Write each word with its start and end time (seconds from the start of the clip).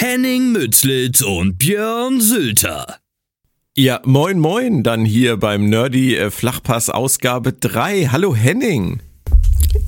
Henning 0.00 0.52
Mützlitz 0.52 1.22
und 1.22 1.58
Björn 1.58 2.20
Sülter. 2.20 2.98
Ja, 3.76 4.00
moin 4.04 4.38
moin, 4.38 4.84
dann 4.84 5.04
hier 5.04 5.38
beim 5.38 5.68
Nerdy 5.68 6.14
äh, 6.14 6.30
Flachpass 6.30 6.88
Ausgabe 6.88 7.52
3. 7.52 8.10
Hallo 8.12 8.32
Henning. 8.32 9.00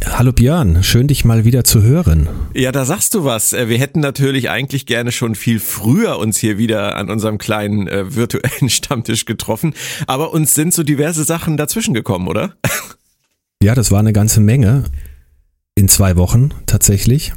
Hallo 0.04 0.32
Björn, 0.32 0.82
schön 0.82 1.06
dich 1.06 1.24
mal 1.24 1.44
wieder 1.44 1.62
zu 1.62 1.84
hören. 1.84 2.28
Ja, 2.54 2.72
da 2.72 2.84
sagst 2.84 3.14
du 3.14 3.24
was. 3.24 3.52
Äh, 3.52 3.68
wir 3.68 3.78
hätten 3.78 4.00
natürlich 4.00 4.50
eigentlich 4.50 4.84
gerne 4.84 5.12
schon 5.12 5.36
viel 5.36 5.60
früher 5.60 6.18
uns 6.18 6.38
hier 6.38 6.58
wieder 6.58 6.96
an 6.96 7.08
unserem 7.08 7.38
kleinen 7.38 7.86
äh, 7.86 8.16
virtuellen 8.16 8.68
Stammtisch 8.68 9.26
getroffen, 9.26 9.74
aber 10.08 10.32
uns 10.32 10.54
sind 10.54 10.74
so 10.74 10.82
diverse 10.82 11.22
Sachen 11.22 11.56
dazwischen 11.56 11.94
gekommen, 11.94 12.26
oder? 12.26 12.54
Ja, 13.62 13.74
das 13.74 13.90
war 13.90 14.00
eine 14.00 14.14
ganze 14.14 14.40
Menge. 14.40 14.84
In 15.76 15.86
zwei 15.88 16.16
Wochen 16.16 16.48
tatsächlich. 16.64 17.32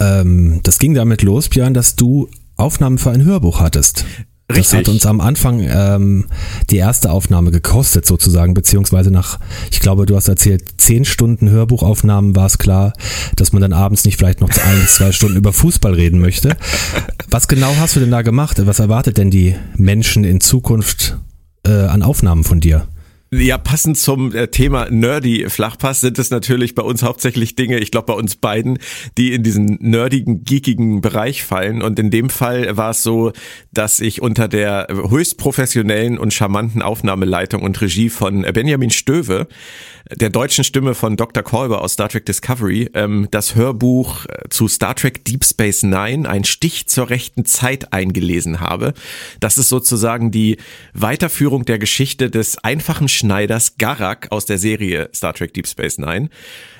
Ähm, 0.00 0.60
das 0.62 0.78
ging 0.78 0.94
damit 0.94 1.22
los, 1.22 1.48
Björn, 1.48 1.74
dass 1.74 1.96
du 1.96 2.28
Aufnahmen 2.56 2.98
für 2.98 3.10
ein 3.10 3.24
Hörbuch 3.24 3.60
hattest. 3.60 4.04
Richtig. 4.50 4.70
Das 4.70 4.78
hat 4.78 4.88
uns 4.88 5.04
am 5.04 5.20
Anfang 5.20 5.60
ähm, 5.60 6.26
die 6.70 6.78
erste 6.78 7.10
Aufnahme 7.10 7.50
gekostet 7.50 8.06
sozusagen, 8.06 8.54
beziehungsweise 8.54 9.10
nach, 9.10 9.38
ich 9.70 9.80
glaube, 9.80 10.06
du 10.06 10.16
hast 10.16 10.26
erzählt, 10.26 10.62
zehn 10.78 11.04
Stunden 11.04 11.50
Hörbuchaufnahmen 11.50 12.34
war 12.34 12.46
es 12.46 12.56
klar, 12.56 12.94
dass 13.36 13.52
man 13.52 13.60
dann 13.60 13.74
abends 13.74 14.06
nicht 14.06 14.16
vielleicht 14.16 14.40
noch 14.40 14.48
ein 14.48 14.82
zwei 14.88 15.12
Stunden 15.12 15.36
über 15.36 15.52
Fußball 15.52 15.92
reden 15.92 16.18
möchte. 16.18 16.56
Was 17.28 17.46
genau 17.46 17.76
hast 17.78 17.96
du 17.96 18.00
denn 18.00 18.10
da 18.10 18.22
gemacht? 18.22 18.64
Was 18.64 18.78
erwartet 18.78 19.18
denn 19.18 19.30
die 19.30 19.54
Menschen 19.76 20.24
in 20.24 20.40
Zukunft 20.40 21.18
äh, 21.66 21.70
an 21.70 22.02
Aufnahmen 22.02 22.42
von 22.42 22.60
dir? 22.60 22.88
Ja, 23.30 23.58
passend 23.58 23.98
zum 23.98 24.34
äh, 24.34 24.48
Thema 24.48 24.88
Nerdy 24.88 25.50
Flachpass 25.50 26.00
sind 26.00 26.18
es 26.18 26.30
natürlich 26.30 26.74
bei 26.74 26.82
uns 26.82 27.02
hauptsächlich 27.02 27.56
Dinge, 27.56 27.78
ich 27.78 27.90
glaube 27.90 28.06
bei 28.06 28.14
uns 28.14 28.36
beiden, 28.36 28.78
die 29.18 29.34
in 29.34 29.42
diesen 29.42 29.76
nerdigen, 29.82 30.44
geekigen 30.44 31.02
Bereich 31.02 31.44
fallen. 31.44 31.82
Und 31.82 31.98
in 31.98 32.10
dem 32.10 32.30
Fall 32.30 32.78
war 32.78 32.92
es 32.92 33.02
so, 33.02 33.32
dass 33.70 34.00
ich 34.00 34.22
unter 34.22 34.48
der 34.48 34.88
höchst 35.10 35.36
professionellen 35.36 36.16
und 36.16 36.32
charmanten 36.32 36.80
Aufnahmeleitung 36.80 37.62
und 37.62 37.78
Regie 37.82 38.08
von 38.08 38.46
Benjamin 38.54 38.88
Stöve, 38.88 39.46
der 40.10 40.30
deutschen 40.30 40.64
Stimme 40.64 40.94
von 40.94 41.16
Dr. 41.16 41.42
Kolber 41.42 41.82
aus 41.82 41.92
Star 41.92 42.08
Trek 42.08 42.24
Discovery, 42.24 42.88
ähm, 42.94 43.28
das 43.30 43.54
Hörbuch 43.54 44.24
äh, 44.24 44.48
zu 44.48 44.68
Star 44.68 44.94
Trek 44.94 45.26
Deep 45.26 45.44
Space 45.44 45.82
Nine, 45.82 46.26
ein 46.26 46.44
Stich 46.44 46.86
zur 46.88 47.10
rechten 47.10 47.44
Zeit 47.44 47.92
eingelesen 47.92 48.60
habe. 48.60 48.94
Das 49.40 49.58
ist 49.58 49.68
sozusagen 49.68 50.30
die 50.30 50.56
Weiterführung 50.94 51.66
der 51.66 51.78
Geschichte 51.78 52.30
des 52.30 52.56
einfachen 52.58 53.08
Schneiders 53.18 53.76
Garak 53.78 54.28
aus 54.30 54.46
der 54.46 54.58
Serie 54.58 55.10
Star 55.14 55.34
Trek 55.34 55.52
Deep 55.52 55.66
Space 55.66 55.98
Nine. 55.98 56.30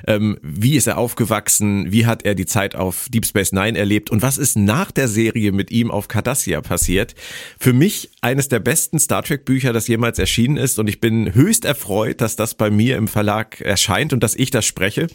Ähm, 0.07 0.39
wie 0.43 0.77
ist 0.77 0.87
er 0.87 0.99
aufgewachsen? 0.99 1.91
Wie 1.91 2.07
hat 2.07 2.25
er 2.25 2.35
die 2.35 2.47
Zeit 2.47 2.77
auf 2.77 3.09
Deep 3.11 3.27
Space 3.27 3.53
Nine 3.53 3.77
erlebt? 3.77 4.11
Und 4.11 4.23
was 4.23 4.39
ist 4.39 4.57
nach 4.57 4.93
der 4.93 5.09
Serie 5.09 5.53
mit 5.53 5.71
ihm 5.71 5.91
auf 5.91 6.09
Cardassia 6.09 6.61
passiert? 6.61 7.15
Für 7.59 7.73
mich 7.73 8.11
eines 8.21 8.49
der 8.49 8.61
besten 8.61 8.99
Star 8.99 9.23
Trek 9.23 9.45
Bücher, 9.45 9.73
das 9.73 9.89
jemals 9.89 10.19
erschienen 10.19 10.57
ist. 10.57 10.79
Und 10.79 10.89
ich 10.89 11.01
bin 11.01 11.35
höchst 11.35 11.65
erfreut, 11.65 12.21
dass 12.21 12.37
das 12.37 12.55
bei 12.55 12.71
mir 12.71 12.97
im 12.97 13.09
Verlag 13.09 13.61
erscheint 13.61 14.13
und 14.13 14.23
dass 14.23 14.35
ich 14.37 14.51
das 14.51 14.65
spreche. 14.65 15.09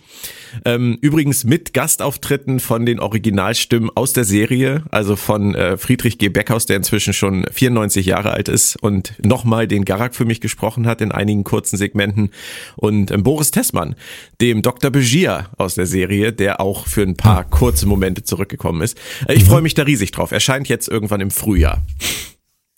Ähm, 0.65 0.97
übrigens 1.01 1.45
mit 1.45 1.73
Gastauftritten 1.73 2.59
von 2.59 2.85
den 2.85 2.99
Originalstimmen 2.99 3.89
aus 3.95 4.13
der 4.13 4.25
Serie, 4.25 4.83
also 4.91 5.15
von 5.15 5.55
äh, 5.55 5.77
Friedrich 5.77 6.17
G. 6.17 6.29
Beckhaus, 6.29 6.65
der 6.65 6.77
inzwischen 6.77 7.13
schon 7.13 7.45
94 7.51 8.05
Jahre 8.05 8.31
alt 8.31 8.49
ist 8.49 8.75
und 8.75 9.13
nochmal 9.23 9.67
den 9.67 9.85
Garak 9.85 10.15
für 10.15 10.25
mich 10.25 10.41
gesprochen 10.41 10.87
hat 10.87 11.01
in 11.01 11.11
einigen 11.13 11.43
kurzen 11.43 11.77
Segmenten. 11.77 12.31
Und 12.75 13.11
ähm, 13.11 13.23
Boris 13.23 13.51
Tessmann, 13.51 13.95
dem 14.41 14.61
Dr. 14.61 14.91
Begier 14.91 15.47
aus 15.57 15.75
der 15.75 15.85
Serie, 15.85 16.33
der 16.33 16.61
auch 16.61 16.87
für 16.87 17.03
ein 17.03 17.15
paar 17.15 17.43
kurze 17.43 17.85
Momente 17.85 18.23
zurückgekommen 18.23 18.81
ist. 18.81 18.97
Äh, 19.27 19.33
ich 19.33 19.45
freue 19.45 19.61
mich 19.61 19.73
da 19.73 19.83
riesig 19.83 20.11
drauf. 20.11 20.31
Erscheint 20.31 20.67
jetzt 20.67 20.87
irgendwann 20.87 21.21
im 21.21 21.31
Frühjahr. 21.31 21.83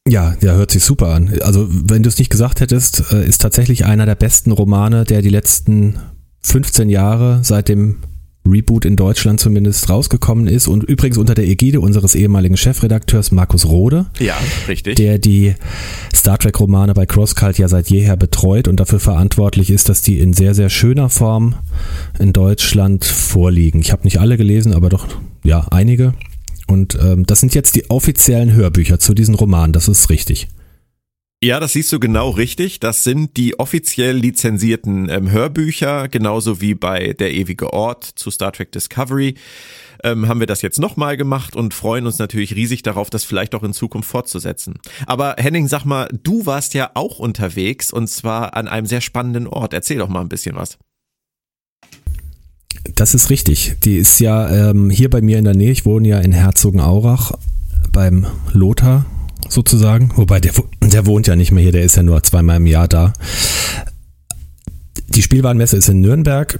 Ja, 0.07 0.35
ja, 0.41 0.53
hört 0.53 0.69
sich 0.69 0.83
super 0.83 1.07
an. 1.07 1.39
Also, 1.41 1.67
wenn 1.67 2.03
du 2.03 2.09
es 2.09 2.19
nicht 2.19 2.29
gesagt 2.29 2.59
hättest, 2.59 3.11
äh, 3.11 3.25
ist 3.25 3.41
tatsächlich 3.41 3.85
einer 3.85 4.05
der 4.05 4.15
besten 4.15 4.51
Romane, 4.51 5.03
der 5.03 5.23
die 5.23 5.29
letzten 5.29 5.99
15 6.41 6.89
Jahre 6.89 7.39
seit 7.41 7.69
dem 7.69 7.97
Reboot 8.45 8.85
in 8.85 8.95
Deutschland 8.95 9.39
zumindest 9.39 9.89
rausgekommen 9.89 10.47
ist 10.47 10.67
und 10.67 10.83
übrigens 10.83 11.17
unter 11.17 11.33
der 11.33 11.47
Ägide 11.47 11.79
unseres 11.81 12.15
ehemaligen 12.15 12.57
Chefredakteurs 12.57 13.31
Markus 13.31 13.65
Rode, 13.65 14.05
Ja, 14.19 14.35
richtig. 14.67 14.95
der 14.97 15.17
die 15.17 15.55
Star 16.13 16.37
Trek 16.37 16.59
Romane 16.59 16.93
bei 16.93 17.05
CrossCult 17.05 17.57
ja 17.57 17.67
seit 17.67 17.89
jeher 17.89 18.17
betreut 18.17 18.67
und 18.67 18.79
dafür 18.79 18.99
verantwortlich 18.99 19.69
ist, 19.69 19.89
dass 19.89 20.01
die 20.01 20.19
in 20.19 20.33
sehr, 20.33 20.53
sehr 20.53 20.69
schöner 20.69 21.09
Form 21.09 21.55
in 22.19 22.33
Deutschland 22.33 23.05
vorliegen. 23.05 23.79
Ich 23.79 23.91
habe 23.91 24.03
nicht 24.03 24.19
alle 24.19 24.37
gelesen, 24.37 24.73
aber 24.73 24.89
doch, 24.89 25.07
ja, 25.43 25.67
einige. 25.71 26.13
Und 26.67 26.97
ähm, 27.01 27.25
das 27.25 27.39
sind 27.39 27.53
jetzt 27.53 27.75
die 27.75 27.89
offiziellen 27.89 28.53
Hörbücher 28.53 28.99
zu 28.99 29.13
diesen 29.13 29.35
Romanen, 29.35 29.73
das 29.73 29.87
ist 29.87 30.09
richtig. 30.09 30.47
Ja, 31.43 31.59
das 31.59 31.73
siehst 31.73 31.91
du 31.91 31.99
genau 31.99 32.29
richtig. 32.29 32.79
Das 32.79 33.03
sind 33.03 33.37
die 33.37 33.59
offiziell 33.59 34.15
lizenzierten 34.15 35.09
ähm, 35.09 35.29
Hörbücher, 35.29 36.07
genauso 36.07 36.61
wie 36.61 36.75
bei 36.75 37.13
Der 37.13 37.33
ewige 37.33 37.73
Ort 37.73 38.03
zu 38.03 38.31
Star 38.31 38.51
Trek 38.51 38.71
Discovery. 38.71 39.35
Ähm, 40.03 40.27
haben 40.27 40.39
wir 40.39 40.47
das 40.47 40.61
jetzt 40.61 40.79
nochmal 40.79 41.17
gemacht 41.17 41.55
und 41.55 41.73
freuen 41.73 42.05
uns 42.05 42.19
natürlich 42.19 42.55
riesig 42.55 42.83
darauf, 42.83 43.09
das 43.09 43.25
vielleicht 43.25 43.53
auch 43.53 43.63
in 43.63 43.73
Zukunft 43.73 44.09
fortzusetzen. 44.09 44.75
Aber 45.07 45.35
Henning, 45.37 45.67
sag 45.67 45.83
mal, 45.83 46.07
du 46.23 46.45
warst 46.45 46.73
ja 46.73 46.91
auch 46.93 47.19
unterwegs 47.19 47.91
und 47.91 48.07
zwar 48.07 48.55
an 48.55 48.67
einem 48.67 48.87
sehr 48.87 49.01
spannenden 49.01 49.47
Ort. 49.47 49.73
Erzähl 49.73 49.97
doch 49.97 50.09
mal 50.09 50.21
ein 50.21 50.29
bisschen 50.29 50.55
was. 50.55 50.77
Das 52.95 53.13
ist 53.13 53.29
richtig. 53.29 53.75
Die 53.83 53.97
ist 53.97 54.19
ja 54.19 54.69
ähm, 54.69 54.89
hier 54.89 55.09
bei 55.09 55.21
mir 55.21 55.37
in 55.37 55.43
der 55.43 55.55
Nähe. 55.55 55.71
Ich 55.71 55.85
wohne 55.85 56.07
ja 56.07 56.19
in 56.19 56.31
Herzogenaurach 56.31 57.33
beim 57.91 58.25
Lothar 58.53 59.05
sozusagen. 59.49 60.11
Wobei 60.15 60.39
der, 60.39 60.53
der 60.81 61.05
wohnt 61.05 61.27
ja 61.27 61.35
nicht 61.35 61.51
mehr 61.51 61.63
hier, 61.63 61.71
der 61.71 61.83
ist 61.83 61.97
ja 61.97 62.03
nur 62.03 62.21
zweimal 62.23 62.57
im 62.57 62.67
Jahr 62.67 62.87
da. 62.87 63.13
Die 65.09 65.21
Spielwarenmesse 65.21 65.77
ist 65.77 65.89
in 65.89 66.01
Nürnberg 66.01 66.59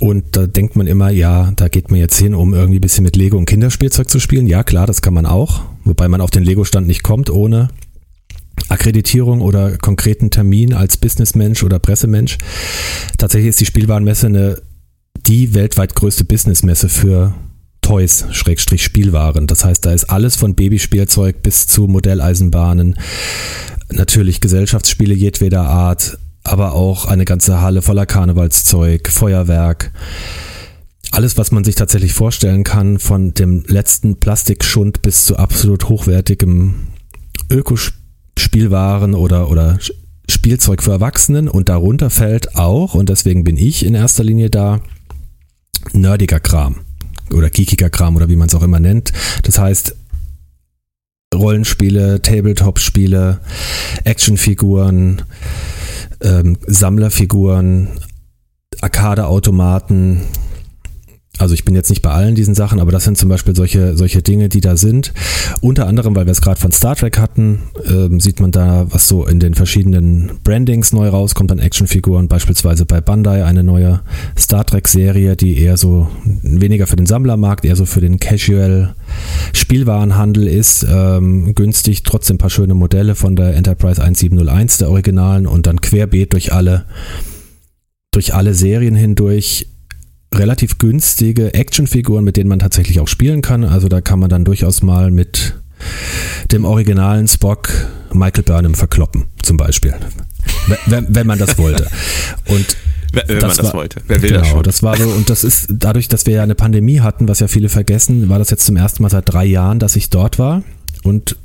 und 0.00 0.24
da 0.36 0.46
denkt 0.46 0.76
man 0.76 0.86
immer, 0.86 1.10
ja, 1.10 1.52
da 1.56 1.68
geht 1.68 1.90
man 1.90 2.00
jetzt 2.00 2.18
hin, 2.18 2.34
um 2.34 2.54
irgendwie 2.54 2.78
ein 2.78 2.80
bisschen 2.80 3.04
mit 3.04 3.16
Lego 3.16 3.36
und 3.36 3.46
Kinderspielzeug 3.46 4.10
zu 4.10 4.18
spielen. 4.18 4.46
Ja, 4.46 4.64
klar, 4.64 4.86
das 4.86 5.02
kann 5.02 5.14
man 5.14 5.26
auch. 5.26 5.62
Wobei 5.84 6.08
man 6.08 6.20
auf 6.20 6.30
den 6.30 6.42
Lego-Stand 6.42 6.86
nicht 6.86 7.02
kommt 7.02 7.30
ohne 7.30 7.68
Akkreditierung 8.68 9.40
oder 9.40 9.76
konkreten 9.78 10.30
Termin 10.30 10.74
als 10.74 10.96
Businessmensch 10.96 11.62
oder 11.62 11.78
Pressemensch. 11.78 12.38
Tatsächlich 13.18 13.50
ist 13.50 13.60
die 13.60 13.66
Spielwarenmesse 13.66 14.26
eine 14.26 14.62
die 15.26 15.54
weltweit 15.54 15.94
größte 15.94 16.24
Businessmesse 16.24 16.88
für 16.88 17.34
Toys, 17.82 18.26
Schrägstrich 18.30 18.82
Spielwaren. 18.82 19.46
Das 19.46 19.64
heißt, 19.64 19.84
da 19.84 19.92
ist 19.92 20.04
alles 20.04 20.36
von 20.36 20.54
Babyspielzeug 20.54 21.42
bis 21.42 21.66
zu 21.66 21.88
Modelleisenbahnen, 21.88 22.96
natürlich 23.90 24.40
Gesellschaftsspiele 24.40 25.14
jedweder 25.14 25.64
Art, 25.64 26.18
aber 26.44 26.74
auch 26.74 27.04
eine 27.04 27.24
ganze 27.24 27.60
Halle 27.60 27.82
voller 27.82 28.06
Karnevalszeug, 28.06 29.08
Feuerwerk. 29.08 29.92
Alles, 31.10 31.36
was 31.36 31.50
man 31.50 31.64
sich 31.64 31.74
tatsächlich 31.74 32.14
vorstellen 32.14 32.64
kann, 32.64 32.98
von 32.98 33.34
dem 33.34 33.64
letzten 33.66 34.18
Plastikschund 34.18 35.02
bis 35.02 35.26
zu 35.26 35.36
absolut 35.36 35.88
hochwertigem 35.88 36.86
Ökospielwaren 37.50 39.14
oder, 39.14 39.50
oder 39.50 39.78
Spielzeug 40.30 40.82
für 40.82 40.92
Erwachsenen. 40.92 41.48
Und 41.48 41.68
darunter 41.68 42.08
fällt 42.08 42.56
auch, 42.56 42.94
und 42.94 43.10
deswegen 43.10 43.44
bin 43.44 43.58
ich 43.58 43.84
in 43.84 43.94
erster 43.94 44.24
Linie 44.24 44.48
da, 44.48 44.80
nerdiger 45.92 46.40
Kram 46.40 46.76
oder 47.32 47.50
geekiger 47.50 47.90
Kram 47.90 48.16
oder 48.16 48.28
wie 48.28 48.36
man 48.36 48.48
es 48.48 48.54
auch 48.54 48.62
immer 48.62 48.80
nennt. 48.80 49.12
Das 49.42 49.58
heißt, 49.58 49.96
Rollenspiele, 51.34 52.20
Tabletop-Spiele, 52.20 53.40
Actionfiguren, 54.04 55.22
ähm, 56.20 56.58
Sammlerfiguren, 56.66 57.88
Arcade-Automaten, 58.80 60.22
also 61.38 61.54
ich 61.54 61.64
bin 61.64 61.74
jetzt 61.74 61.88
nicht 61.88 62.02
bei 62.02 62.10
allen 62.10 62.34
diesen 62.34 62.54
Sachen, 62.54 62.78
aber 62.78 62.92
das 62.92 63.04
sind 63.04 63.16
zum 63.16 63.30
Beispiel 63.30 63.56
solche, 63.56 63.96
solche 63.96 64.20
Dinge, 64.20 64.50
die 64.50 64.60
da 64.60 64.76
sind. 64.76 65.14
Unter 65.62 65.86
anderem, 65.86 66.14
weil 66.14 66.26
wir 66.26 66.30
es 66.30 66.42
gerade 66.42 66.60
von 66.60 66.72
Star 66.72 66.94
Trek 66.94 67.18
hatten, 67.18 67.62
ähm, 67.88 68.20
sieht 68.20 68.38
man 68.38 68.50
da, 68.50 68.86
was 68.90 69.08
so 69.08 69.26
in 69.26 69.40
den 69.40 69.54
verschiedenen 69.54 70.32
Brandings 70.44 70.92
neu 70.92 71.08
rauskommt 71.08 71.50
an 71.50 71.58
Actionfiguren. 71.58 72.28
Beispielsweise 72.28 72.84
bei 72.84 73.00
Bandai 73.00 73.44
eine 73.44 73.64
neue 73.64 74.02
Star 74.38 74.66
Trek-Serie, 74.66 75.34
die 75.34 75.58
eher 75.58 75.78
so 75.78 76.08
weniger 76.42 76.86
für 76.86 76.96
den 76.96 77.06
Sammlermarkt, 77.06 77.64
eher 77.64 77.76
so 77.76 77.86
für 77.86 78.02
den 78.02 78.20
Casual 78.20 78.94
Spielwarenhandel 79.54 80.46
ist. 80.46 80.86
Ähm, 80.88 81.54
günstig, 81.54 82.02
trotzdem 82.02 82.34
ein 82.34 82.38
paar 82.38 82.50
schöne 82.50 82.74
Modelle 82.74 83.14
von 83.14 83.36
der 83.36 83.56
Enterprise 83.56 84.02
1701, 84.02 84.78
der 84.78 84.90
Originalen 84.90 85.46
und 85.46 85.66
dann 85.66 85.80
querbeet 85.80 86.34
durch 86.34 86.52
alle 86.52 86.84
durch 88.14 88.34
alle 88.34 88.52
Serien 88.52 88.94
hindurch 88.94 89.71
relativ 90.32 90.78
günstige 90.78 91.54
Actionfiguren, 91.54 92.24
mit 92.24 92.36
denen 92.36 92.48
man 92.48 92.58
tatsächlich 92.58 93.00
auch 93.00 93.08
spielen 93.08 93.42
kann. 93.42 93.64
Also 93.64 93.88
da 93.88 94.00
kann 94.00 94.18
man 94.18 94.30
dann 94.30 94.44
durchaus 94.44 94.82
mal 94.82 95.10
mit 95.10 95.54
dem 96.52 96.64
originalen 96.64 97.28
Spock 97.28 97.68
Michael 98.12 98.44
Burnham 98.44 98.74
verkloppen, 98.74 99.26
zum 99.42 99.56
Beispiel. 99.56 99.94
wenn, 100.86 101.06
wenn 101.08 101.26
man 101.26 101.38
das 101.38 101.58
wollte. 101.58 101.88
Und 102.46 102.76
wenn 103.12 103.26
das 103.26 103.40
man 103.40 103.56
das 103.56 103.66
war, 103.66 103.74
wollte. 103.74 104.00
Wer 104.06 104.22
will 104.22 104.30
genau, 104.30 104.40
das 104.40 104.48
schon? 104.48 104.62
Das 104.62 104.82
war 104.82 104.96
so, 104.96 105.08
und 105.08 105.28
das 105.28 105.44
ist 105.44 105.66
dadurch, 105.70 106.08
dass 106.08 106.26
wir 106.26 106.34
ja 106.34 106.42
eine 106.42 106.54
Pandemie 106.54 107.00
hatten, 107.00 107.28
was 107.28 107.40
ja 107.40 107.48
viele 107.48 107.68
vergessen, 107.68 108.28
war 108.28 108.38
das 108.38 108.50
jetzt 108.50 108.64
zum 108.64 108.76
ersten 108.76 109.02
Mal 109.02 109.10
seit 109.10 109.32
drei 109.32 109.44
Jahren, 109.44 109.78
dass 109.78 109.96
ich 109.96 110.10
dort 110.10 110.38
war. 110.38 110.62
Und 111.02 111.36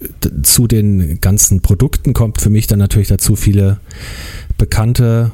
zu 0.43 0.67
den 0.67 1.19
ganzen 1.19 1.61
Produkten 1.61 2.13
kommt 2.13 2.41
für 2.41 2.51
mich 2.51 2.67
dann 2.67 2.77
natürlich 2.77 3.07
dazu 3.07 3.35
viele 3.35 3.79
bekannte 4.57 5.31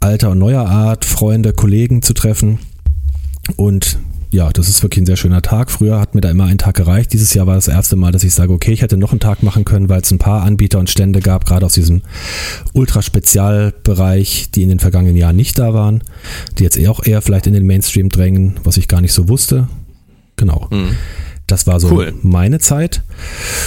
alter 0.00 0.30
und 0.30 0.38
neuer 0.38 0.66
Art, 0.66 1.04
Freunde, 1.04 1.52
Kollegen 1.52 2.02
zu 2.02 2.14
treffen. 2.14 2.58
Und 3.56 3.98
ja, 4.32 4.50
das 4.50 4.68
ist 4.68 4.82
wirklich 4.82 5.02
ein 5.02 5.06
sehr 5.06 5.16
schöner 5.16 5.42
Tag. 5.42 5.70
Früher 5.70 5.98
hat 5.98 6.14
mir 6.14 6.20
da 6.20 6.30
immer 6.30 6.44
ein 6.44 6.58
Tag 6.58 6.76
gereicht. 6.76 7.12
Dieses 7.12 7.34
Jahr 7.34 7.46
war 7.46 7.56
das 7.56 7.66
erste 7.66 7.96
Mal, 7.96 8.12
dass 8.12 8.22
ich 8.22 8.32
sage, 8.32 8.52
okay, 8.52 8.72
ich 8.72 8.80
hätte 8.80 8.96
noch 8.96 9.10
einen 9.10 9.20
Tag 9.20 9.42
machen 9.42 9.64
können, 9.64 9.88
weil 9.88 10.00
es 10.02 10.10
ein 10.10 10.18
paar 10.18 10.42
Anbieter 10.42 10.78
und 10.78 10.88
Stände 10.88 11.20
gab, 11.20 11.46
gerade 11.46 11.66
aus 11.66 11.74
diesem 11.74 12.02
Ultraspezialbereich, 12.72 14.50
die 14.52 14.62
in 14.62 14.68
den 14.68 14.78
vergangenen 14.78 15.16
Jahren 15.16 15.36
nicht 15.36 15.58
da 15.58 15.74
waren, 15.74 16.02
die 16.58 16.62
jetzt 16.62 16.78
auch 16.86 17.04
eher 17.04 17.22
vielleicht 17.22 17.48
in 17.48 17.54
den 17.54 17.66
Mainstream 17.66 18.08
drängen, 18.08 18.60
was 18.62 18.76
ich 18.76 18.86
gar 18.86 19.00
nicht 19.00 19.12
so 19.12 19.28
wusste. 19.28 19.68
Genau. 20.36 20.68
Mhm. 20.70 20.96
Das 21.48 21.66
war 21.66 21.80
so 21.80 21.90
cool. 21.90 22.14
meine 22.22 22.60
Zeit. 22.60 23.02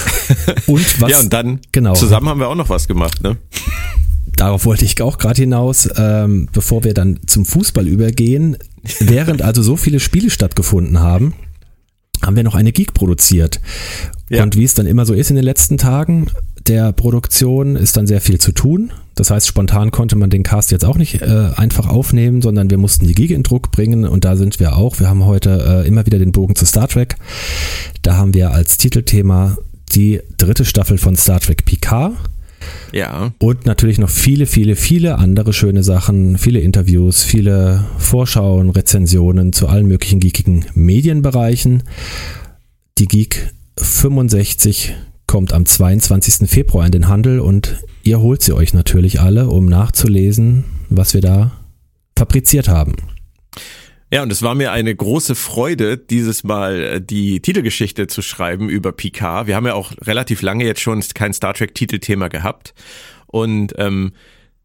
Und 0.68 1.02
was? 1.02 1.12
ja, 1.12 1.20
und 1.20 1.34
dann 1.34 1.60
genau. 1.74 1.94
zusammen 1.94 2.30
haben 2.30 2.40
wir 2.40 2.48
auch 2.48 2.56
noch 2.56 2.70
was 2.70 2.88
gemacht, 2.88 3.22
ne? 3.22 3.36
darauf 4.36 4.66
wollte 4.66 4.86
ich 4.86 5.02
auch 5.02 5.18
gerade 5.18 5.42
hinaus, 5.42 5.90
ähm, 5.96 6.50
bevor 6.52 6.84
wir 6.84 6.94
dann 6.94 7.20
zum 7.26 7.46
Fußball 7.46 7.88
übergehen. 7.88 8.58
Während 9.00 9.42
also 9.42 9.62
so 9.62 9.78
viele 9.78 10.00
Spiele 10.00 10.30
stattgefunden 10.30 11.00
haben, 11.00 11.34
haben 12.22 12.36
wir 12.36 12.44
noch 12.44 12.56
eine 12.56 12.72
Geek 12.72 12.94
produziert. 12.94 13.60
Ja. 14.30 14.44
Und 14.44 14.58
wie 14.58 14.64
es 14.64 14.74
dann 14.74 14.86
immer 14.86 15.06
so 15.06 15.14
ist 15.14 15.30
in 15.30 15.36
den 15.36 15.46
letzten 15.46 15.78
Tagen 15.78 16.28
der 16.68 16.94
Produktion, 16.94 17.76
ist 17.76 17.98
dann 17.98 18.08
sehr 18.08 18.22
viel 18.22 18.40
zu 18.40 18.52
tun. 18.52 18.92
Das 19.16 19.30
heißt, 19.30 19.48
spontan 19.48 19.92
konnte 19.92 20.16
man 20.16 20.30
den 20.30 20.44
Cast 20.44 20.72
jetzt 20.72 20.86
auch 20.86 20.98
nicht 20.98 21.22
äh, 21.22 21.50
einfach 21.56 21.88
aufnehmen, 21.88 22.42
sondern 22.42 22.70
wir 22.70 22.78
mussten 22.78 23.06
die 23.06 23.14
Geek 23.14 23.32
in 23.32 23.44
Druck 23.44 23.72
bringen 23.72 24.06
und 24.06 24.26
da 24.26 24.36
sind 24.36 24.60
wir 24.60 24.76
auch. 24.76 25.00
Wir 25.00 25.10
haben 25.10 25.26
heute 25.26 25.84
äh, 25.84 25.88
immer 25.88 26.06
wieder 26.06 26.20
den 26.20 26.32
Bogen 26.32 26.56
zu 26.56 26.66
Star 26.66 26.88
Trek. 26.88 27.18
Da 28.02 28.16
haben 28.16 28.34
wir 28.34 28.52
als 28.52 28.78
Titelthema 28.78 29.58
die 29.92 30.22
dritte 30.38 30.66
Staffel 30.66 30.98
von 30.98 31.16
Star 31.16 31.40
Trek 31.40 31.66
Picard 31.66 32.14
ja. 32.92 33.32
Und 33.40 33.66
natürlich 33.66 33.98
noch 33.98 34.10
viele, 34.10 34.46
viele, 34.46 34.76
viele 34.76 35.18
andere 35.18 35.54
schöne 35.54 35.84
Sachen, 35.84 36.38
viele 36.38 36.60
Interviews, 36.60 37.24
viele 37.24 37.86
Vorschauen, 37.98 38.70
Rezensionen 38.70 39.54
zu 39.54 39.68
allen 39.68 39.88
möglichen 39.88 40.20
geekigen 40.20 40.66
Medienbereichen. 40.74 41.84
Die 42.98 43.08
Geek 43.08 43.54
65 43.78 44.94
kommt 45.26 45.54
am 45.54 45.66
22. 45.66 46.50
Februar 46.50 46.86
in 46.86 46.92
den 46.92 47.08
Handel 47.08 47.40
und 47.40 47.84
ihr 48.04 48.20
holt 48.20 48.44
sie 48.44 48.54
euch 48.54 48.74
natürlich 48.74 49.20
alle, 49.20 49.48
um 49.48 49.66
nachzulesen, 49.66 50.64
was 50.90 51.14
wir 51.14 51.22
da 51.22 51.52
fabriziert 52.16 52.68
haben. 52.68 52.96
Ja, 54.14 54.22
und 54.22 54.32
es 54.32 54.44
war 54.44 54.54
mir 54.54 54.72
eine 54.72 54.96
große 54.96 55.34
Freude, 55.34 55.98
dieses 55.98 56.44
Mal 56.44 56.84
äh, 56.84 57.02
die 57.02 57.40
Titelgeschichte 57.40 58.06
zu 58.06 58.22
schreiben 58.22 58.70
über 58.70 58.92
Picard. 58.92 59.48
Wir 59.48 59.56
haben 59.56 59.66
ja 59.66 59.74
auch 59.74 59.92
relativ 60.02 60.44
lange 60.44 60.66
jetzt 60.66 60.82
schon 60.82 61.02
kein 61.16 61.34
Star 61.34 61.56
Trek-Titelthema 61.56 62.28
gehabt. 62.28 62.76
Und 63.26 63.74
ähm, 63.80 64.14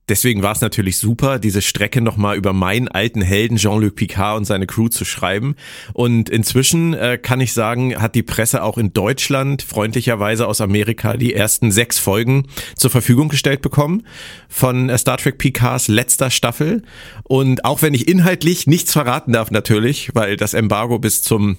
Deswegen 0.09 0.43
war 0.43 0.53
es 0.53 0.61
natürlich 0.61 0.99
super, 0.99 1.39
diese 1.39 1.63
Strecke 1.63 2.01
nochmal 2.01 2.37
über 2.37 2.53
meinen 2.53 2.89
alten 2.89 3.21
Helden 3.21 3.59
Jean-Luc 3.59 3.95
Picard 3.95 4.39
und 4.39 4.45
seine 4.45 4.67
Crew 4.67 4.89
zu 4.89 5.05
schreiben. 5.05 5.55
Und 5.93 6.31
inzwischen 6.31 6.95
äh, 6.95 7.19
kann 7.19 7.41
ich 7.41 7.53
sagen, 7.53 8.01
hat 8.01 8.15
die 8.15 8.23
Presse 8.23 8.63
auch 8.63 8.79
in 8.79 8.93
Deutschland 8.93 9.63
freundlicherweise 9.63 10.47
aus 10.47 10.61
Amerika 10.61 11.17
die 11.17 11.35
ersten 11.35 11.71
sechs 11.71 11.99
Folgen 11.99 12.47
zur 12.77 12.91
Verfügung 12.91 13.29
gestellt 13.29 13.63
bekommen 13.63 14.05
von 14.49 14.89
äh, 14.89 14.97
Star 14.99 15.19
Trek 15.19 15.39
Picards 15.39 15.89
letzter 15.89 16.31
Staffel. 16.31 16.83
Und 17.25 17.65
auch 17.65 17.83
wenn 17.83 17.95
ich 17.95 18.09
inhaltlich 18.09 18.67
nichts 18.67 18.93
verraten 18.93 19.33
darf 19.33 19.51
natürlich, 19.51 20.11
weil 20.15 20.37
das 20.37 20.55
Embargo 20.55 20.99
bis 20.99 21.23
zum 21.23 21.59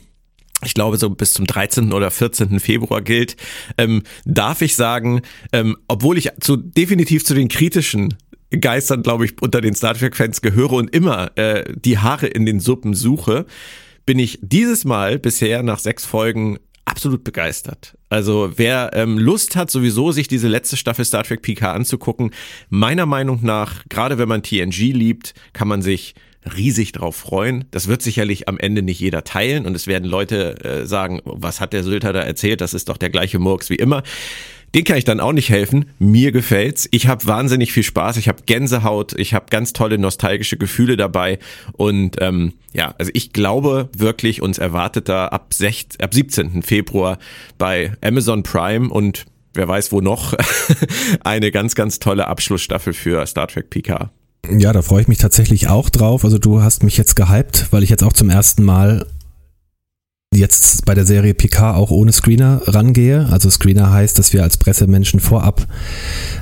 ich 0.63 0.73
glaube, 0.73 0.97
so 0.97 1.09
bis 1.09 1.33
zum 1.33 1.45
13. 1.47 1.93
oder 1.93 2.11
14. 2.11 2.59
Februar 2.59 3.01
gilt, 3.01 3.37
ähm, 3.77 4.03
darf 4.25 4.61
ich 4.61 4.75
sagen, 4.75 5.21
ähm, 5.53 5.77
obwohl 5.87 6.17
ich 6.17 6.31
zu, 6.41 6.57
definitiv 6.57 7.23
zu 7.23 7.33
den 7.33 7.47
kritischen 7.47 8.15
Geistern, 8.49 9.03
glaube 9.03 9.25
ich, 9.25 9.41
unter 9.41 9.61
den 9.61 9.75
Star 9.75 9.93
Trek-Fans 9.93 10.41
gehöre 10.41 10.73
und 10.73 10.93
immer 10.93 11.37
äh, 11.37 11.71
die 11.75 11.99
Haare 11.99 12.27
in 12.27 12.45
den 12.45 12.59
Suppen 12.59 12.93
suche, 12.93 13.45
bin 14.05 14.17
ich 14.17 14.39
dieses 14.41 14.85
Mal 14.85 15.19
bisher 15.19 15.61
nach 15.61 15.79
sechs 15.79 16.05
Folgen 16.05 16.57
absolut 16.85 17.23
begeistert. 17.23 17.95
Also 18.09 18.53
wer 18.55 18.91
ähm, 18.93 19.19
Lust 19.19 19.55
hat, 19.55 19.69
sowieso 19.69 20.11
sich 20.11 20.27
diese 20.27 20.47
letzte 20.47 20.77
Staffel 20.77 21.05
Star 21.05 21.23
Trek 21.23 21.43
PK 21.43 21.73
anzugucken, 21.73 22.31
meiner 22.69 23.05
Meinung 23.05 23.39
nach, 23.43 23.85
gerade 23.87 24.17
wenn 24.17 24.27
man 24.27 24.41
TNG 24.41 24.91
liebt, 24.93 25.35
kann 25.53 25.67
man 25.67 25.83
sich 25.83 26.15
riesig 26.55 26.91
drauf 26.93 27.15
freuen. 27.15 27.65
Das 27.71 27.87
wird 27.87 28.01
sicherlich 28.01 28.47
am 28.47 28.57
Ende 28.57 28.81
nicht 28.81 28.99
jeder 28.99 29.23
teilen 29.23 29.65
und 29.65 29.75
es 29.75 29.87
werden 29.87 30.09
Leute 30.09 30.63
äh, 30.63 30.85
sagen, 30.85 31.21
was 31.25 31.61
hat 31.61 31.73
der 31.73 31.83
Sylter 31.83 32.13
da 32.13 32.21
erzählt? 32.21 32.61
Das 32.61 32.73
ist 32.73 32.89
doch 32.89 32.97
der 32.97 33.09
gleiche 33.09 33.39
Murks 33.39 33.69
wie 33.69 33.75
immer. 33.75 34.03
Den 34.75 34.83
kann 34.83 34.97
ich 34.97 35.03
dann 35.03 35.19
auch 35.19 35.33
nicht 35.33 35.49
helfen. 35.49 35.85
Mir 35.97 36.31
gefällt's. 36.31 36.87
Ich 36.91 37.07
habe 37.07 37.25
wahnsinnig 37.25 37.71
viel 37.71 37.83
Spaß. 37.83 38.17
Ich 38.17 38.27
habe 38.27 38.43
Gänsehaut. 38.45 39.13
Ich 39.17 39.33
habe 39.33 39.47
ganz 39.49 39.73
tolle 39.73 39.97
nostalgische 39.97 40.57
Gefühle 40.57 40.97
dabei. 40.97 41.39
Und 41.73 42.17
ähm, 42.19 42.53
ja, 42.73 42.93
also 42.99 43.11
ich 43.13 43.33
glaube 43.33 43.89
wirklich, 43.97 44.41
uns 44.41 44.57
erwartet 44.57 45.09
da 45.09 45.27
ab, 45.27 45.53
16, 45.53 46.01
ab 46.01 46.13
17. 46.13 46.61
Februar 46.63 47.17
bei 47.57 47.93
Amazon 48.01 48.43
Prime 48.43 48.89
und 48.89 49.25
wer 49.53 49.67
weiß 49.67 49.91
wo 49.91 50.01
noch 50.01 50.35
eine 51.23 51.51
ganz, 51.51 51.75
ganz 51.75 51.99
tolle 51.99 52.27
Abschlussstaffel 52.27 52.93
für 52.93 53.25
Star 53.25 53.47
Trek 53.47 53.69
PK. 53.69 54.11
Ja, 54.47 54.71
da 54.71 54.81
freue 54.81 55.01
ich 55.01 55.07
mich 55.07 55.17
tatsächlich 55.17 55.67
auch 55.67 55.89
drauf. 55.89 56.23
Also 56.23 56.37
du 56.37 56.61
hast 56.61 56.83
mich 56.83 56.97
jetzt 56.97 57.15
gehypt, 57.15 57.67
weil 57.71 57.83
ich 57.83 57.89
jetzt 57.89 58.03
auch 58.03 58.13
zum 58.13 58.29
ersten 58.29 58.63
Mal 58.63 59.05
jetzt 60.39 60.85
bei 60.85 60.95
der 60.95 61.05
Serie 61.05 61.33
PK 61.33 61.75
auch 61.75 61.91
ohne 61.91 62.11
Screener 62.11 62.61
rangehe. 62.65 63.27
Also 63.31 63.49
Screener 63.49 63.91
heißt, 63.91 64.17
dass 64.17 64.33
wir 64.33 64.43
als 64.43 64.57
Pressemenschen 64.57 65.19
vorab 65.19 65.67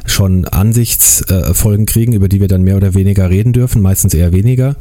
schon 0.06 0.46
Ansichtsfolgen 0.46 1.86
kriegen, 1.86 2.13
über 2.13 2.29
die 2.29 2.39
wir 2.39 2.48
dann 2.48 2.63
mehr 2.63 2.77
oder 2.77 2.94
weniger 2.94 3.29
reden 3.29 3.53
dürfen, 3.53 3.82
meistens 3.82 4.13
eher 4.13 4.32
weniger, 4.32 4.75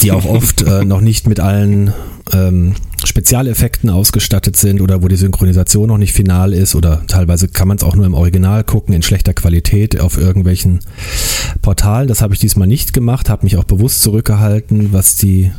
die 0.00 0.12
auch 0.12 0.24
oft 0.24 0.62
äh, 0.62 0.84
noch 0.84 1.00
nicht 1.00 1.26
mit 1.26 1.40
allen 1.40 1.92
ähm, 2.32 2.74
Spezialeffekten 3.04 3.90
ausgestattet 3.90 4.56
sind 4.56 4.80
oder 4.80 5.02
wo 5.02 5.08
die 5.08 5.16
Synchronisation 5.16 5.88
noch 5.88 5.98
nicht 5.98 6.12
final 6.12 6.52
ist 6.52 6.74
oder 6.74 7.02
teilweise 7.06 7.46
kann 7.48 7.68
man 7.68 7.76
es 7.76 7.84
auch 7.84 7.94
nur 7.94 8.06
im 8.06 8.14
Original 8.14 8.64
gucken, 8.64 8.94
in 8.94 9.02
schlechter 9.02 9.34
Qualität 9.34 10.00
auf 10.00 10.18
irgendwelchen 10.18 10.80
Portalen. 11.62 12.08
Das 12.08 12.22
habe 12.22 12.34
ich 12.34 12.40
diesmal 12.40 12.66
nicht 12.66 12.92
gemacht, 12.92 13.30
habe 13.30 13.44
mich 13.44 13.56
auch 13.56 13.64
bewusst 13.64 14.02
zurückgehalten, 14.02 14.92
was 14.92 15.16
die 15.16 15.52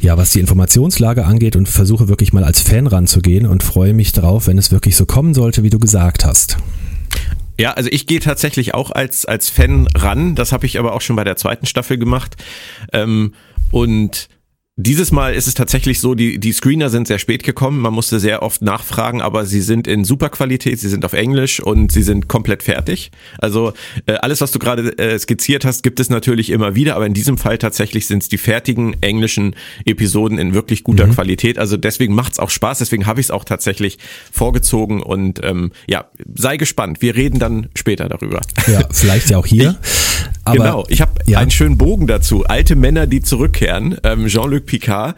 ja, 0.00 0.16
was 0.16 0.30
die 0.30 0.40
Informationslage 0.40 1.24
angeht 1.24 1.56
und 1.56 1.68
versuche 1.68 2.08
wirklich 2.08 2.32
mal 2.32 2.44
als 2.44 2.60
Fan 2.60 2.86
ranzugehen 2.86 3.46
und 3.46 3.62
freue 3.62 3.94
mich 3.94 4.12
drauf, 4.12 4.46
wenn 4.46 4.58
es 4.58 4.70
wirklich 4.72 4.96
so 4.96 5.06
kommen 5.06 5.34
sollte, 5.34 5.62
wie 5.62 5.70
du 5.70 5.78
gesagt 5.78 6.24
hast. 6.24 6.56
Ja, 7.58 7.72
also 7.72 7.88
ich 7.90 8.06
gehe 8.06 8.20
tatsächlich 8.20 8.74
auch 8.74 8.90
als, 8.90 9.24
als 9.24 9.48
Fan 9.48 9.88
ran. 9.94 10.34
Das 10.34 10.52
habe 10.52 10.66
ich 10.66 10.78
aber 10.78 10.92
auch 10.92 11.00
schon 11.00 11.16
bei 11.16 11.24
der 11.24 11.36
zweiten 11.36 11.66
Staffel 11.66 11.96
gemacht. 11.96 12.36
Ähm, 12.92 13.32
und 13.70 14.28
dieses 14.78 15.10
Mal 15.10 15.34
ist 15.34 15.46
es 15.46 15.54
tatsächlich 15.54 16.00
so, 16.00 16.14
die, 16.14 16.38
die 16.38 16.52
Screener 16.52 16.90
sind 16.90 17.06
sehr 17.06 17.18
spät 17.18 17.44
gekommen. 17.44 17.80
Man 17.80 17.94
musste 17.94 18.20
sehr 18.20 18.42
oft 18.42 18.60
nachfragen, 18.60 19.22
aber 19.22 19.46
sie 19.46 19.62
sind 19.62 19.86
in 19.86 20.04
super 20.04 20.28
Qualität, 20.28 20.78
sie 20.78 20.90
sind 20.90 21.06
auf 21.06 21.14
Englisch 21.14 21.60
und 21.60 21.92
sie 21.92 22.02
sind 22.02 22.28
komplett 22.28 22.62
fertig. 22.62 23.10
Also 23.38 23.72
äh, 24.04 24.16
alles, 24.16 24.42
was 24.42 24.52
du 24.52 24.58
gerade 24.58 24.98
äh, 24.98 25.18
skizziert 25.18 25.64
hast, 25.64 25.82
gibt 25.82 25.98
es 25.98 26.10
natürlich 26.10 26.50
immer 26.50 26.74
wieder, 26.74 26.94
aber 26.94 27.06
in 27.06 27.14
diesem 27.14 27.38
Fall 27.38 27.56
tatsächlich 27.56 28.06
sind 28.06 28.22
es 28.22 28.28
die 28.28 28.36
fertigen 28.36 29.02
englischen 29.02 29.56
Episoden 29.86 30.36
in 30.36 30.52
wirklich 30.52 30.84
guter 30.84 31.06
mhm. 31.06 31.14
Qualität. 31.14 31.58
Also 31.58 31.78
deswegen 31.78 32.14
macht's 32.14 32.38
auch 32.38 32.50
Spaß, 32.50 32.78
deswegen 32.78 33.06
habe 33.06 33.20
ich 33.20 33.28
es 33.28 33.30
auch 33.30 33.44
tatsächlich 33.44 33.96
vorgezogen 34.30 35.02
und 35.02 35.40
ähm, 35.42 35.72
ja, 35.86 36.10
sei 36.34 36.58
gespannt. 36.58 37.00
Wir 37.00 37.16
reden 37.16 37.38
dann 37.38 37.70
später 37.74 38.10
darüber. 38.10 38.42
Ja, 38.66 38.86
vielleicht 38.90 39.30
ja 39.30 39.38
auch 39.38 39.46
hier. 39.46 39.76
Ich, 40.15 40.15
aber, 40.46 40.58
genau, 40.58 40.84
ich 40.88 41.00
habe 41.00 41.12
ja. 41.26 41.38
einen 41.38 41.50
schönen 41.50 41.76
Bogen 41.76 42.06
dazu. 42.06 42.44
Alte 42.44 42.76
Männer, 42.76 43.06
die 43.06 43.20
zurückkehren. 43.20 43.98
Ähm, 44.04 44.26
Jean-Luc 44.28 44.66
Picard. 44.66 45.16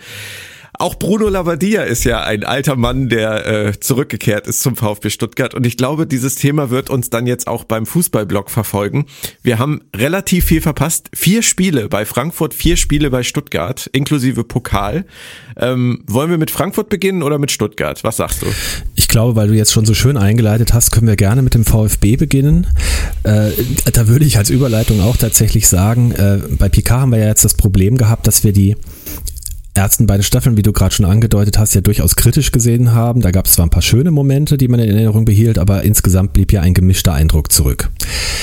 Auch 0.80 0.94
Bruno 0.94 1.28
Labbadia 1.28 1.82
ist 1.82 2.04
ja 2.04 2.22
ein 2.22 2.44
alter 2.44 2.76
Mann, 2.76 3.08
der 3.08 3.46
äh, 3.46 3.80
zurückgekehrt 3.80 4.46
ist 4.46 4.60
zum 4.60 4.76
VfB 4.76 5.10
Stuttgart. 5.10 5.52
Und 5.52 5.66
ich 5.66 5.76
glaube, 5.76 6.06
dieses 6.06 6.36
Thema 6.36 6.70
wird 6.70 6.88
uns 6.88 7.10
dann 7.10 7.26
jetzt 7.26 7.48
auch 7.48 7.64
beim 7.64 7.84
Fußballblog 7.84 8.48
verfolgen. 8.48 9.06
Wir 9.42 9.58
haben 9.58 9.80
relativ 9.96 10.44
viel 10.44 10.60
verpasst. 10.60 11.10
Vier 11.12 11.42
Spiele 11.42 11.88
bei 11.88 12.04
Frankfurt, 12.04 12.54
vier 12.54 12.76
Spiele 12.76 13.10
bei 13.10 13.24
Stuttgart, 13.24 13.90
inklusive 13.92 14.44
Pokal. 14.44 15.04
Ähm, 15.56 16.04
wollen 16.06 16.30
wir 16.30 16.38
mit 16.38 16.52
Frankfurt 16.52 16.90
beginnen 16.90 17.24
oder 17.24 17.38
mit 17.38 17.50
Stuttgart? 17.50 18.04
Was 18.04 18.18
sagst 18.18 18.42
du? 18.42 18.46
Ich 18.94 19.08
glaube, 19.08 19.34
weil 19.34 19.48
du 19.48 19.54
jetzt 19.54 19.72
schon 19.72 19.84
so 19.84 19.94
schön 19.94 20.16
eingeleitet 20.16 20.74
hast, 20.74 20.92
können 20.92 21.08
wir 21.08 21.16
gerne 21.16 21.42
mit 21.42 21.54
dem 21.54 21.64
VfB 21.64 22.14
beginnen. 22.14 22.68
Äh, 23.24 23.50
da 23.92 24.06
würde 24.06 24.24
ich 24.24 24.38
als 24.38 24.48
Überleitung 24.48 25.00
auch 25.00 25.16
tatsächlich 25.16 25.66
sagen, 25.66 26.12
äh, 26.12 26.38
bei 26.56 26.68
Picard 26.68 27.00
haben 27.00 27.10
wir 27.10 27.18
ja 27.18 27.26
jetzt 27.26 27.44
das 27.44 27.54
Problem 27.54 27.96
gehabt, 27.96 28.28
dass 28.28 28.44
wir 28.44 28.52
die 28.52 28.76
ersten 29.74 30.06
beiden 30.06 30.22
Staffeln, 30.22 30.56
wie 30.56 30.62
du 30.62 30.72
gerade 30.72 30.94
schon 30.94 31.06
angedeutet 31.06 31.58
hast, 31.58 31.74
ja 31.74 31.80
durchaus 31.80 32.16
kritisch 32.16 32.50
gesehen 32.52 32.92
haben. 32.92 33.20
Da 33.20 33.30
gab 33.30 33.46
es 33.46 33.52
zwar 33.52 33.66
ein 33.66 33.70
paar 33.70 33.82
schöne 33.82 34.10
Momente, 34.10 34.58
die 34.58 34.68
man 34.68 34.80
in 34.80 34.90
Erinnerung 34.90 35.24
behielt, 35.24 35.58
aber 35.58 35.84
insgesamt 35.84 36.32
blieb 36.32 36.52
ja 36.52 36.60
ein 36.62 36.74
gemischter 36.74 37.12
Eindruck 37.12 37.52
zurück. 37.52 37.90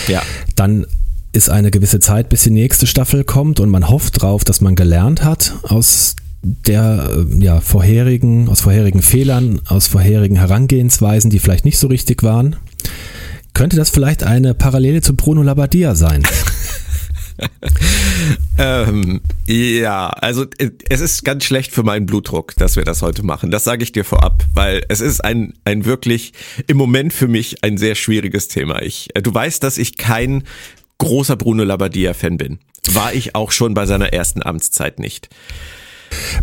Ja. 0.08 0.22
Dann 0.55 0.86
ist 1.34 1.50
eine 1.50 1.72
gewisse 1.72 2.00
Zeit, 2.00 2.29
bis 2.29 2.44
die 2.44 2.51
nächste 2.51 2.88
Staffel 2.88 3.25
kommt 3.25 3.60
und 3.60 3.70
man 3.70 3.89
hofft 3.89 4.22
drauf, 4.22 4.44
dass 4.46 4.62
man 4.62 4.75
gelernt 4.75 5.24
hat 5.24 5.53
aus 5.63 6.15
der 6.41 7.10
äh, 7.12 7.44
ja, 7.44 7.60
vorherigen, 7.60 8.48
aus 8.48 8.62
vorherigen 8.62 9.01
Fehlern, 9.01 9.62
aus 9.65 9.88
vorherigen 9.88 10.38
Herangehensweisen, 10.38 11.29
die 11.29 11.39
vielleicht 11.39 11.65
nicht 11.65 11.79
so 11.79 11.88
richtig 11.88 12.24
waren. 12.24 12.55
Könnte 13.53 13.75
das 13.75 13.89
vielleicht 13.89 14.24
eine 14.24 14.53
Parallele 14.53 15.01
zu 15.01 15.15
Bruno 15.15 15.41
Labbadia 15.41 15.96
sein? 15.96 16.24
ähm, 18.58 19.22
ja, 19.48 20.08
also 20.10 20.46
äh, 20.58 20.72
es 20.89 21.01
ist 21.01 21.24
ganz 21.24 21.44
schlecht 21.44 21.72
für 21.72 21.84
meinen 21.84 22.06
Blutdruck, 22.06 22.56
dass 22.56 22.75
wir 22.75 22.84
das 22.84 23.01
heute 23.01 23.24
machen. 23.24 23.51
Das 23.51 23.63
sage 23.63 23.84
ich 23.84 23.92
dir 23.92 24.06
vorab, 24.06 24.44
weil 24.54 24.84
es 24.89 25.01
ist 25.01 25.24
ein, 25.24 25.54
ein 25.65 25.86
wirklich 25.86 26.34
im 26.68 26.77
Moment 26.77 27.13
für 27.13 27.27
mich 27.27 27.63
ein 27.63 27.77
sehr 27.77 27.96
schwieriges 27.96 28.48
Thema. 28.48 28.82
Ich, 28.82 29.15
äh, 29.15 29.22
du 29.22 29.34
weißt, 29.34 29.63
dass 29.63 29.77
ich 29.77 29.98
kein 29.98 30.44
großer 30.98 31.36
Bruno 31.36 31.63
Labbadia-Fan 31.63 32.38
bin. 32.38 32.60
War 32.92 33.13
ich 33.13 33.36
auch 33.36 33.51
schon 33.51 33.74
bei 33.74 33.86
seiner 33.86 34.13
ersten 34.13 34.44
Amtszeit 34.44 35.00
nicht. 35.00 35.30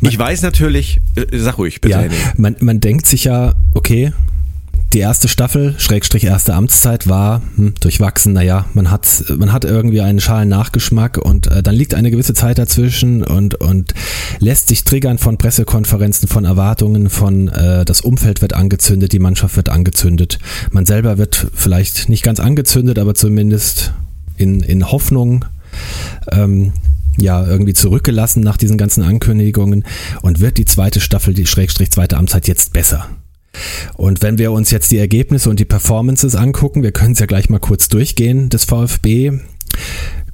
Ich 0.01 0.19
weiß 0.19 0.43
natürlich, 0.43 1.01
äh, 1.17 1.39
sag 1.39 1.59
ruhig 1.59 1.81
bitte. 1.81 1.95
Ja, 1.95 2.11
man, 2.37 2.57
man 2.61 2.81
denkt 2.81 3.07
sich 3.07 3.25
ja, 3.25 3.55
okay, 3.75 4.13
die 4.93 4.99
erste 4.99 5.29
Staffel, 5.29 5.75
Schrägstrich 5.79 6.25
erste 6.25 6.55
Amtszeit 6.55 7.09
war 7.09 7.43
hm, 7.57 7.75
durchwachsen. 7.81 8.35
Naja, 8.35 8.67
man 8.75 8.91
hat, 8.91 9.25
man 9.37 9.53
hat 9.53 9.65
irgendwie 9.65 10.01
einen 10.01 10.21
schalen 10.21 10.49
Nachgeschmack 10.49 11.19
und 11.19 11.47
äh, 11.47 11.63
dann 11.63 11.75
liegt 11.75 11.95
eine 11.95 12.11
gewisse 12.11 12.35
Zeit 12.35 12.59
dazwischen 12.59 13.25
und, 13.25 13.55
und 13.55 13.95
lässt 14.39 14.69
sich 14.69 14.85
triggern 14.85 15.19
von 15.19 15.39
Pressekonferenzen, 15.39 16.29
von 16.29 16.45
Erwartungen, 16.45 17.09
von 17.09 17.49
äh, 17.49 17.85
das 17.85 18.03
Umfeld 18.03 18.43
wird 18.43 18.53
angezündet, 18.53 19.13
die 19.13 19.19
Mannschaft 19.19 19.57
wird 19.57 19.71
angezündet. 19.71 20.39
Man 20.71 20.85
selber 20.85 21.17
wird 21.17 21.47
vielleicht 21.55 22.09
nicht 22.09 22.23
ganz 22.23 22.39
angezündet, 22.39 22.99
aber 22.99 23.15
zumindest 23.15 23.93
in, 24.37 24.61
in 24.61 24.91
Hoffnung. 24.91 25.45
Ähm, 26.31 26.73
ja, 27.19 27.47
irgendwie 27.47 27.75
zurückgelassen 27.75 28.43
nach 28.43 28.57
diesen 28.57 28.79
ganzen 28.79 29.03
Ankündigungen 29.03 29.85
und 30.23 30.41
wird 30.41 30.57
die 30.57 30.65
zweite 30.65 31.01
Staffel, 31.01 31.35
die 31.35 31.47
Schrägstrich 31.47 31.91
zweite 31.91 32.17
Amtszeit 32.17 32.49
jetzt 32.49 32.73
besser. 32.73 33.07
Und 33.95 34.23
wenn 34.23 34.39
wir 34.39 34.53
uns 34.53 34.71
jetzt 34.71 34.91
die 34.91 34.99
Ergebnisse 34.99 35.51
und 35.51 35.61
die 35.61 35.65
Performances 35.65 36.35
angucken, 36.35 36.83
wir 36.83 36.93
können 36.93 37.13
es 37.13 37.19
ja 37.19 37.27
gleich 37.27 37.51
mal 37.51 37.61
kurz 37.61 37.89
durchgehen 37.89 38.49
des 38.49 38.65
VfB, 38.65 39.41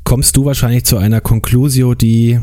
kommst 0.04 0.36
du 0.36 0.44
wahrscheinlich 0.44 0.84
zu 0.84 0.96
einer 0.96 1.20
Conclusio, 1.20 1.94
die 1.94 2.40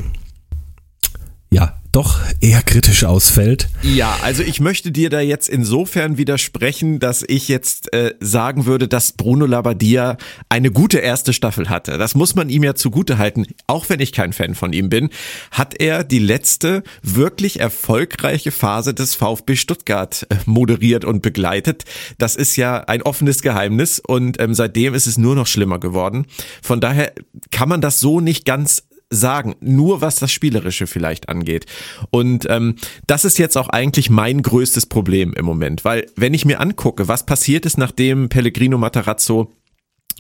ja 1.52 1.76
doch 1.96 2.20
eher 2.42 2.62
kritisch 2.62 3.06
ausfällt. 3.06 3.70
Ja, 3.82 4.18
also 4.22 4.44
ich 4.44 4.60
möchte 4.60 4.92
dir 4.92 5.10
da 5.10 5.22
jetzt 5.22 5.48
insofern 5.48 6.18
widersprechen, 6.18 7.00
dass 7.00 7.24
ich 7.26 7.48
jetzt 7.48 7.94
äh, 7.94 8.16
sagen 8.20 8.66
würde, 8.66 8.90
dass 8.90 9.14
Bruno 9.14 9.46
Labbadia 9.46 10.18
eine 10.50 10.72
gute 10.72 10.98
erste 10.98 11.32
Staffel 11.32 11.70
hatte. 11.70 11.98
Das 11.98 12.14
muss 12.14 12.36
man 12.36 12.50
ihm 12.50 12.64
ja 12.64 12.76
zugute 12.76 13.18
halten. 13.18 13.46
Auch 13.68 13.88
wenn 13.88 14.02
ich 14.02 14.12
kein 14.12 14.34
Fan 14.34 14.56
von 14.56 14.74
ihm 14.74 14.90
bin, 14.90 15.10
hat 15.52 15.80
er 15.80 16.04
die 16.04 16.20
letzte 16.20 16.84
wirklich 17.02 17.62
erfolgreiche 17.62 18.52
Phase 18.52 18.94
des 18.94 19.16
VfB 19.16 19.56
Stuttgart 19.56 20.28
äh, 20.30 20.36
moderiert 20.46 21.06
und 21.06 21.22
begleitet. 21.22 21.86
Das 22.18 22.36
ist 22.36 22.58
ja 22.58 22.82
ein 22.82 23.04
offenes 23.04 23.42
Geheimnis 23.42 24.02
und 24.06 24.42
ähm, 24.42 24.54
seitdem 24.54 24.96
ist 24.96 25.08
es 25.08 25.18
nur 25.18 25.36
noch 25.36 25.48
schlimmer 25.48 25.80
geworden. 25.80 26.28
Von 26.62 26.82
daher 26.82 27.14
kann 27.52 27.70
man 27.70 27.80
das 27.80 28.02
so 28.02 28.20
nicht 28.20 28.44
ganz 28.44 28.84
sagen, 29.10 29.56
nur 29.60 30.02
was 30.02 30.18
das 30.18 30.32
Spielerische 30.32 30.88
vielleicht 30.88 31.30
angeht. 31.30 31.66
Und 32.10 32.48
ähm, 32.50 32.76
das 33.08 33.26
ist 33.26 33.38
jetzt 33.38 33.58
auch 33.58 33.70
eigentlich 33.70 34.10
mein 34.10 34.42
größtes 34.42 34.88
Problem 34.88 35.34
im 35.34 35.46
Moment, 35.46 35.86
weil 35.86 36.08
wenn 36.16 36.34
ich 36.34 36.46
mir 36.46 36.60
angucke, 36.60 37.08
was 37.08 37.26
passiert 37.26 37.66
ist, 37.66 37.78
nachdem 37.78 38.30
Pellegrino 38.30 38.78
Matarazzo 38.78 39.52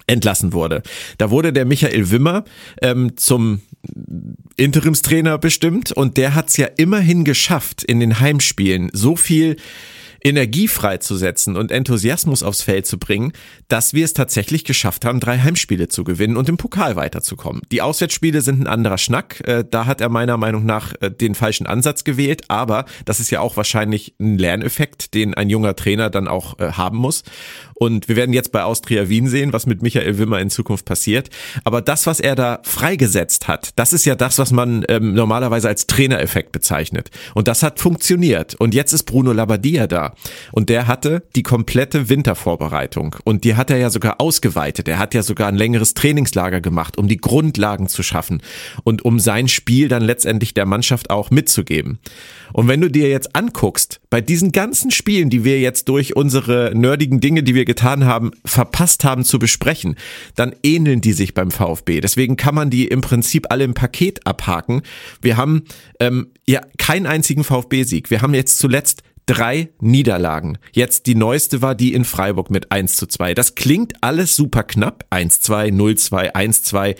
entlassen 0.08 0.54
wurde. 0.54 0.84
Da 1.18 1.32
wurde 1.32 1.52
der 1.52 1.66
Michael 1.66 2.12
Wimmer 2.12 2.44
ähm, 2.82 3.18
zum 3.18 3.62
Interimstrainer 4.56 5.38
bestimmt 5.38 5.92
und 5.92 6.18
der 6.18 6.36
hat 6.36 6.50
es 6.50 6.58
ja 6.58 6.68
immerhin 6.78 7.24
geschafft, 7.24 7.84
in 7.84 8.00
den 8.00 8.20
Heimspielen 8.20 8.90
so 8.94 9.16
viel 9.16 9.58
Energie 10.26 10.68
freizusetzen 10.68 11.56
und 11.56 11.72
Enthusiasmus 11.72 12.42
aufs 12.42 12.64
Feld 12.64 12.88
zu 12.88 12.98
bringen, 12.98 13.32
dass 13.68 13.94
wir 13.94 14.04
es 14.04 14.14
tatsächlich 14.14 14.64
geschafft 14.64 15.06
haben, 15.06 15.20
drei 15.20 15.38
Heimspiele 15.38 15.88
zu 15.88 16.04
gewinnen 16.04 16.36
und 16.36 16.50
im 16.50 16.58
Pokal 16.58 16.96
weiterzukommen. 16.96 17.62
Die 17.72 17.84
Auswärtsspiele 17.84 18.42
sind 18.42 18.60
ein 18.60 18.68
anderer 18.68 18.98
Schnack. 18.98 19.48
Äh, 19.48 19.64
da 19.70 19.86
hat 19.86 20.02
er 20.02 20.10
meiner 20.10 20.38
Meinung 20.38 20.66
nach 20.66 20.94
äh, 21.00 21.12
den 21.12 21.36
falschen 21.36 21.68
Ansatz 21.68 22.04
gewählt, 22.04 22.46
aber 22.48 22.86
das 23.06 23.20
ist 23.20 23.30
ja 23.30 23.40
auch 23.40 23.56
wahrscheinlich 23.56 24.16
ein 24.20 24.40
Lerneffekt, 24.40 25.14
den 25.14 25.36
ein 25.36 25.50
junger 25.50 25.76
Trainer 25.76 26.10
dann 26.10 26.28
auch 26.28 26.58
äh, 26.58 26.72
haben 26.72 26.98
muss. 26.98 27.24
Und 27.76 28.08
wir 28.08 28.16
werden 28.16 28.34
jetzt 28.34 28.52
bei 28.52 28.64
Austria 28.64 29.10
Wien 29.10 29.28
sehen, 29.28 29.54
was 29.54 29.66
mit 29.66 29.84
Michael 29.84 30.18
Wimmer 30.18 30.40
in 30.40 30.50
Zukunft 30.50 30.86
passiert. 30.86 31.30
Aber 31.66 31.82
das, 31.82 32.08
was 32.08 32.20
er 32.20 32.36
da 32.36 32.62
freigesetzt 32.64 33.48
hat, 33.48 33.74
das 33.76 33.94
ist 33.94 34.06
ja 34.06 34.16
das, 34.16 34.40
was 34.40 34.52
man 34.52 34.86
ähm, 34.88 35.14
normalerweise 35.14 35.68
als 35.68 35.86
Trainereffekt 35.86 36.52
bezeichnet. 36.54 37.12
Und 37.34 37.48
das 37.48 37.64
hat 37.64 37.80
funktioniert. 37.80 38.56
Und 38.56 38.74
jetzt 38.74 38.94
ist 38.94 39.04
Bruno 39.04 39.34
Labbadia 39.34 39.88
da. 39.88 40.15
Und 40.52 40.70
der 40.70 40.88
hatte 40.88 41.24
die 41.36 41.44
komplette 41.44 42.10
Wintervorbereitung. 42.10 43.16
Und 43.24 43.44
die 43.44 43.56
hat 43.56 43.70
er 43.70 43.78
ja 43.78 43.90
sogar 43.90 44.20
ausgeweitet. 44.20 44.88
Er 44.88 45.00
hat 45.00 45.14
ja 45.14 45.24
sogar 45.24 45.48
ein 45.48 45.56
längeres 45.56 45.94
Trainingslager 45.94 46.62
gemacht, 46.62 46.98
um 46.98 47.08
die 47.08 47.18
Grundlagen 47.18 47.88
zu 47.88 48.04
schaffen 48.04 48.42
und 48.84 49.04
um 49.04 49.20
sein 49.20 49.48
Spiel 49.48 49.88
dann 49.88 50.04
letztendlich 50.04 50.54
der 50.54 50.66
Mannschaft 50.66 51.10
auch 51.10 51.32
mitzugeben. 51.32 52.00
Und 52.54 52.68
wenn 52.68 52.82
du 52.82 52.90
dir 52.90 53.10
jetzt 53.10 53.36
anguckst, 53.36 54.00
bei 54.10 54.22
diesen 54.22 54.52
ganzen 54.52 54.92
Spielen, 54.92 55.30
die 55.30 55.44
wir 55.44 55.60
jetzt 55.60 55.90
durch 55.90 56.16
unsere 56.16 56.72
nerdigen 56.74 57.20
Dinge, 57.20 57.44
die 57.44 57.56
wir 57.56 57.66
getan 57.66 58.06
haben, 58.06 58.32
verpasst 58.46 59.04
haben 59.04 59.26
zu 59.26 59.40
besprechen, 59.40 59.96
dann 60.36 60.56
ähneln 60.64 61.02
die 61.02 61.14
sich 61.14 61.34
beim 61.34 61.52
VfB. 61.52 62.00
Deswegen 62.02 62.38
kann 62.38 62.56
man 62.56 62.70
die 62.70 62.88
im 62.88 63.02
Prinzip 63.02 63.48
alle 63.50 63.64
im 63.64 63.74
Paket 63.74 64.26
abhaken. 64.26 64.84
Wir 65.22 65.38
haben 65.38 65.64
ähm, 66.00 66.28
ja 66.48 66.62
keinen 66.78 67.08
einzigen 67.08 67.44
VfB-Sieg. 67.44 68.10
Wir 68.10 68.22
haben 68.22 68.34
jetzt 68.34 68.58
zuletzt 68.58 69.04
drei 69.26 69.70
Niederlagen. 69.80 70.58
Jetzt 70.72 71.08
die 71.08 71.16
neueste 71.16 71.62
war 71.62 71.76
die 71.76 71.94
in 71.94 72.06
Freiburg 72.06 72.50
mit 72.50 72.72
1 72.72 72.96
zu 72.96 73.08
2. 73.08 73.34
Das 73.34 73.56
klingt 73.56 73.94
alles 74.02 74.36
super 74.36 74.64
knapp. 74.64 75.06
1-2, 75.12 75.72
0-2, 75.72 76.34
1-2. 76.34 76.96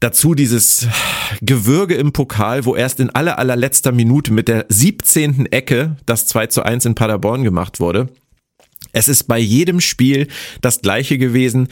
Dazu 0.00 0.34
dieses 0.34 0.88
Gewürge 1.42 1.94
im 1.94 2.12
Pokal, 2.12 2.64
wo 2.64 2.74
erst 2.74 2.98
in 2.98 3.10
aller 3.10 3.38
allerletzter 3.38 3.92
Minute 3.92 4.32
mit 4.32 4.48
der 4.48 4.66
17. 4.68 5.46
Ecke 5.46 5.96
das 6.06 6.26
2 6.26 6.48
zu 6.48 6.64
1 6.64 6.86
in 6.86 6.94
Paderborn 6.94 7.44
gemacht 7.44 7.78
wurde. 7.78 8.08
Es 8.92 9.08
ist 9.08 9.24
bei 9.24 9.38
jedem 9.38 9.80
Spiel 9.80 10.28
das 10.60 10.80
gleiche 10.80 11.18
gewesen. 11.18 11.68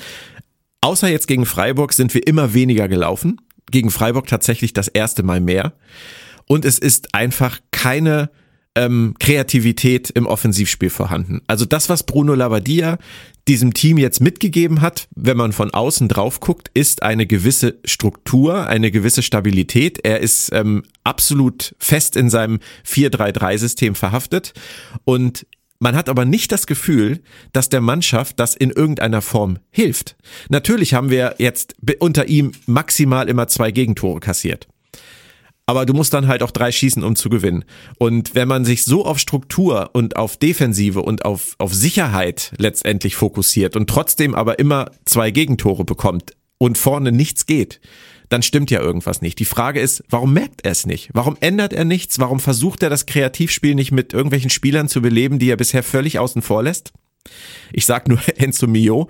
Außer 0.81 1.09
jetzt 1.09 1.27
gegen 1.27 1.45
Freiburg 1.45 1.93
sind 1.93 2.15
wir 2.15 2.27
immer 2.27 2.55
weniger 2.55 2.89
gelaufen. 2.89 3.41
Gegen 3.71 3.91
Freiburg 3.91 4.27
tatsächlich 4.27 4.73
das 4.73 4.89
erste 4.89 5.23
Mal 5.23 5.41
mehr. 5.41 5.73
Und 6.47 6.65
es 6.65 6.79
ist 6.79 7.15
einfach 7.15 7.61
keine 7.71 8.31
ähm, 8.77 9.15
Kreativität 9.19 10.11
im 10.11 10.27
Offensivspiel 10.27 10.91
vorhanden. 10.91 11.43
Also 11.47 11.65
das, 11.65 11.89
was 11.89 12.05
Bruno 12.05 12.35
Labbadia 12.35 12.99
diesem 13.49 13.75
Team 13.75 13.99
jetzt 13.99 14.21
mitgegeben 14.21 14.81
hat, 14.81 15.09
wenn 15.17 15.37
man 15.37 15.53
von 15.53 15.73
außen 15.75 16.09
drauf 16.09 16.41
guckt, 16.41 16.71
ist 16.75 17.03
eine 17.03 17.27
gewisse 17.27 17.79
Struktur, 17.85 18.67
eine 18.69 18.91
gewisse 18.91 19.23
Stabilität. 19.23 19.99
Er 20.05 20.21
ist 20.21 20.53
ähm, 20.53 20.85
absolut 21.03 21.75
fest 21.79 22.17
in 22.17 22.31
seinem 22.31 22.61
4-3-3-System 22.87 23.95
verhaftet 23.95 24.53
und 25.05 25.47
man 25.83 25.97
hat 25.97 26.11
aber 26.11 26.27
nicht 26.27 26.53
das 26.53 26.67
Gefühl, 26.67 27.23
dass 27.53 27.71
der 27.71 27.81
Mannschaft 27.81 28.39
das 28.39 28.55
in 28.55 28.69
irgendeiner 28.71 29.23
Form 29.23 29.59
hilft. 29.71 30.15
Natürlich 30.51 30.93
haben 30.93 31.09
wir 31.09 31.37
jetzt 31.39 31.75
unter 32.01 32.27
ihm 32.29 32.53
maximal 32.67 33.29
immer 33.31 33.49
zwei 33.49 33.71
Gegentore 33.71 34.21
kassiert 34.21 34.69
aber 35.67 35.87
du 35.87 35.95
musst 35.95 36.13
dann 36.15 36.27
halt 36.27 36.43
auch 36.43 36.51
drei 36.51 36.73
schießen, 36.73 37.05
um 37.05 37.17
zu 37.17 37.29
gewinnen. 37.29 37.65
Und 37.99 38.35
wenn 38.35 38.49
man 38.49 38.65
sich 38.65 38.85
so 38.85 39.05
auf 39.05 39.19
Struktur 39.19 39.91
und 39.93 40.17
auf 40.17 40.37
Defensive 40.37 41.03
und 41.03 41.25
auf, 41.25 41.55
auf 41.59 41.73
Sicherheit 41.73 42.53
letztendlich 42.59 43.17
fokussiert 43.17 43.77
und 43.77 43.89
trotzdem 43.89 44.35
aber 44.35 44.59
immer 44.59 44.91
zwei 45.05 45.31
Gegentore 45.31 45.85
bekommt 45.85 46.35
und 46.59 46.77
vorne 46.77 47.13
nichts 47.13 47.47
geht, 47.47 47.81
dann 48.31 48.43
stimmt 48.43 48.71
ja 48.71 48.81
irgendwas 48.81 49.23
nicht. 49.23 49.39
Die 49.39 49.45
Frage 49.45 49.81
ist, 49.81 50.05
warum 50.09 50.33
merkt 50.33 50.65
er 50.65 50.71
es 50.71 50.87
nicht? 50.87 51.11
Warum 51.13 51.37
ändert 51.41 51.73
er 51.73 51.85
nichts? 51.85 52.19
Warum 52.21 52.41
versucht 52.41 52.83
er 52.83 52.91
das 52.91 53.07
Kreativspiel 53.07 53.75
nicht 53.75 53.91
mit 53.93 54.13
irgendwelchen 54.13 54.51
Spielern 54.51 54.89
zu 54.89 55.03
beleben, 55.03 55.39
die 55.39 55.51
er 55.51 55.57
bisher 55.57 55.83
völlig 55.83 56.19
außen 56.19 56.41
vor 56.41 56.63
lässt? 56.63 56.93
Ich 57.73 57.87
sag 57.87 58.09
nur 58.09 58.19
Enzo 58.37 58.67
Mio. 58.67 59.09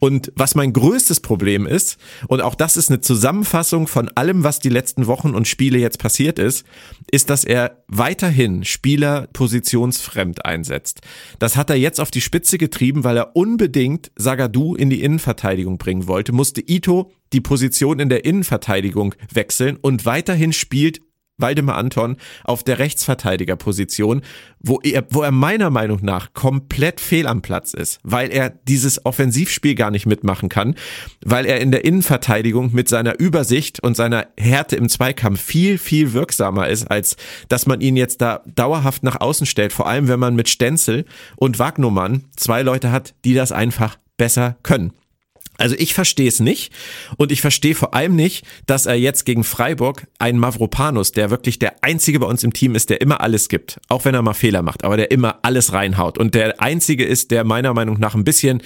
Und 0.00 0.32
was 0.36 0.54
mein 0.54 0.72
größtes 0.72 1.20
Problem 1.20 1.66
ist, 1.66 1.98
und 2.28 2.40
auch 2.40 2.54
das 2.54 2.76
ist 2.76 2.90
eine 2.90 3.00
Zusammenfassung 3.00 3.86
von 3.86 4.08
allem, 4.10 4.44
was 4.44 4.58
die 4.58 4.68
letzten 4.68 5.06
Wochen 5.06 5.34
und 5.34 5.48
Spiele 5.48 5.78
jetzt 5.78 5.98
passiert 5.98 6.38
ist, 6.38 6.66
ist, 7.10 7.30
dass 7.30 7.44
er 7.44 7.82
weiterhin 7.88 8.64
Spieler 8.64 9.28
positionsfremd 9.32 10.44
einsetzt. 10.44 11.00
Das 11.38 11.56
hat 11.56 11.70
er 11.70 11.76
jetzt 11.76 12.00
auf 12.00 12.10
die 12.10 12.20
Spitze 12.20 12.58
getrieben, 12.58 13.04
weil 13.04 13.16
er 13.16 13.36
unbedingt 13.36 14.10
Sagadu 14.16 14.74
in 14.74 14.90
die 14.90 15.02
Innenverteidigung 15.02 15.78
bringen 15.78 16.06
wollte, 16.06 16.32
musste 16.32 16.60
Ito 16.60 17.12
die 17.32 17.40
Position 17.40 17.98
in 17.98 18.08
der 18.08 18.24
Innenverteidigung 18.24 19.14
wechseln 19.32 19.78
und 19.80 20.04
weiterhin 20.04 20.52
spielt 20.52 21.00
Waldemar 21.42 21.76
Anton 21.76 22.16
auf 22.44 22.62
der 22.62 22.78
Rechtsverteidigerposition, 22.78 24.22
wo 24.60 24.80
er, 24.82 25.04
wo 25.10 25.22
er 25.22 25.30
meiner 25.30 25.70
Meinung 25.70 25.98
nach 26.02 26.32
komplett 26.32 27.00
fehl 27.00 27.26
am 27.26 27.42
Platz 27.42 27.74
ist, 27.74 27.98
weil 28.02 28.30
er 28.30 28.50
dieses 28.50 29.04
Offensivspiel 29.04 29.74
gar 29.74 29.90
nicht 29.90 30.06
mitmachen 30.06 30.48
kann, 30.48 30.74
weil 31.24 31.44
er 31.44 31.60
in 31.60 31.70
der 31.70 31.84
Innenverteidigung 31.84 32.72
mit 32.72 32.88
seiner 32.88 33.18
Übersicht 33.18 33.82
und 33.82 33.96
seiner 33.96 34.28
Härte 34.38 34.76
im 34.76 34.88
Zweikampf 34.88 35.42
viel, 35.42 35.78
viel 35.78 36.12
wirksamer 36.12 36.68
ist, 36.68 36.90
als 36.90 37.16
dass 37.48 37.66
man 37.66 37.80
ihn 37.80 37.96
jetzt 37.96 38.22
da 38.22 38.42
dauerhaft 38.46 39.02
nach 39.02 39.20
außen 39.20 39.46
stellt, 39.46 39.72
vor 39.72 39.86
allem 39.86 40.08
wenn 40.08 40.20
man 40.20 40.36
mit 40.36 40.48
Stenzel 40.48 41.04
und 41.36 41.58
Wagnumann 41.58 42.24
zwei 42.36 42.62
Leute 42.62 42.92
hat, 42.92 43.14
die 43.24 43.34
das 43.34 43.52
einfach 43.52 43.98
besser 44.16 44.56
können. 44.62 44.92
Also 45.62 45.76
ich 45.78 45.94
verstehe 45.94 46.26
es 46.26 46.40
nicht 46.40 46.72
und 47.18 47.30
ich 47.30 47.40
verstehe 47.40 47.76
vor 47.76 47.94
allem 47.94 48.16
nicht, 48.16 48.44
dass 48.66 48.86
er 48.86 48.96
jetzt 48.96 49.24
gegen 49.24 49.44
Freiburg 49.44 50.08
einen 50.18 50.40
Mavropanus, 50.40 51.12
der 51.12 51.30
wirklich 51.30 51.60
der 51.60 51.84
einzige 51.84 52.18
bei 52.18 52.26
uns 52.26 52.42
im 52.42 52.52
Team 52.52 52.74
ist, 52.74 52.90
der 52.90 53.00
immer 53.00 53.20
alles 53.20 53.48
gibt, 53.48 53.78
auch 53.88 54.04
wenn 54.04 54.12
er 54.12 54.22
mal 54.22 54.34
Fehler 54.34 54.62
macht, 54.62 54.82
aber 54.82 54.96
der 54.96 55.12
immer 55.12 55.38
alles 55.42 55.72
reinhaut 55.72 56.18
und 56.18 56.34
der 56.34 56.60
einzige 56.60 57.04
ist, 57.04 57.30
der 57.30 57.44
meiner 57.44 57.74
Meinung 57.74 58.00
nach 58.00 58.16
ein 58.16 58.24
bisschen 58.24 58.60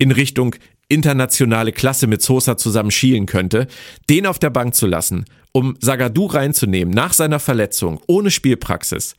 in 0.00 0.10
Richtung 0.10 0.56
internationale 0.88 1.70
Klasse 1.70 2.08
mit 2.08 2.22
Sosa 2.22 2.56
zusammen 2.56 2.90
schielen 2.90 3.26
könnte, 3.26 3.68
den 4.10 4.26
auf 4.26 4.40
der 4.40 4.50
Bank 4.50 4.74
zu 4.74 4.88
lassen, 4.88 5.26
um 5.52 5.76
Sagadu 5.78 6.26
reinzunehmen 6.26 6.92
nach 6.92 7.12
seiner 7.12 7.38
Verletzung, 7.38 8.00
ohne 8.08 8.32
Spielpraxis. 8.32 9.14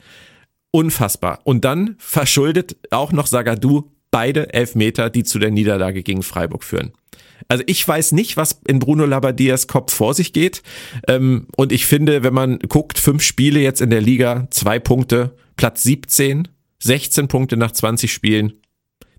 Unfassbar. 0.72 1.40
Und 1.46 1.64
dann 1.64 1.96
verschuldet 2.00 2.76
auch 2.92 3.14
noch 3.14 3.28
Sagadu 3.28 3.93
beide 4.14 4.54
Elfmeter, 4.54 5.10
die 5.10 5.24
zu 5.24 5.40
der 5.40 5.50
Niederlage 5.50 6.04
gegen 6.04 6.22
Freiburg 6.22 6.64
führen. 6.64 6.92
Also 7.48 7.64
ich 7.66 7.86
weiß 7.86 8.12
nicht, 8.12 8.38
was 8.38 8.62
in 8.68 8.78
Bruno 8.78 9.06
Labadias 9.06 9.66
Kopf 9.66 9.92
vor 9.92 10.14
sich 10.14 10.34
geht. 10.34 10.62
Ähm, 11.08 11.48
und 11.58 11.72
ich 11.72 11.88
finde, 11.88 12.22
wenn 12.22 12.34
man 12.34 12.60
guckt, 12.60 13.00
fünf 13.00 13.24
Spiele 13.24 13.60
jetzt 13.60 13.82
in 13.82 13.90
der 13.90 14.02
Liga, 14.02 14.48
zwei 14.52 14.78
Punkte, 14.78 15.36
Platz 15.56 15.82
17, 15.82 16.48
16 16.78 17.28
Punkte 17.28 17.58
nach 17.58 17.72
20 17.72 18.14
Spielen. 18.14 18.54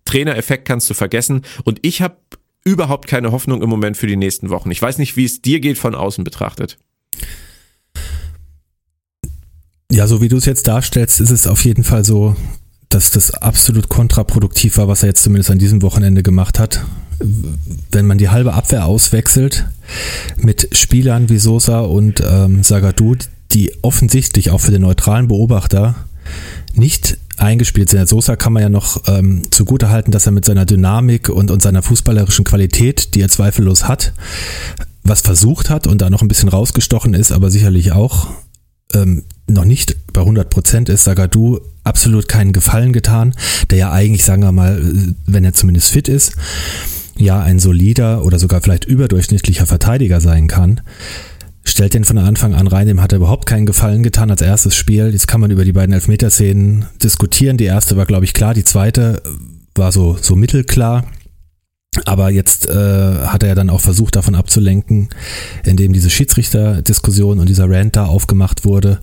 Trainereffekt 0.05 0.65
kannst 0.65 0.89
du 0.89 0.95
vergessen. 0.95 1.43
Und 1.65 1.81
ich 1.83 2.01
habe 2.01 2.19
überhaupt 2.65 3.09
keine 3.09 3.33
Hoffnung 3.33 3.63
im 3.63 3.69
Moment 3.69 3.97
für 3.97 4.07
die 4.07 4.17
nächsten 4.17 4.49
Wochen. 4.49 4.71
Ich 4.71 4.81
weiß 4.81 4.99
nicht, 4.99 5.17
wie 5.17 5.25
es 5.25 5.43
dir 5.43 5.59
geht 5.59 5.77
von 5.77 5.97
außen 5.97 6.23
betrachtet. 6.23 6.79
Ja, 9.91 10.07
so 10.07 10.23
wie 10.23 10.29
du 10.29 10.37
es 10.37 10.45
jetzt 10.45 10.69
darstellst, 10.69 11.21
ist 11.21 11.31
es 11.31 11.49
auf 11.49 11.65
jeden 11.65 11.83
Fall 11.83 12.05
so, 12.05 12.37
dass 12.95 13.11
das 13.11 13.33
absolut 13.33 13.89
kontraproduktiv 13.89 14.79
war, 14.79 14.89
was 14.89 15.03
er 15.03 15.09
jetzt 15.09 15.23
zumindest 15.23 15.51
an 15.51 15.59
diesem 15.59 15.83
Wochenende 15.83 16.23
gemacht 16.23 16.59
hat 16.59 16.85
wenn 17.91 18.07
man 18.07 18.19
die 18.19 18.29
halbe 18.29 18.55
Abwehr 18.55 18.87
auswechselt 18.87 19.67
mit 20.37 20.77
Spielern 20.77 21.29
wie 21.29 21.39
Sosa 21.39 21.81
und 21.81 22.23
ähm, 22.27 22.63
Sagadu, 22.63 23.17
die 23.53 23.73
offensichtlich 23.83 24.51
auch 24.51 24.61
für 24.61 24.73
den 24.73 24.83
neutralen 24.83 25.29
Beobachter 25.29 25.95
nicht 26.75 27.19
eingespielt 27.37 27.91
sind. 27.91 28.09
Sosa 28.09 28.37
kann 28.37 28.53
man 28.53 28.63
ja 28.63 28.69
noch 28.69 29.03
ähm, 29.07 29.43
zugute 29.51 29.91
halten, 29.91 30.11
dass 30.11 30.27
er 30.27 30.33
mit 30.33 30.45
seiner 30.45 30.65
Dynamik 30.65 31.29
und, 31.29 31.51
und 31.51 31.63
seiner 31.63 31.83
fußballerischen 31.83 32.45
Qualität, 32.45 33.15
die 33.15 33.21
er 33.21 33.29
zweifellos 33.29 33.87
hat, 33.87 34.13
was 35.03 35.21
versucht 35.21 35.71
hat 35.71 35.87
und 35.87 36.01
da 36.01 36.11
noch 36.11 36.23
ein 36.23 36.29
bisschen 36.29 36.49
rausgestochen 36.49 37.15
ist, 37.15 37.33
aber 37.33 37.51
sicherlich 37.51 37.93
auch 37.93 38.29
ähm, 38.95 39.25
noch 39.47 39.65
nicht 39.65 39.97
bei 40.13 40.21
100 40.21 40.49
Prozent 40.49 40.89
ist, 40.89 41.05
Sagadu 41.05 41.61
absolut 41.83 42.29
keinen 42.29 42.53
Gefallen 42.53 42.93
getan, 42.93 43.35
der 43.71 43.79
ja 43.79 43.93
eigentlich, 43.93 44.25
sagen 44.25 44.43
wir 44.43 44.53
mal, 44.53 44.81
wenn 45.27 45.45
er 45.45 45.53
zumindest 45.53 45.91
fit 45.91 46.09
ist, 46.09 46.37
ja 47.19 47.41
ein 47.43 47.59
solider 47.59 48.25
oder 48.25 48.39
sogar 48.39 48.61
vielleicht 48.61 48.85
überdurchschnittlicher 48.87 49.67
Verteidiger 49.67 50.21
sein 50.21 50.49
kann, 50.49 50.81
stellt 51.65 51.95
den 51.95 52.05
von 52.05 52.19
Anfang 52.19 52.55
an 52.55 52.67
rein, 52.67 52.87
dem 52.87 53.01
hat 53.01 53.13
er 53.13 53.19
überhaupt 53.19 53.47
keinen 53.47 53.67
Gefallen 53.67 54.03
getan 54.03 54.31
als 54.31 54.43
erstes 54.43 54.77
Spiel. 54.77 55.11
Jetzt 55.13 55.29
kann 55.29 55.41
man 55.41 55.51
über 55.51 55.65
die 55.65 55.73
beiden 55.73 55.95
Elfmeterszenen 55.95 56.87
diskutieren. 57.03 57.57
Die 57.57 57.65
erste 57.65 57.97
war, 57.97 58.07
glaube 58.07 58.25
ich, 58.25 58.35
klar, 58.35 58.55
die 58.55 58.65
zweite 58.65 59.23
war 59.75 59.93
so, 59.93 60.17
so 60.21 60.37
mittelklar. 60.37 61.05
Aber 62.05 62.31
jetzt 62.31 62.69
äh, 62.69 62.73
hat 62.73 63.43
er 63.43 63.51
ja 63.51 63.55
dann 63.55 63.71
auch 63.71 63.81
versucht, 63.81 64.17
davon 64.17 64.35
abzulenken, 64.35 65.09
indem 65.65 65.93
diese 65.93 66.11
Schiedsrichterdiskussion 66.11 67.39
und 67.39 67.49
dieser 67.49 67.69
Rant 67.71 67.97
da 67.97 68.07
aufgemacht 68.07 68.65
wurde. 68.65 69.01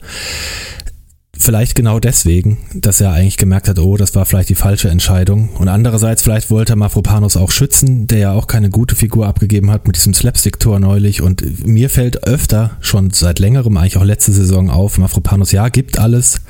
Vielleicht 1.42 1.74
genau 1.74 2.00
deswegen, 2.00 2.60
dass 2.76 3.02
er 3.02 3.14
eigentlich 3.14 3.38
gemerkt 3.38 3.68
hat, 3.68 3.80
oh, 3.80 3.98
das 3.98 4.14
war 4.14 4.26
vielleicht 4.28 4.50
die 4.50 4.56
falsche 4.56 4.90
Entscheidung. 4.90 5.50
Und 5.56 5.70
andererseits, 5.70 6.22
vielleicht 6.22 6.52
wollte 6.52 6.74
er 6.74 6.76
Mafropanos 6.76 7.36
auch 7.36 7.50
schützen, 7.50 8.06
der 8.06 8.20
ja 8.20 8.32
auch 8.34 8.46
keine 8.46 8.70
gute 8.70 8.96
Figur 8.96 9.26
abgegeben 9.26 9.72
hat 9.72 9.88
mit 9.88 9.96
diesem 9.96 10.14
Slapstick-Tor 10.14 10.80
neulich. 10.80 11.24
Und 11.24 11.66
mir 11.66 11.90
fällt 11.90 12.28
öfter, 12.28 12.78
schon 12.80 13.10
seit 13.10 13.40
längerem, 13.40 13.76
eigentlich 13.78 13.98
auch 13.98 14.04
letzte 14.04 14.34
Saison 14.34 14.70
auf, 14.70 15.00
Mafropanos, 15.00 15.52
ja, 15.52 15.70
gibt 15.70 15.98
alles, 15.98 16.42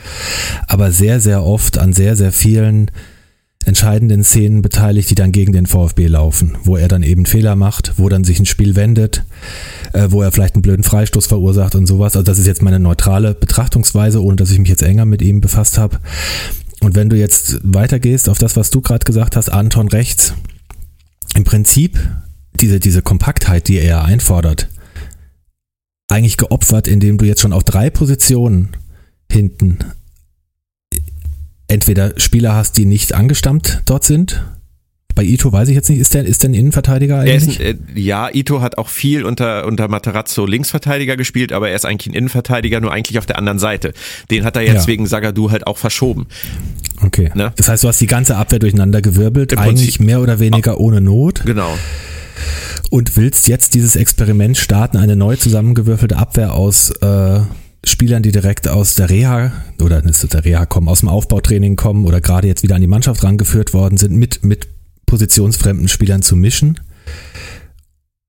aber 0.68 0.92
sehr, 0.92 1.22
sehr 1.22 1.46
oft 1.46 1.78
an 1.78 1.94
sehr, 1.94 2.18
sehr 2.18 2.34
vielen 2.34 2.92
entscheidenden 3.66 4.24
Szenen 4.24 4.62
beteiligt, 4.62 5.10
die 5.10 5.16
dann 5.16 5.32
gegen 5.32 5.54
den 5.54 5.66
VfB 5.66 6.08
laufen, 6.08 6.58
wo 6.64 6.78
er 6.78 6.88
dann 6.88 7.04
eben 7.04 7.26
Fehler 7.26 7.56
macht, 7.56 7.94
wo 7.98 8.10
dann 8.10 8.24
sich 8.24 8.40
ein 8.40 8.46
Spiel 8.46 8.76
wendet, 8.76 9.24
äh, 9.94 10.08
wo 10.10 10.22
er 10.22 10.32
vielleicht 10.32 10.56
einen 10.56 10.62
blöden 10.62 10.84
Freistoß 10.84 11.28
verursacht 11.28 11.76
und 11.76 11.88
sowas. 11.88 12.16
Also 12.16 12.24
das 12.24 12.40
ist 12.40 12.48
jetzt 12.48 12.62
meine 12.62 12.80
neutrale 12.80 13.34
Betrachtungsweise, 13.34 14.24
ohne 14.24 14.36
dass 14.36 14.52
ich 14.52 14.60
mich 14.60 14.70
jetzt 14.70 14.84
enger 14.84 15.06
mit 15.06 15.22
ihm 15.22 15.42
befasst 15.42 15.78
habe. 15.78 16.00
Und 16.82 16.96
wenn 16.96 17.10
du 17.10 17.16
jetzt 17.16 17.60
weitergehst 17.64 18.30
auf 18.30 18.40
das, 18.40 18.56
was 18.56 18.72
du 18.72 18.82
gerade 18.82 19.06
gesagt 19.06 19.36
hast, 19.36 19.50
Anton 19.50 19.88
rechts, 19.88 20.34
im 21.36 21.44
Prinzip 21.44 22.00
diese, 22.60 22.80
diese 22.80 23.02
Kompaktheit, 23.02 23.68
die 23.68 23.78
er 23.78 24.04
einfordert, 24.04 24.68
eigentlich 26.10 26.38
geopfert, 26.38 26.88
indem 26.88 27.18
du 27.18 27.26
jetzt 27.26 27.42
schon 27.42 27.54
auf 27.54 27.64
drei 27.64 27.90
Positionen 27.90 28.70
hinten 29.32 29.80
entweder 31.72 32.14
Spieler 32.18 32.54
hast, 32.54 32.78
die 32.78 32.86
nicht 32.86 33.14
angestammt 33.14 33.82
dort 33.86 34.04
sind. 34.04 34.44
Bei 35.16 35.24
Ito 35.24 35.52
weiß 35.52 35.68
ich 35.70 35.76
jetzt 35.76 35.90
nicht, 35.90 36.00
ist 36.00 36.14
der, 36.14 36.26
ist 36.26 36.44
der 36.44 36.50
ein 36.50 36.54
Innenverteidiger 36.54 37.20
eigentlich? 37.20 37.60
Ein, 37.60 37.88
äh, 37.96 38.00
ja, 38.00 38.30
Ito 38.34 38.62
hat 38.62 38.78
auch 38.78 38.88
viel 38.88 39.24
unter, 39.24 39.66
unter 39.66 39.88
Materazzo 39.88 40.46
Linksverteidiger 40.46 41.18
gespielt, 41.18 41.52
aber 41.52 41.70
er 41.70 41.76
ist 41.76 41.86
eigentlich 41.86 42.14
ein 42.14 42.16
Innenverteidiger, 42.16 42.80
nur 42.80 42.94
eigentlich 42.94 43.20
auf 43.20 43.26
der 43.26 43.38
anderen 43.38 43.60
Seite. 43.60 43.94
Den 44.30 44.46
hat 44.46 44.56
er 44.56 44.62
jetzt 44.64 44.84
ja. 44.84 44.88
wegen 44.88 45.06
Sagadu 45.06 45.52
halt 45.52 45.68
auch 45.68 45.78
verschoben. 45.78 46.28
Okay. 47.02 47.30
Ne? 47.36 47.52
Das 47.56 47.68
heißt, 47.68 47.84
du 47.84 47.88
hast 47.88 48.00
die 48.00 48.08
ganze 48.08 48.38
Abwehr 48.38 48.60
durcheinander 48.60 49.02
gewirbelt, 49.02 49.54
Im 49.54 49.60
eigentlich 49.60 49.98
Prinzip. 49.98 50.06
mehr 50.06 50.22
oder 50.22 50.40
weniger 50.40 50.80
ohne 50.80 51.02
Not. 51.02 51.44
Genau. 51.46 51.78
Und 52.90 53.18
willst 53.18 53.48
jetzt 53.48 53.74
dieses 53.74 53.96
Experiment 53.96 54.58
starten, 54.58 54.98
eine 54.98 55.16
neu 55.16 55.36
zusammengewürfelte 55.36 56.18
Abwehr 56.18 56.54
aus 56.54 56.92
äh, 57.02 57.40
Spielern, 57.84 58.22
die 58.22 58.32
direkt 58.32 58.68
aus 58.68 58.96
der 58.96 59.10
Reha 59.10 59.52
oder 59.82 60.02
nicht 60.04 60.24
aus 60.24 60.30
der 60.30 60.46
Reha 60.46 60.66
kommen, 60.66 60.88
aus 60.88 61.00
dem 61.00 61.10
Aufbautraining 61.10 61.76
kommen 61.76 62.06
oder 62.06 62.22
gerade 62.22 62.48
jetzt 62.48 62.62
wieder 62.62 62.76
an 62.76 62.82
die 62.82 62.88
Mannschaft 62.88 63.24
rangeführt 63.24 63.74
worden 63.74 63.98
sind, 63.98 64.16
mit, 64.16 64.46
mit 64.46 64.68
positionsfremden 65.08 65.88
Spielern 65.88 66.22
zu 66.22 66.36
mischen. 66.36 66.80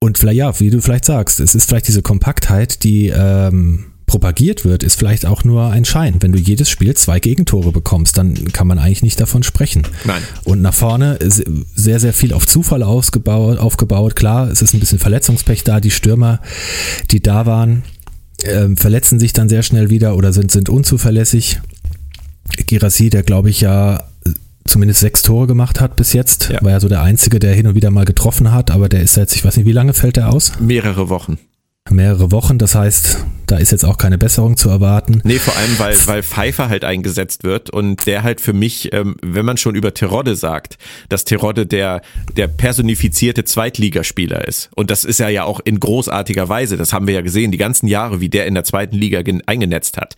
Und 0.01 0.19
vielleicht, 0.19 0.39
ja, 0.39 0.59
wie 0.59 0.71
du 0.71 0.81
vielleicht 0.81 1.05
sagst, 1.05 1.39
es 1.39 1.55
ist 1.55 1.69
vielleicht 1.69 1.87
diese 1.87 2.03
Kompaktheit, 2.03 2.83
die 2.83 3.09
ähm, 3.09 3.93
propagiert 4.07 4.65
wird, 4.65 4.83
ist 4.83 4.99
vielleicht 4.99 5.27
auch 5.27 5.45
nur 5.45 5.71
ein 5.71 5.85
Schein. 5.85 6.17
Wenn 6.21 6.33
du 6.33 6.39
jedes 6.39 6.69
Spiel 6.69 6.95
zwei 6.95 7.21
Gegentore 7.21 7.73
bekommst, 7.73 8.19
dann 8.19 8.53
kann 8.53 8.67
man 8.67 8.79
eigentlich 8.79 9.03
nicht 9.03 9.21
davon 9.21 9.43
sprechen. 9.43 9.87
Nein. 10.05 10.23
Und 10.45 10.61
nach 10.61 10.75
vorne 10.75 11.19
sehr, 11.21 12.01
sehr 12.01 12.13
viel 12.13 12.33
auf 12.33 12.47
Zufall 12.47 12.83
ausgebaut, 12.83 13.59
aufgebaut. 13.59 14.17
Klar, 14.17 14.51
es 14.51 14.61
ist 14.61 14.75
ein 14.75 14.81
bisschen 14.81 14.99
Verletzungspech 14.99 15.65
da. 15.65 15.81
Die 15.81 15.91
Stürmer, 15.91 16.41
die 17.11 17.23
da 17.23 17.47
waren, 17.47 17.85
äh, 18.45 18.75
verletzen 18.77 19.21
sich 19.21 19.33
dann 19.33 19.49
sehr 19.49 19.63
schnell 19.63 19.91
wieder 19.91 20.17
oder 20.17 20.33
sind, 20.33 20.51
sind 20.51 20.69
unzuverlässig. 20.69 21.61
Girassi, 22.67 23.11
der 23.11 23.23
glaube 23.23 23.51
ich 23.51 23.61
ja 23.61 24.05
zumindest 24.65 25.01
sechs 25.01 25.23
Tore 25.23 25.47
gemacht 25.47 25.81
hat 25.81 25.97
bis 25.97 26.13
jetzt, 26.13 26.51
ja. 26.51 26.63
war 26.63 26.71
ja 26.71 26.81
so 26.81 26.89
der 26.89 27.03
Einzige, 27.03 27.39
der 27.39 27.55
hin 27.55 27.67
und 27.67 27.75
wieder 27.75 27.91
mal 27.91 28.05
getroffen 28.05 28.53
hat, 28.53 28.71
aber 28.71 28.89
der 28.89 29.03
ist 29.03 29.17
jetzt, 29.17 29.35
ich 29.35 29.45
weiß 29.45 29.57
nicht, 29.57 29.67
wie 29.67 29.73
lange 29.73 29.93
fällt 29.93 30.17
der 30.17 30.31
aus? 30.31 30.53
Mehrere 30.61 31.09
Wochen 31.09 31.39
mehrere 31.91 32.31
Wochen. 32.31 32.59
Das 32.59 32.75
heißt, 32.75 33.25
da 33.53 33.59
ist 33.59 33.71
jetzt 33.71 33.85
auch 33.85 33.99
keine 33.99 34.17
Besserung 34.17 34.57
zu 34.57 34.71
erwarten. 34.71 35.21
Nee, 35.25 35.39
vor 35.39 35.55
allem, 35.55 35.79
weil, 35.79 35.95
weil 36.07 36.23
Pfeiffer 36.23 36.71
halt 36.71 36.85
eingesetzt 36.85 37.45
wird 37.45 37.69
und 37.69 38.07
der 38.07 38.23
halt 38.23 38.41
für 38.41 38.55
mich, 38.55 38.95
ähm, 38.95 39.17
wenn 39.21 39.45
man 39.45 39.59
schon 39.59 39.75
über 39.75 39.93
Terodde 39.93 40.37
sagt, 40.37 40.79
dass 41.11 41.25
Terodde 41.25 41.67
der, 41.67 42.01
der 42.35 42.49
personifizierte 42.49 43.45
Zweitligaspieler 43.45 44.49
ist. 44.49 44.71
Und 44.75 44.91
das 44.91 45.05
ist 45.05 45.21
er 45.21 45.29
ja 45.29 45.45
auch 45.45 45.61
in 45.61 45.79
großartiger 45.79 46.49
Weise. 46.49 46.79
Das 46.79 46.95
haben 46.95 47.07
wir 47.07 47.13
ja 47.13 47.21
gesehen, 47.21 47.53
die 47.53 47.59
ganzen 47.59 47.89
Jahre, 47.89 48.23
wie 48.23 48.31
der 48.31 48.47
in 48.47 48.55
der 48.55 48.65
zweiten 48.65 48.97
Liga 48.97 49.21
eingenetzt 49.45 49.99
hat. 49.99 50.17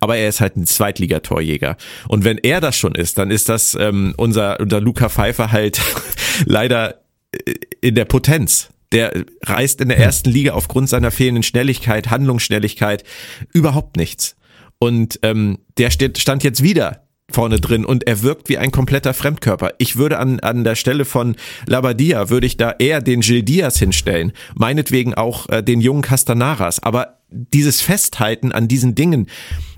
Aber 0.00 0.18
er 0.18 0.28
ist 0.28 0.42
halt 0.42 0.58
ein 0.58 0.66
Zweitligatorjäger. 0.66 1.78
Und 2.06 2.24
wenn 2.24 2.36
er 2.36 2.60
das 2.60 2.76
schon 2.76 2.94
ist, 2.94 3.16
dann 3.16 3.30
ist 3.30 3.48
das 3.48 3.74
ähm, 3.80 4.12
unser, 4.18 4.60
unser 4.60 4.82
Luca 4.82 5.08
Pfeiffer 5.08 5.52
halt 5.52 5.80
leider 6.44 6.96
äh, 7.32 7.54
in 7.80 7.94
der 7.94 8.04
Potenz 8.04 8.68
der 8.92 9.24
reißt 9.42 9.80
in 9.80 9.88
der 9.88 9.98
ersten 9.98 10.30
Liga 10.30 10.52
aufgrund 10.52 10.88
seiner 10.88 11.10
fehlenden 11.10 11.42
Schnelligkeit, 11.42 12.10
Handlungsschnelligkeit 12.10 13.04
überhaupt 13.52 13.96
nichts. 13.96 14.36
Und 14.78 15.18
ähm, 15.22 15.58
der 15.78 15.90
steht, 15.90 16.18
stand 16.18 16.44
jetzt 16.44 16.62
wieder 16.62 17.04
vorne 17.30 17.58
drin 17.58 17.84
und 17.84 18.06
er 18.06 18.22
wirkt 18.22 18.48
wie 18.48 18.58
ein 18.58 18.70
kompletter 18.70 19.14
Fremdkörper. 19.14 19.72
Ich 19.78 19.96
würde 19.96 20.18
an, 20.18 20.40
an 20.40 20.62
der 20.62 20.74
Stelle 20.74 21.04
von 21.04 21.36
Labadia, 21.66 22.28
würde 22.28 22.46
ich 22.46 22.56
da 22.56 22.74
eher 22.78 23.00
den 23.00 23.20
Gil 23.20 23.42
Diaz 23.42 23.78
hinstellen, 23.78 24.32
meinetwegen 24.54 25.14
auch 25.14 25.48
äh, 25.48 25.62
den 25.62 25.80
jungen 25.80 26.02
Castanaras, 26.02 26.82
aber 26.82 27.20
dieses 27.30 27.80
Festhalten 27.80 28.52
an 28.52 28.68
diesen 28.68 28.94
Dingen 28.94 29.28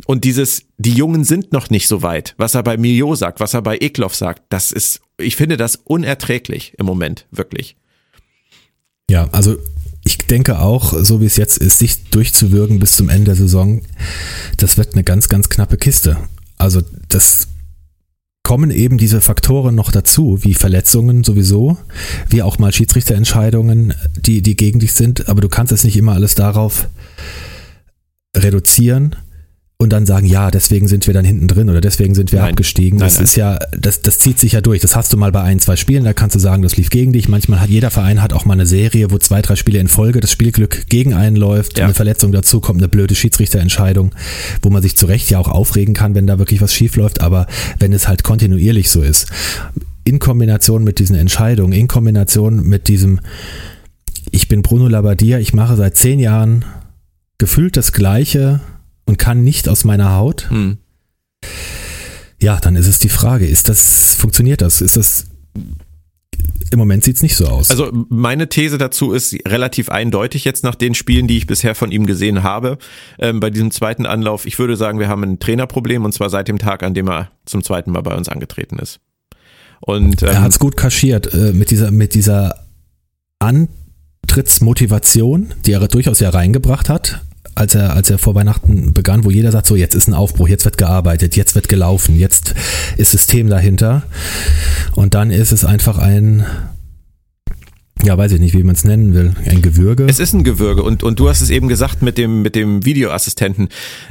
und 0.07 0.25
dieses, 0.25 0.67
die 0.77 0.93
Jungen 0.93 1.25
sind 1.25 1.53
noch 1.53 1.71
nicht 1.71 1.89
so 1.89 2.03
weit, 2.03 2.35
was 2.37 2.55
er 2.55 2.63
bei 2.63 2.77
Milio 2.77 3.15
sagt, 3.15 3.41
was 3.41 3.55
er 3.55 3.63
bei 3.63 3.79
Eklov 3.79 4.15
sagt, 4.15 4.43
das 4.51 4.73
ist, 4.73 5.01
ich 5.17 5.37
finde 5.37 5.57
das 5.57 5.77
unerträglich 5.77 6.75
im 6.79 6.87
Moment, 6.87 7.27
wirklich. 7.31 7.77
Ja, 9.11 9.29
also 9.33 9.57
ich 10.05 10.19
denke 10.19 10.59
auch, 10.59 10.95
so 11.03 11.21
wie 11.21 11.27
es 11.27 11.37
jetzt 11.37 11.59
ist, 11.59 11.79
sich 11.79 12.05
durchzuwirken 12.11 12.79
bis 12.79 12.93
zum 12.93 13.09
Ende 13.09 13.27
der 13.27 13.37
Saison, 13.37 13.83
das 14.57 14.79
wird 14.79 14.95
eine 14.95 15.05
ganz, 15.05 15.29
ganz 15.29 15.49
knappe 15.49 15.77
Kiste. 15.77 16.17
Also 16.59 16.81
das 17.09 17.49
kommen 18.45 18.71
eben 18.71 18.99
diese 18.99 19.21
Faktoren 19.21 19.75
noch 19.75 19.91
dazu, 19.91 20.39
wie 20.43 20.55
Verletzungen 20.55 21.25
sowieso, 21.25 21.79
wie 22.29 22.43
auch 22.43 22.59
mal 22.59 22.73
Schiedsrichterentscheidungen, 22.73 23.95
die, 24.17 24.43
die 24.43 24.55
gegen 24.55 24.79
dich 24.79 24.93
sind, 24.93 25.29
aber 25.29 25.41
du 25.41 25.49
kannst 25.49 25.73
es 25.73 25.83
nicht 25.83 25.97
immer 25.97 26.13
alles 26.13 26.37
darauf 26.37 26.89
reduzieren, 28.37 29.17
und 29.79 29.93
dann 29.93 30.07
sagen, 30.07 30.27
ja, 30.27 30.51
deswegen 30.51 30.89
sind 30.89 31.07
wir 31.07 31.13
dann 31.13 31.27
hinten 31.27 31.49
drin 31.49 31.69
oder 31.69 31.83
deswegen 31.83 32.15
sind 32.15 32.33
wir 32.33 32.41
nein, 32.41 32.51
abgestiegen. 32.51 32.99
Das 32.99 33.17
nein, 33.17 33.25
ist 33.25 33.37
ja, 33.37 33.59
das, 33.79 34.01
das 34.01 34.19
zieht 34.19 34.41
sich 34.41 34.53
ja 34.53 34.63
durch. 34.63 34.81
Das 34.81 34.97
hast 34.97 35.13
du 35.13 35.19
mal 35.19 35.33
bei 35.33 35.43
ein, 35.43 35.61
zwei 35.61 35.77
Spielen, 35.77 36.05
da 36.05 36.15
kannst 36.15 36.35
du 36.35 36.41
sagen, 36.41 36.63
das 36.63 36.79
lief 36.79 36.89
gegen 36.89 37.13
dich. 37.13 37.29
Manchmal 37.29 37.61
hat 37.61 37.69
jeder 37.69 37.91
Verein 37.91 38.23
hat 38.23 38.33
auch 38.33 38.47
mal 38.47 38.55
eine 38.55 38.65
Serie, 38.65 39.11
wo 39.11 39.19
zwei, 39.19 39.43
drei 39.43 39.55
Spiele 39.55 39.79
in 39.79 39.89
Folge 39.89 40.21
das 40.21 40.33
Spielglück 40.33 40.89
gegen 40.89 41.13
einen 41.13 41.37
läuft, 41.37 41.77
ja. 41.77 41.85
eine 41.85 41.93
Verletzung 41.93 42.33
dazu 42.33 42.61
kommt, 42.61 42.81
eine 42.81 42.89
blöde 42.89 43.15
Schiedsrichterentscheidung, 43.15 44.15
wo 44.63 44.71
man 44.71 44.81
sich 44.81 44.97
zu 44.97 45.05
Recht 45.05 45.29
ja 45.29 45.39
auch 45.39 45.49
aufregen 45.49 45.93
kann, 45.93 46.15
wenn 46.15 46.27
da 46.27 46.39
wirklich 46.39 46.63
was 46.63 46.73
schief 46.73 46.97
läuft. 46.97 47.21
Aber 47.21 47.47
wenn 47.79 47.93
es 47.93 48.09
halt 48.09 48.25
kontinuierlich 48.25 48.89
so 48.89 49.03
ist, 49.03 49.27
in 50.05 50.21
Kombination 50.21 50.85
mit 50.85 51.01
diesen 51.01 51.17
Entscheidungen, 51.17 51.75
in 51.75 51.87
Kombination 51.87 52.67
mit 52.67 52.89
diesem, 52.89 53.21
ich 54.31 54.49
bin 54.49 54.63
Bruno 54.63 54.89
Labbadia, 54.89 55.39
ich 55.39 55.53
mache 55.53 55.77
seit 55.77 55.97
zehn 55.97 56.19
Jahren 56.19 56.65
gefühlt 57.37 57.77
das 57.77 57.93
Gleiche, 57.93 58.61
und 59.07 59.19
kann 59.19 59.43
nicht 59.43 59.69
aus 59.69 59.85
meiner 59.85 60.15
Haut, 60.15 60.51
hm. 60.51 60.79
ja, 62.41 62.61
dann 62.61 62.77
ist 62.77 62.87
es 62.87 62.99
die 62.99 63.09
Frage, 63.09 63.47
ist 63.47 63.69
das, 63.69 64.15
funktioniert 64.15 64.61
das? 64.61 64.81
Ist 64.81 64.97
das 64.97 65.27
im 66.71 66.79
Moment 66.79 67.05
sieht 67.05 67.17
es 67.17 67.23
nicht 67.23 67.37
so 67.37 67.47
aus. 67.47 67.71
Also 67.71 67.91
meine 68.09 68.49
These 68.49 68.79
dazu 68.79 69.13
ist 69.13 69.37
relativ 69.47 69.89
eindeutig 69.89 70.45
jetzt 70.45 70.65
nach 70.65 70.75
den 70.75 70.95
Spielen, 70.95 71.29
die 71.29 71.37
ich 71.37 71.47
bisher 71.47 71.75
von 71.75 71.93
ihm 71.93 72.07
gesehen 72.07 72.43
habe. 72.43 72.79
Ähm, 73.19 73.41
bei 73.41 73.51
diesem 73.51 73.71
zweiten 73.71 74.05
Anlauf, 74.05 74.47
ich 74.47 74.59
würde 74.59 74.77
sagen, 74.77 74.99
wir 74.99 75.09
haben 75.09 75.23
ein 75.23 75.39
Trainerproblem 75.39 76.05
und 76.05 76.13
zwar 76.13 76.29
seit 76.29 76.49
dem 76.49 76.59
Tag, 76.59 76.83
an 76.83 76.95
dem 76.95 77.09
er 77.09 77.31
zum 77.45 77.63
zweiten 77.63 77.93
Mal 77.93 78.03
bei 78.03 78.17
uns 78.17 78.29
angetreten 78.29 78.79
ist. 78.79 79.01
Und 79.81 80.23
ähm, 80.23 80.29
er 80.29 80.43
hat 80.43 80.53
es 80.53 80.59
gut 80.59 80.77
kaschiert 80.77 81.33
äh, 81.33 81.53
mit 81.53 81.71
dieser 81.71 81.91
mit 81.91 82.15
dieser 82.15 82.65
Antrittsmotivation, 83.39 85.53
die 85.65 85.73
er 85.73 85.87
durchaus 85.87 86.21
ja 86.21 86.31
reingebracht 86.31 86.89
hat 86.89 87.23
als 87.57 87.75
er, 87.75 87.95
als 87.95 88.11
er 88.11 88.19
vor 88.19 88.35
Weihnachten 88.35 88.93
begann, 88.93 89.25
wo 89.25 89.31
jeder 89.31 89.51
sagt, 89.51 89.67
so 89.67 89.77
jetzt 89.77 89.95
ist 89.95 90.09
ein 90.09 90.15
Aufbruch, 90.15 90.49
jetzt 90.49 90.65
wird 90.65 90.79
gearbeitet, 90.79 91.37
jetzt 91.37 91.55
wird 91.55 91.69
gelaufen, 91.69 92.17
jetzt 92.17 92.55
ist 92.97 93.11
System 93.11 93.49
dahinter. 93.49 94.03
Und 94.95 95.15
dann 95.15 95.31
ist 95.31 95.53
es 95.53 95.65
einfach 95.65 95.99
ein, 95.99 96.45
ja, 98.05 98.17
weiß 98.17 98.33
ich 98.33 98.41
nicht, 98.41 98.55
wie 98.55 98.63
man 98.63 98.75
es 98.75 98.85
nennen 98.85 99.15
will. 99.15 99.35
Ein 99.47 99.63
Gewürge. 99.63 100.05
Es 100.07 100.21
ist 100.21 100.35
ein 100.35 100.45
Gewürge 100.45 100.83
und, 100.83 101.03
und 101.03 101.19
du 101.19 101.29
hast 101.31 101.41
es 101.41 101.49
eben 101.49 101.67
gesagt 101.67 102.03
mit 102.03 102.19
dem, 102.19 102.43
mit 102.43 102.55
dem 102.55 102.85
Videoassistenten. 102.85 103.69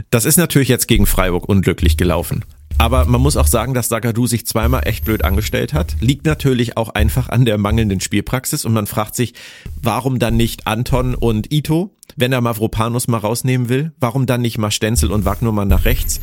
Das 0.09 0.25
ist 0.25 0.37
natürlich 0.37 0.67
jetzt 0.67 0.87
gegen 0.87 1.05
Freiburg 1.05 1.47
unglücklich 1.47 1.97
gelaufen. 1.97 2.43
Aber 2.77 3.05
man 3.05 3.21
muss 3.21 3.37
auch 3.37 3.47
sagen, 3.47 3.73
dass 3.73 3.89
Sagadu 3.89 4.27
sich 4.27 4.45
zweimal 4.45 4.85
echt 4.85 5.05
blöd 5.05 5.23
angestellt 5.23 5.73
hat. 5.73 5.95
Liegt 6.01 6.25
natürlich 6.25 6.77
auch 6.77 6.89
einfach 6.89 7.29
an 7.29 7.45
der 7.45 7.57
mangelnden 7.57 8.01
Spielpraxis 8.01 8.65
und 8.65 8.73
man 8.73 8.85
fragt 8.85 9.15
sich, 9.15 9.33
warum 9.81 10.19
dann 10.19 10.35
nicht 10.35 10.67
Anton 10.67 11.15
und 11.15 11.53
Ito, 11.53 11.95
wenn 12.15 12.33
er 12.33 12.41
Mavropanos 12.41 13.07
mal 13.07 13.17
rausnehmen 13.17 13.69
will? 13.69 13.93
Warum 13.99 14.25
dann 14.25 14.41
nicht 14.41 14.57
mal 14.57 14.71
Stenzel 14.71 15.11
und 15.11 15.25
Wagnumann 15.25 15.67
nach 15.67 15.85
rechts? 15.85 16.21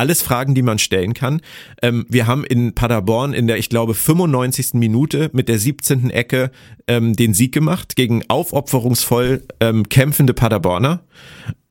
alles 0.00 0.22
Fragen, 0.22 0.54
die 0.54 0.62
man 0.62 0.78
stellen 0.78 1.12
kann. 1.12 1.42
Ähm, 1.82 2.06
wir 2.08 2.26
haben 2.26 2.42
in 2.44 2.74
Paderborn 2.74 3.34
in 3.34 3.46
der, 3.46 3.58
ich 3.58 3.68
glaube, 3.68 3.92
95. 3.92 4.74
Minute 4.74 5.28
mit 5.34 5.48
der 5.48 5.58
17. 5.58 6.08
Ecke 6.08 6.50
ähm, 6.88 7.14
den 7.14 7.34
Sieg 7.34 7.52
gemacht 7.52 7.96
gegen 7.96 8.24
aufopferungsvoll 8.28 9.42
ähm, 9.60 9.88
kämpfende 9.90 10.32
Paderborner. 10.32 11.02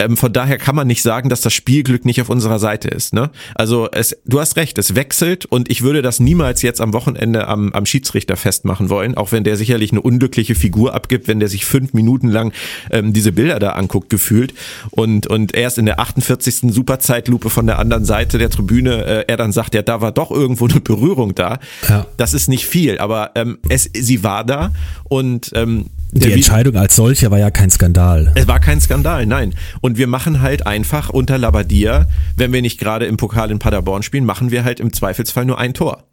Ähm, 0.01 0.15
von 0.15 0.31
daher 0.31 0.57
kann 0.57 0.75
man 0.75 0.87
nicht 0.87 1.01
sagen, 1.01 1.27
dass 1.27 1.41
das 1.41 1.53
Spielglück 1.53 2.05
nicht 2.05 2.21
auf 2.21 2.29
unserer 2.29 2.57
Seite 2.57 2.87
ist. 2.87 3.13
Ne? 3.13 3.31
Also 3.55 3.89
es, 3.91 4.15
du 4.25 4.39
hast 4.39 4.55
recht, 4.55 4.77
es 4.77 4.95
wechselt 4.95 5.45
und 5.45 5.69
ich 5.69 5.81
würde 5.81 6.01
das 6.01 6.21
niemals 6.21 6.61
jetzt 6.61 6.79
am 6.79 6.93
Wochenende 6.93 7.47
am, 7.49 7.73
am 7.73 7.85
Schiedsrichter 7.85 8.37
festmachen 8.37 8.89
wollen, 8.89 9.15
auch 9.15 9.33
wenn 9.33 9.43
der 9.43 9.57
sicherlich 9.57 9.91
eine 9.91 10.01
unglückliche 10.01 10.55
Figur 10.55 10.93
abgibt, 10.93 11.27
wenn 11.27 11.41
der 11.41 11.49
sich 11.49 11.65
fünf 11.65 11.93
Minuten 11.93 12.29
lang 12.29 12.53
ähm, 12.91 13.11
diese 13.11 13.33
Bilder 13.33 13.59
da 13.59 13.71
anguckt, 13.71 14.09
gefühlt 14.09 14.53
und, 14.91 15.27
und 15.27 15.53
erst 15.53 15.77
in 15.77 15.85
der 15.85 15.99
48. 15.99 16.71
Superzeitlupe 16.73 17.49
von 17.49 17.67
der 17.67 17.77
anderen 17.77 18.05
Seite 18.05 18.37
der 18.37 18.49
Tribüne 18.49 19.03
äh, 19.03 19.25
er 19.27 19.35
dann 19.35 19.51
sagt, 19.51 19.75
ja, 19.75 19.81
da 19.81 19.99
war 19.99 20.13
doch 20.13 20.31
irgendwo 20.31 20.67
eine 20.67 20.79
Berührung 20.79 21.35
da. 21.35 21.59
Ja. 21.89 22.05
Das 22.15 22.33
ist 22.33 22.47
nicht 22.47 22.65
viel, 22.65 22.99
aber 22.99 23.31
ähm, 23.35 23.59
es, 23.67 23.89
sie 23.93 24.23
war 24.23 24.45
da 24.45 24.71
und 25.09 25.51
ähm, 25.55 25.87
die 26.11 26.31
Entscheidung 26.31 26.75
als 26.75 26.95
solche 26.95 27.29
war 27.31 27.39
ja 27.39 27.51
kein 27.51 27.69
Skandal. 27.69 28.31
Es 28.35 28.47
war 28.47 28.59
kein 28.59 28.81
Skandal, 28.81 29.25
nein. 29.25 29.53
Und 29.81 29.97
wir 29.97 30.07
machen 30.07 30.41
halt 30.41 30.65
einfach 30.65 31.09
unter 31.09 31.37
Labadia, 31.37 32.07
wenn 32.35 32.51
wir 32.51 32.61
nicht 32.61 32.79
gerade 32.79 33.05
im 33.05 33.17
Pokal 33.17 33.51
in 33.51 33.59
Paderborn 33.59 34.03
spielen, 34.03 34.25
machen 34.25 34.51
wir 34.51 34.63
halt 34.63 34.79
im 34.79 34.91
Zweifelsfall 34.91 35.45
nur 35.45 35.59
ein 35.59 35.73
Tor. 35.73 36.05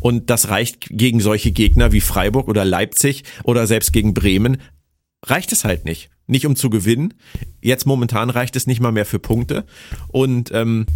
Und 0.00 0.30
das 0.30 0.48
reicht 0.48 0.88
gegen 0.90 1.20
solche 1.20 1.52
Gegner 1.52 1.92
wie 1.92 2.00
Freiburg 2.00 2.48
oder 2.48 2.64
Leipzig 2.64 3.24
oder 3.42 3.66
selbst 3.66 3.92
gegen 3.92 4.14
Bremen, 4.14 4.58
reicht 5.24 5.52
es 5.52 5.64
halt 5.64 5.84
nicht. 5.84 6.10
Nicht 6.26 6.46
um 6.46 6.56
zu 6.56 6.70
gewinnen. 6.70 7.14
Jetzt 7.60 7.86
momentan 7.86 8.30
reicht 8.30 8.56
es 8.56 8.66
nicht 8.66 8.80
mal 8.80 8.92
mehr 8.92 9.06
für 9.06 9.18
Punkte. 9.18 9.64
Und 10.08 10.50
ähm, 10.52 10.86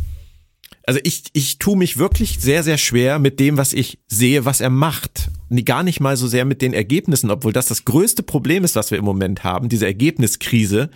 also 0.89 1.01
ich, 1.03 1.25
ich 1.35 1.59
tue 1.59 1.77
mich 1.77 1.99
wirklich 1.99 2.39
sehr, 2.41 2.63
sehr 2.63 2.79
schwer 2.79 3.19
mit 3.19 3.39
dem, 3.41 3.59
was 3.59 3.75
ich 3.75 3.99
sehe, 4.07 4.47
was 4.47 4.63
er 4.63 4.71
macht. 4.71 5.29
Gar 5.67 5.83
nicht 5.83 6.01
mal 6.01 6.17
so 6.17 6.27
sehr 6.27 6.47
mit 6.47 6.63
den 6.63 6.73
Ergebnissen, 6.73 7.31
obwohl 7.31 7.53
das 7.53 7.67
das 7.67 7.85
größte 7.85 8.23
Problem 8.23 8.65
ist, 8.65 8.75
was 8.75 8.91
wir 8.91 8.97
im 8.97 9.05
Moment 9.05 9.45
haben, 9.45 9.69
diese 9.69 9.85
Ergebniskrise. 9.85 10.89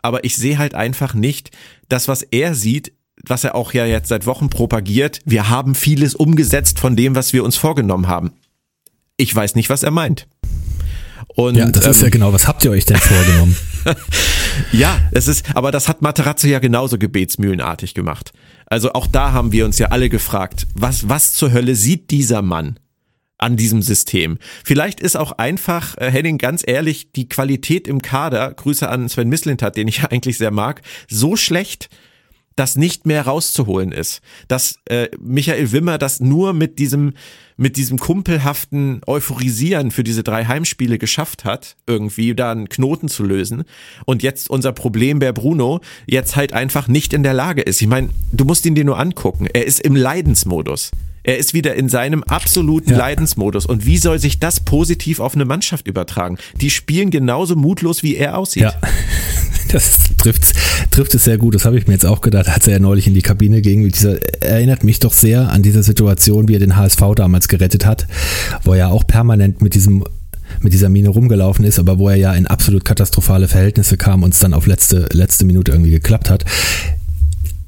Aber 0.00 0.22
ich 0.22 0.36
sehe 0.36 0.58
halt 0.58 0.76
einfach 0.76 1.14
nicht 1.14 1.50
das, 1.88 2.06
was 2.06 2.22
er 2.22 2.54
sieht, 2.54 2.92
was 3.24 3.42
er 3.42 3.56
auch 3.56 3.72
ja 3.72 3.84
jetzt 3.84 4.10
seit 4.10 4.26
Wochen 4.26 4.48
propagiert. 4.48 5.18
Wir 5.24 5.48
haben 5.48 5.74
vieles 5.74 6.14
umgesetzt 6.14 6.78
von 6.78 6.94
dem, 6.94 7.16
was 7.16 7.32
wir 7.32 7.42
uns 7.42 7.56
vorgenommen 7.56 8.06
haben. 8.06 8.34
Ich 9.16 9.34
weiß 9.34 9.56
nicht, 9.56 9.70
was 9.70 9.82
er 9.82 9.90
meint. 9.90 10.28
Und, 11.34 11.56
ja, 11.56 11.68
das 11.68 11.84
ähm, 11.84 11.90
ist 11.90 12.00
ja 12.00 12.06
ähm, 12.06 12.12
genau, 12.12 12.32
was 12.32 12.46
habt 12.46 12.64
ihr 12.64 12.70
euch 12.70 12.84
denn 12.84 12.96
vorgenommen? 12.96 13.56
ja, 14.72 15.00
es 15.10 15.26
ist, 15.26 15.56
aber 15.56 15.72
das 15.72 15.88
hat 15.88 16.00
Materazzo 16.00 16.46
ja 16.46 16.60
genauso 16.60 16.96
gebetsmühlenartig 16.96 17.94
gemacht. 17.94 18.32
Also 18.72 18.94
auch 18.94 19.06
da 19.06 19.32
haben 19.32 19.52
wir 19.52 19.66
uns 19.66 19.78
ja 19.78 19.88
alle 19.88 20.08
gefragt, 20.08 20.66
was, 20.74 21.06
was 21.06 21.34
zur 21.34 21.52
Hölle 21.52 21.74
sieht 21.76 22.10
dieser 22.10 22.40
Mann? 22.40 22.78
an 23.36 23.56
diesem 23.56 23.82
System. 23.82 24.38
Vielleicht 24.64 25.00
ist 25.00 25.16
auch 25.16 25.32
einfach, 25.32 25.98
äh, 25.98 26.12
Henning, 26.12 26.38
ganz 26.38 26.62
ehrlich, 26.64 27.10
die 27.10 27.28
Qualität 27.28 27.88
im 27.88 28.00
Kader, 28.00 28.54
Grüße 28.54 28.88
an 28.88 29.08
Sven 29.08 29.28
Mislintat, 29.28 29.76
den 29.76 29.88
ich 29.88 30.04
eigentlich 30.10 30.38
sehr 30.38 30.52
mag, 30.52 30.80
so 31.08 31.34
schlecht, 31.34 31.88
dass 32.56 32.76
nicht 32.76 33.06
mehr 33.06 33.22
rauszuholen 33.22 33.92
ist. 33.92 34.20
Dass 34.48 34.76
äh, 34.86 35.08
Michael 35.20 35.72
Wimmer 35.72 35.98
das 35.98 36.20
nur 36.20 36.52
mit 36.52 36.78
diesem, 36.78 37.14
mit 37.56 37.76
diesem 37.76 37.98
kumpelhaften 37.98 39.00
Euphorisieren 39.06 39.90
für 39.90 40.04
diese 40.04 40.22
drei 40.22 40.44
Heimspiele 40.44 40.98
geschafft 40.98 41.44
hat, 41.44 41.76
irgendwie 41.86 42.34
da 42.34 42.52
einen 42.52 42.68
Knoten 42.68 43.08
zu 43.08 43.24
lösen. 43.24 43.64
Und 44.04 44.22
jetzt 44.22 44.50
unser 44.50 44.72
Problem 44.72 45.18
bei 45.18 45.32
Bruno 45.32 45.80
jetzt 46.06 46.36
halt 46.36 46.52
einfach 46.52 46.88
nicht 46.88 47.12
in 47.12 47.22
der 47.22 47.34
Lage 47.34 47.62
ist. 47.62 47.80
Ich 47.80 47.88
meine, 47.88 48.10
du 48.32 48.44
musst 48.44 48.66
ihn 48.66 48.74
dir 48.74 48.84
nur 48.84 48.98
angucken. 48.98 49.46
Er 49.52 49.66
ist 49.66 49.80
im 49.80 49.96
Leidensmodus. 49.96 50.90
Er 51.24 51.38
ist 51.38 51.54
wieder 51.54 51.74
in 51.74 51.88
seinem 51.88 52.24
absoluten 52.24 52.90
ja. 52.90 52.98
Leidensmodus. 52.98 53.66
Und 53.66 53.86
wie 53.86 53.98
soll 53.98 54.18
sich 54.18 54.40
das 54.40 54.60
positiv 54.60 55.20
auf 55.20 55.34
eine 55.34 55.44
Mannschaft 55.44 55.86
übertragen? 55.86 56.36
Die 56.60 56.70
spielen 56.70 57.10
genauso 57.10 57.54
mutlos, 57.54 58.02
wie 58.02 58.16
er 58.16 58.38
aussieht. 58.38 58.62
Ja. 58.64 58.74
Das 59.72 59.98
trifft, 60.18 60.52
trifft 60.90 61.14
es 61.14 61.24
sehr 61.24 61.38
gut. 61.38 61.54
Das 61.54 61.64
habe 61.64 61.78
ich 61.78 61.86
mir 61.86 61.94
jetzt 61.94 62.06
auch 62.06 62.20
gedacht, 62.20 62.48
als 62.48 62.66
er 62.66 62.74
ja 62.74 62.78
neulich 62.78 63.06
in 63.06 63.14
die 63.14 63.22
Kabine 63.22 63.62
ging. 63.62 63.88
Dieser, 63.88 64.18
erinnert 64.42 64.84
mich 64.84 65.00
doch 65.00 65.12
sehr 65.12 65.50
an 65.50 65.62
diese 65.62 65.82
Situation, 65.82 66.48
wie 66.48 66.56
er 66.56 66.60
den 66.60 66.76
HSV 66.76 67.00
damals 67.16 67.48
gerettet 67.48 67.86
hat, 67.86 68.06
wo 68.64 68.72
er 68.72 68.78
ja 68.78 68.88
auch 68.88 69.06
permanent 69.06 69.62
mit 69.62 69.74
diesem 69.74 70.04
mit 70.60 70.74
dieser 70.74 70.90
Mine 70.90 71.08
rumgelaufen 71.08 71.64
ist, 71.64 71.78
aber 71.78 71.98
wo 71.98 72.10
er 72.10 72.16
ja 72.16 72.34
in 72.34 72.46
absolut 72.46 72.84
katastrophale 72.84 73.48
Verhältnisse 73.48 73.96
kam 73.96 74.22
und 74.22 74.34
es 74.34 74.38
dann 74.38 74.52
auf 74.52 74.66
letzte, 74.66 75.08
letzte 75.10 75.46
Minute 75.46 75.72
irgendwie 75.72 75.92
geklappt 75.92 76.28
hat 76.28 76.44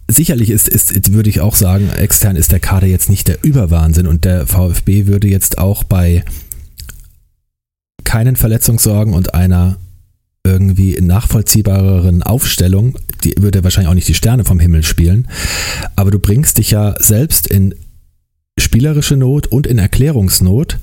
sicherlich 0.08 0.50
ist, 0.50 0.68
ist, 0.68 1.12
würde 1.12 1.30
ich 1.30 1.40
auch 1.40 1.54
sagen, 1.54 1.90
extern 1.90 2.36
ist 2.36 2.52
der 2.52 2.60
Kader 2.60 2.86
jetzt 2.86 3.08
nicht 3.08 3.28
der 3.28 3.42
Überwahnsinn 3.42 4.06
und 4.06 4.24
der 4.24 4.46
VfB 4.46 5.06
würde 5.06 5.28
jetzt 5.28 5.58
auch 5.58 5.84
bei 5.84 6.24
keinen 8.04 8.36
Verletzungssorgen 8.36 9.14
und 9.14 9.34
einer 9.34 9.76
irgendwie 10.44 10.98
nachvollziehbareren 11.00 12.22
Aufstellung, 12.22 12.98
die 13.24 13.34
würde 13.38 13.64
wahrscheinlich 13.64 13.90
auch 13.90 13.94
nicht 13.94 14.08
die 14.08 14.14
Sterne 14.14 14.44
vom 14.44 14.60
Himmel 14.60 14.82
spielen, 14.82 15.28
aber 15.96 16.10
du 16.10 16.18
bringst 16.18 16.58
dich 16.58 16.70
ja 16.70 16.94
selbst 17.00 17.46
in 17.46 17.74
spielerische 18.58 19.16
Not 19.16 19.46
und 19.46 19.66
in 19.66 19.78
Erklärungsnot 19.78 20.78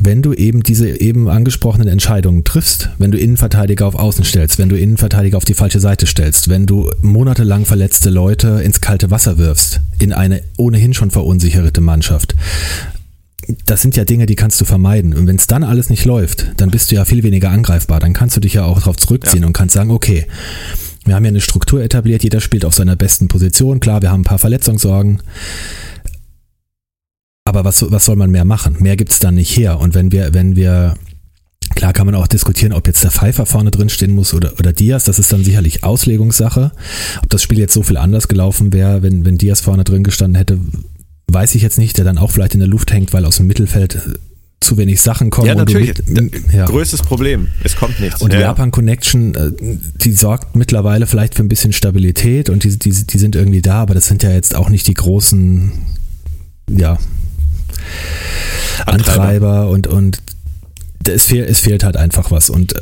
wenn 0.00 0.22
du 0.22 0.32
eben 0.32 0.62
diese 0.62 1.00
eben 1.00 1.28
angesprochenen 1.28 1.88
Entscheidungen 1.88 2.44
triffst, 2.44 2.90
wenn 2.98 3.10
du 3.10 3.18
Innenverteidiger 3.18 3.86
auf 3.86 3.96
Außen 3.96 4.24
stellst, 4.24 4.58
wenn 4.58 4.68
du 4.68 4.78
Innenverteidiger 4.78 5.36
auf 5.36 5.44
die 5.44 5.54
falsche 5.54 5.80
Seite 5.80 6.06
stellst, 6.06 6.48
wenn 6.48 6.66
du 6.66 6.90
monatelang 7.02 7.64
verletzte 7.64 8.10
Leute 8.10 8.60
ins 8.62 8.80
kalte 8.80 9.10
Wasser 9.10 9.38
wirfst, 9.38 9.80
in 9.98 10.12
eine 10.12 10.42
ohnehin 10.56 10.94
schon 10.94 11.10
verunsicherte 11.10 11.80
Mannschaft, 11.80 12.34
das 13.64 13.80
sind 13.80 13.96
ja 13.96 14.04
Dinge, 14.04 14.26
die 14.26 14.36
kannst 14.36 14.60
du 14.60 14.64
vermeiden. 14.66 15.14
Und 15.14 15.26
wenn 15.26 15.36
es 15.36 15.46
dann 15.46 15.64
alles 15.64 15.88
nicht 15.88 16.04
läuft, 16.04 16.52
dann 16.58 16.70
bist 16.70 16.90
du 16.90 16.96
ja 16.96 17.04
viel 17.06 17.22
weniger 17.22 17.50
angreifbar. 17.50 17.98
Dann 17.98 18.12
kannst 18.12 18.36
du 18.36 18.40
dich 18.40 18.54
ja 18.54 18.64
auch 18.64 18.78
darauf 18.78 18.98
zurückziehen 18.98 19.42
ja. 19.42 19.46
und 19.46 19.54
kannst 19.54 19.74
sagen, 19.74 19.90
okay, 19.90 20.26
wir 21.06 21.14
haben 21.14 21.24
ja 21.24 21.30
eine 21.30 21.40
Struktur 21.40 21.82
etabliert, 21.82 22.22
jeder 22.22 22.40
spielt 22.40 22.66
auf 22.66 22.74
seiner 22.74 22.94
besten 22.94 23.28
Position. 23.28 23.80
Klar, 23.80 24.02
wir 24.02 24.10
haben 24.10 24.20
ein 24.20 24.24
paar 24.24 24.38
Verletzungssorgen. 24.38 25.22
Aber 27.46 27.64
was, 27.64 27.90
was 27.90 28.04
soll 28.04 28.16
man 28.16 28.30
mehr 28.30 28.44
machen? 28.44 28.76
Mehr 28.80 28.96
gibt 28.96 29.12
es 29.12 29.18
dann 29.18 29.36
nicht 29.36 29.56
her. 29.56 29.80
Und 29.80 29.94
wenn 29.94 30.12
wir, 30.12 30.34
wenn 30.34 30.54
wir, 30.54 30.96
klar 31.74 31.94
kann 31.94 32.04
man 32.04 32.14
auch 32.14 32.26
diskutieren, 32.26 32.74
ob 32.74 32.86
jetzt 32.86 33.02
der 33.02 33.10
Pfeiffer 33.10 33.46
vorne 33.46 33.70
drin 33.70 33.88
stehen 33.88 34.14
muss 34.14 34.34
oder, 34.34 34.52
oder 34.58 34.74
Diaz, 34.74 35.04
das 35.04 35.18
ist 35.18 35.32
dann 35.32 35.42
sicherlich 35.42 35.82
Auslegungssache. 35.82 36.72
Ob 37.22 37.30
das 37.30 37.42
Spiel 37.42 37.58
jetzt 37.58 37.72
so 37.72 37.82
viel 37.82 37.96
anders 37.96 38.28
gelaufen 38.28 38.74
wäre, 38.74 39.02
wenn, 39.02 39.24
wenn 39.24 39.38
Diaz 39.38 39.62
vorne 39.62 39.84
drin 39.84 40.04
gestanden 40.04 40.36
hätte, 40.36 40.58
weiß 41.28 41.54
ich 41.54 41.62
jetzt 41.62 41.78
nicht, 41.78 41.96
der 41.98 42.04
dann 42.04 42.18
auch 42.18 42.30
vielleicht 42.30 42.54
in 42.54 42.60
der 42.60 42.68
Luft 42.68 42.92
hängt, 42.92 43.12
weil 43.12 43.24
aus 43.24 43.36
dem 43.36 43.46
Mittelfeld 43.46 43.94
äh, 43.94 44.00
zu 44.60 44.76
wenig 44.76 45.00
Sachen 45.00 45.30
kommen. 45.30 45.46
Ja, 45.46 45.54
natürlich. 45.54 45.94
Mit, 46.06 46.52
ja. 46.52 46.64
Größtes 46.64 47.02
Problem. 47.02 47.48
Es 47.62 47.76
kommt 47.76 48.00
nichts. 48.00 48.20
Und 48.20 48.32
die 48.32 48.36
ja. 48.36 48.42
Japan 48.42 48.70
Connection, 48.70 49.34
äh, 49.34 49.52
die 50.02 50.12
sorgt 50.12 50.56
mittlerweile 50.56 51.06
vielleicht 51.06 51.34
für 51.34 51.42
ein 51.42 51.48
bisschen 51.48 51.72
Stabilität 51.72 52.50
und 52.50 52.64
die, 52.64 52.78
die, 52.78 52.90
die 52.90 53.18
sind 53.18 53.36
irgendwie 53.36 53.62
da, 53.62 53.82
aber 53.82 53.94
das 53.94 54.06
sind 54.06 54.22
ja 54.22 54.30
jetzt 54.32 54.54
auch 54.54 54.68
nicht 54.68 54.86
die 54.86 54.94
großen, 54.94 55.72
ja, 56.70 56.98
Antreiber, 58.86 59.68
und, 59.68 59.86
und 59.86 60.22
es, 61.06 61.26
fehlt, 61.26 61.48
es 61.48 61.60
fehlt 61.60 61.84
halt 61.84 61.96
einfach 61.96 62.30
was. 62.30 62.50
Und 62.50 62.74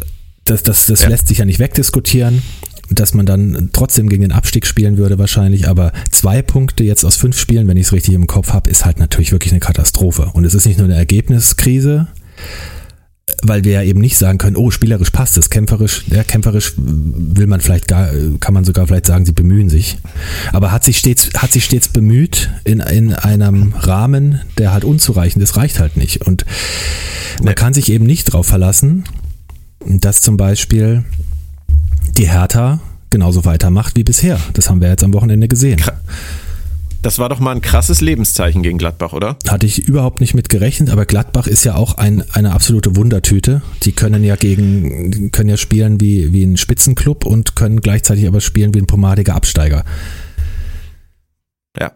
das, 0.44 0.62
das, 0.62 0.86
das 0.86 1.02
ja. 1.02 1.08
lässt 1.08 1.28
sich 1.28 1.38
ja 1.38 1.44
nicht 1.44 1.58
wegdiskutieren, 1.58 2.42
dass 2.90 3.14
man 3.14 3.26
dann 3.26 3.70
trotzdem 3.72 4.08
gegen 4.08 4.22
den 4.22 4.32
Abstieg 4.32 4.66
spielen 4.66 4.96
würde 4.96 5.18
wahrscheinlich, 5.18 5.68
aber 5.68 5.92
zwei 6.10 6.42
Punkte 6.42 6.84
jetzt 6.84 7.04
aus 7.04 7.16
fünf 7.16 7.38
Spielen, 7.38 7.68
wenn 7.68 7.76
ich 7.76 7.86
es 7.86 7.92
richtig 7.92 8.14
im 8.14 8.26
Kopf 8.26 8.52
habe, 8.52 8.70
ist 8.70 8.84
halt 8.84 8.98
natürlich 8.98 9.32
wirklich 9.32 9.52
eine 9.52 9.60
Katastrophe. 9.60 10.30
Und 10.32 10.44
es 10.44 10.54
ist 10.54 10.66
nicht 10.66 10.78
nur 10.78 10.86
eine 10.86 10.96
Ergebniskrise, 10.96 12.08
weil 13.42 13.64
wir 13.64 13.72
ja 13.72 13.82
eben 13.82 14.00
nicht 14.00 14.16
sagen 14.16 14.38
können, 14.38 14.56
oh, 14.56 14.70
spielerisch 14.70 15.10
passt 15.10 15.36
es, 15.36 15.50
kämpferisch, 15.50 16.04
ja, 16.08 16.22
kämpferisch 16.22 16.74
will 16.76 17.46
man 17.46 17.60
vielleicht 17.60 17.88
gar, 17.88 18.08
kann 18.40 18.54
man 18.54 18.64
sogar 18.64 18.86
vielleicht 18.86 19.06
sagen, 19.06 19.26
sie 19.26 19.32
bemühen 19.32 19.68
sich. 19.68 19.98
Aber 20.52 20.70
hat 20.70 20.84
sich 20.84 20.98
stets, 20.98 21.30
hat 21.36 21.52
sich 21.52 21.64
stets 21.64 21.88
bemüht 21.88 22.50
in, 22.64 22.80
in 22.80 23.12
einem 23.12 23.72
Rahmen, 23.74 24.40
der 24.58 24.72
halt 24.72 24.84
unzureichend 24.84 25.42
ist, 25.42 25.56
reicht 25.56 25.80
halt 25.80 25.96
nicht. 25.96 26.26
Und 26.26 26.46
man 27.42 27.54
kann 27.54 27.74
sich 27.74 27.90
eben 27.90 28.06
nicht 28.06 28.28
darauf 28.28 28.46
verlassen, 28.46 29.04
dass 29.84 30.22
zum 30.22 30.36
Beispiel 30.36 31.04
die 32.12 32.28
Hertha 32.28 32.80
genauso 33.10 33.44
weitermacht 33.44 33.96
wie 33.96 34.04
bisher. 34.04 34.38
Das 34.52 34.68
haben 34.68 34.80
wir 34.80 34.88
jetzt 34.88 35.04
am 35.04 35.14
Wochenende 35.14 35.48
gesehen. 35.48 35.82
Das 37.02 37.20
war 37.20 37.28
doch 37.28 37.38
mal 37.38 37.52
ein 37.52 37.60
krasses 37.60 38.00
Lebenszeichen 38.00 38.64
gegen 38.64 38.78
Gladbach, 38.78 39.12
oder? 39.12 39.36
Hatte 39.46 39.64
ich 39.64 39.78
überhaupt 39.78 40.20
nicht 40.20 40.34
mit 40.34 40.48
gerechnet, 40.48 40.90
aber 40.90 41.06
Gladbach 41.06 41.46
ist 41.46 41.62
ja 41.62 41.76
auch 41.76 41.98
ein, 41.98 42.24
eine 42.32 42.52
absolute 42.52 42.96
Wundertüte. 42.96 43.62
Die 43.84 43.92
können 43.92 44.24
ja 44.24 44.34
gegen, 44.34 45.30
können 45.30 45.48
ja 45.48 45.56
spielen 45.56 46.00
wie, 46.00 46.32
wie 46.32 46.42
ein 46.42 46.56
Spitzenclub 46.56 47.24
und 47.24 47.54
können 47.54 47.80
gleichzeitig 47.80 48.26
aber 48.26 48.40
spielen 48.40 48.74
wie 48.74 48.80
ein 48.80 48.88
pomadiger 48.88 49.36
Absteiger. 49.36 49.84
Ja. 51.78 51.92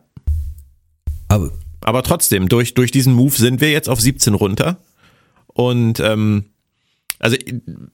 Aber, 1.27 1.51
aber 1.81 2.05
trotzdem, 2.05 2.49
durch, 2.49 2.75
durch 2.75 2.92
diesen 2.92 3.12
Move 3.12 3.35
sind 3.35 3.61
wir 3.61 3.73
jetzt 3.73 3.88
auf 3.88 4.01
17 4.01 4.35
runter. 4.35 4.77
Und 5.49 5.99
ähm, 5.99 6.44
also 7.20 7.37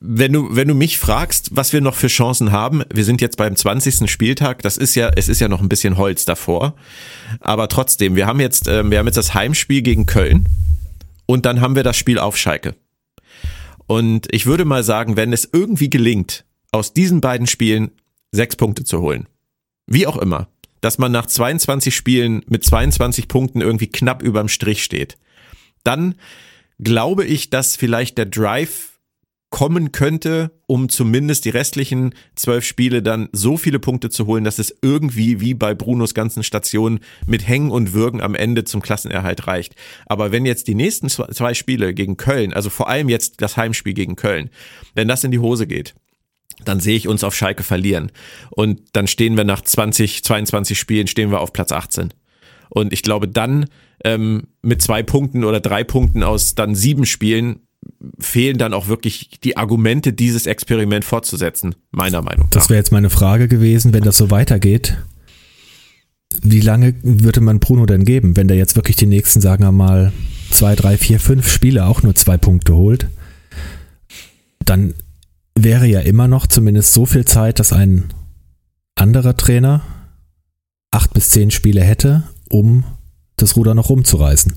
wenn 0.00 0.32
du 0.32 0.54
wenn 0.54 0.68
du 0.68 0.74
mich 0.74 0.98
fragst, 0.98 1.50
was 1.52 1.72
wir 1.72 1.80
noch 1.80 1.96
für 1.96 2.06
Chancen 2.06 2.52
haben, 2.52 2.84
wir 2.94 3.04
sind 3.04 3.20
jetzt 3.20 3.36
beim 3.36 3.56
20. 3.56 4.08
Spieltag, 4.08 4.62
das 4.62 4.76
ist 4.76 4.94
ja 4.94 5.10
es 5.14 5.28
ist 5.28 5.40
ja 5.40 5.48
noch 5.48 5.60
ein 5.60 5.68
bisschen 5.68 5.96
Holz 5.96 6.24
davor, 6.24 6.76
aber 7.40 7.68
trotzdem, 7.68 8.14
wir 8.14 8.28
haben 8.28 8.38
jetzt 8.38 8.68
äh, 8.68 8.88
wir 8.88 8.98
haben 8.98 9.06
jetzt 9.06 9.16
das 9.16 9.34
Heimspiel 9.34 9.82
gegen 9.82 10.06
Köln 10.06 10.48
und 11.26 11.44
dann 11.44 11.60
haben 11.60 11.74
wir 11.74 11.82
das 11.82 11.96
Spiel 11.96 12.20
auf 12.20 12.36
Schalke. 12.36 12.76
Und 13.88 14.32
ich 14.32 14.46
würde 14.46 14.64
mal 14.64 14.84
sagen, 14.84 15.16
wenn 15.16 15.32
es 15.32 15.48
irgendwie 15.52 15.90
gelingt, 15.90 16.44
aus 16.70 16.92
diesen 16.92 17.20
beiden 17.20 17.48
Spielen 17.48 17.90
sechs 18.30 18.54
Punkte 18.54 18.84
zu 18.84 19.00
holen, 19.00 19.28
wie 19.86 20.06
auch 20.06 20.16
immer, 20.16 20.48
dass 20.80 20.98
man 20.98 21.10
nach 21.10 21.26
22 21.26 21.94
Spielen 21.94 22.44
mit 22.46 22.64
22 22.64 23.26
Punkten 23.26 23.60
irgendwie 23.60 23.88
knapp 23.88 24.22
überm 24.22 24.48
Strich 24.48 24.84
steht, 24.84 25.18
dann 25.82 26.14
glaube 26.78 27.24
ich, 27.24 27.50
dass 27.50 27.74
vielleicht 27.74 28.18
der 28.18 28.26
Drive 28.26 28.95
kommen 29.50 29.92
könnte, 29.92 30.50
um 30.66 30.88
zumindest 30.88 31.44
die 31.44 31.50
restlichen 31.50 32.14
zwölf 32.34 32.64
Spiele 32.64 33.02
dann 33.02 33.28
so 33.32 33.56
viele 33.56 33.78
Punkte 33.78 34.10
zu 34.10 34.26
holen, 34.26 34.44
dass 34.44 34.58
es 34.58 34.74
irgendwie 34.82 35.40
wie 35.40 35.54
bei 35.54 35.74
Brunos 35.74 36.14
ganzen 36.14 36.42
Stationen 36.42 37.00
mit 37.26 37.46
Hängen 37.46 37.70
und 37.70 37.92
Würgen 37.92 38.20
am 38.20 38.34
Ende 38.34 38.64
zum 38.64 38.82
Klassenerhalt 38.82 39.46
reicht. 39.46 39.74
Aber 40.06 40.32
wenn 40.32 40.46
jetzt 40.46 40.66
die 40.68 40.74
nächsten 40.74 41.08
zwei 41.08 41.54
Spiele 41.54 41.94
gegen 41.94 42.16
Köln, 42.16 42.52
also 42.52 42.70
vor 42.70 42.88
allem 42.88 43.08
jetzt 43.08 43.40
das 43.40 43.56
Heimspiel 43.56 43.94
gegen 43.94 44.16
Köln, 44.16 44.50
wenn 44.94 45.08
das 45.08 45.24
in 45.24 45.30
die 45.30 45.38
Hose 45.38 45.66
geht, 45.66 45.94
dann 46.64 46.80
sehe 46.80 46.96
ich 46.96 47.06
uns 47.06 47.22
auf 47.22 47.34
Schalke 47.34 47.62
verlieren. 47.62 48.10
Und 48.50 48.80
dann 48.92 49.06
stehen 49.06 49.36
wir 49.36 49.44
nach 49.44 49.60
20, 49.60 50.24
22 50.24 50.78
Spielen, 50.78 51.06
stehen 51.06 51.30
wir 51.30 51.40
auf 51.40 51.52
Platz 51.52 51.70
18. 51.70 52.12
Und 52.68 52.92
ich 52.92 53.02
glaube, 53.02 53.28
dann 53.28 53.66
ähm, 54.04 54.48
mit 54.62 54.82
zwei 54.82 55.02
Punkten 55.02 55.44
oder 55.44 55.60
drei 55.60 55.84
Punkten 55.84 56.22
aus 56.22 56.54
dann 56.54 56.74
sieben 56.74 57.06
Spielen 57.06 57.65
fehlen 58.18 58.58
dann 58.58 58.74
auch 58.74 58.88
wirklich 58.88 59.38
die 59.42 59.56
Argumente, 59.56 60.12
dieses 60.12 60.46
Experiment 60.46 61.04
fortzusetzen, 61.04 61.74
meiner 61.90 62.22
Meinung 62.22 62.44
nach. 62.44 62.50
Das 62.50 62.68
wäre 62.68 62.78
jetzt 62.78 62.92
meine 62.92 63.10
Frage 63.10 63.48
gewesen, 63.48 63.92
wenn 63.92 64.02
das 64.02 64.16
so 64.16 64.30
weitergeht. 64.30 64.96
Wie 66.42 66.60
lange 66.60 66.94
würde 67.02 67.40
man 67.40 67.60
Bruno 67.60 67.86
denn 67.86 68.04
geben, 68.04 68.36
wenn 68.36 68.48
der 68.48 68.56
jetzt 68.56 68.76
wirklich 68.76 68.96
die 68.96 69.06
nächsten, 69.06 69.40
sagen 69.40 69.64
wir 69.64 69.72
mal, 69.72 70.12
zwei, 70.50 70.74
drei, 70.74 70.96
vier, 70.96 71.20
fünf 71.20 71.50
Spiele 71.50 71.86
auch 71.86 72.02
nur 72.02 72.14
zwei 72.14 72.36
Punkte 72.36 72.74
holt? 72.74 73.08
Dann 74.64 74.94
wäre 75.54 75.86
ja 75.86 76.00
immer 76.00 76.28
noch 76.28 76.46
zumindest 76.46 76.92
so 76.92 77.06
viel 77.06 77.24
Zeit, 77.24 77.58
dass 77.60 77.72
ein 77.72 78.04
anderer 78.94 79.36
Trainer 79.36 79.82
acht 80.90 81.14
bis 81.14 81.30
zehn 81.30 81.50
Spiele 81.50 81.82
hätte, 81.82 82.24
um 82.48 82.84
das 83.36 83.56
Ruder 83.56 83.74
noch 83.74 83.90
rumzureißen 83.90 84.54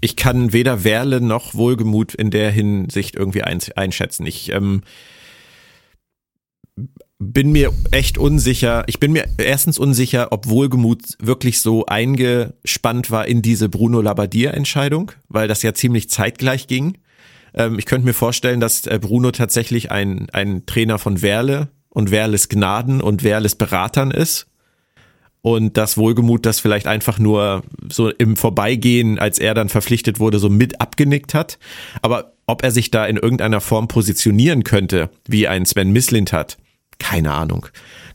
ich 0.00 0.16
kann 0.16 0.52
weder 0.52 0.84
Werle 0.84 1.20
noch 1.20 1.54
Wohlgemut 1.54 2.14
in 2.14 2.30
der 2.30 2.50
Hinsicht 2.50 3.16
irgendwie 3.16 3.42
einschätzen. 3.42 4.26
Ich, 4.26 4.52
ähm, 4.52 4.82
bin 7.18 7.50
mir 7.50 7.72
echt 7.90 8.16
unsicher. 8.16 8.84
Ich 8.86 9.00
bin 9.00 9.12
mir 9.12 9.28
erstens 9.38 9.78
unsicher, 9.78 10.30
ob 10.30 10.48
Wohlgemut 10.48 11.02
wirklich 11.18 11.60
so 11.60 11.86
eingespannt 11.86 13.10
war 13.10 13.26
in 13.26 13.42
diese 13.42 13.68
Bruno 13.68 14.00
Labbadia-Entscheidung, 14.00 15.12
weil 15.28 15.48
das 15.48 15.62
ja 15.62 15.74
ziemlich 15.74 16.08
zeitgleich 16.10 16.68
ging. 16.68 16.98
Ähm, 17.54 17.78
ich 17.78 17.86
könnte 17.86 18.06
mir 18.06 18.14
vorstellen, 18.14 18.60
dass 18.60 18.86
äh, 18.86 18.98
Bruno 19.00 19.32
tatsächlich 19.32 19.90
ein, 19.90 20.28
ein 20.32 20.64
Trainer 20.66 20.98
von 20.98 21.20
Werle 21.20 21.68
und 21.88 22.10
Werles 22.12 22.48
Gnaden 22.48 23.00
und 23.00 23.24
Werles 23.24 23.56
Beratern 23.56 24.12
ist. 24.12 24.46
Und 25.42 25.76
das 25.76 25.96
Wohlgemut 25.96 26.46
das 26.46 26.60
vielleicht 26.60 26.86
einfach 26.86 27.18
nur 27.18 27.62
so 27.88 28.10
im 28.10 28.36
Vorbeigehen, 28.36 29.18
als 29.18 29.38
er 29.38 29.54
dann 29.54 29.68
verpflichtet 29.68 30.18
wurde, 30.18 30.38
so 30.38 30.48
mit 30.48 30.80
abgenickt 30.80 31.34
hat. 31.34 31.58
Aber 32.02 32.32
ob 32.46 32.64
er 32.64 32.70
sich 32.70 32.90
da 32.90 33.06
in 33.06 33.16
irgendeiner 33.16 33.60
Form 33.60 33.88
positionieren 33.88 34.64
könnte, 34.64 35.10
wie 35.26 35.46
ein 35.46 35.64
Sven 35.64 35.92
Mislint 35.92 36.32
hat, 36.32 36.58
keine 36.98 37.32
Ahnung. 37.32 37.66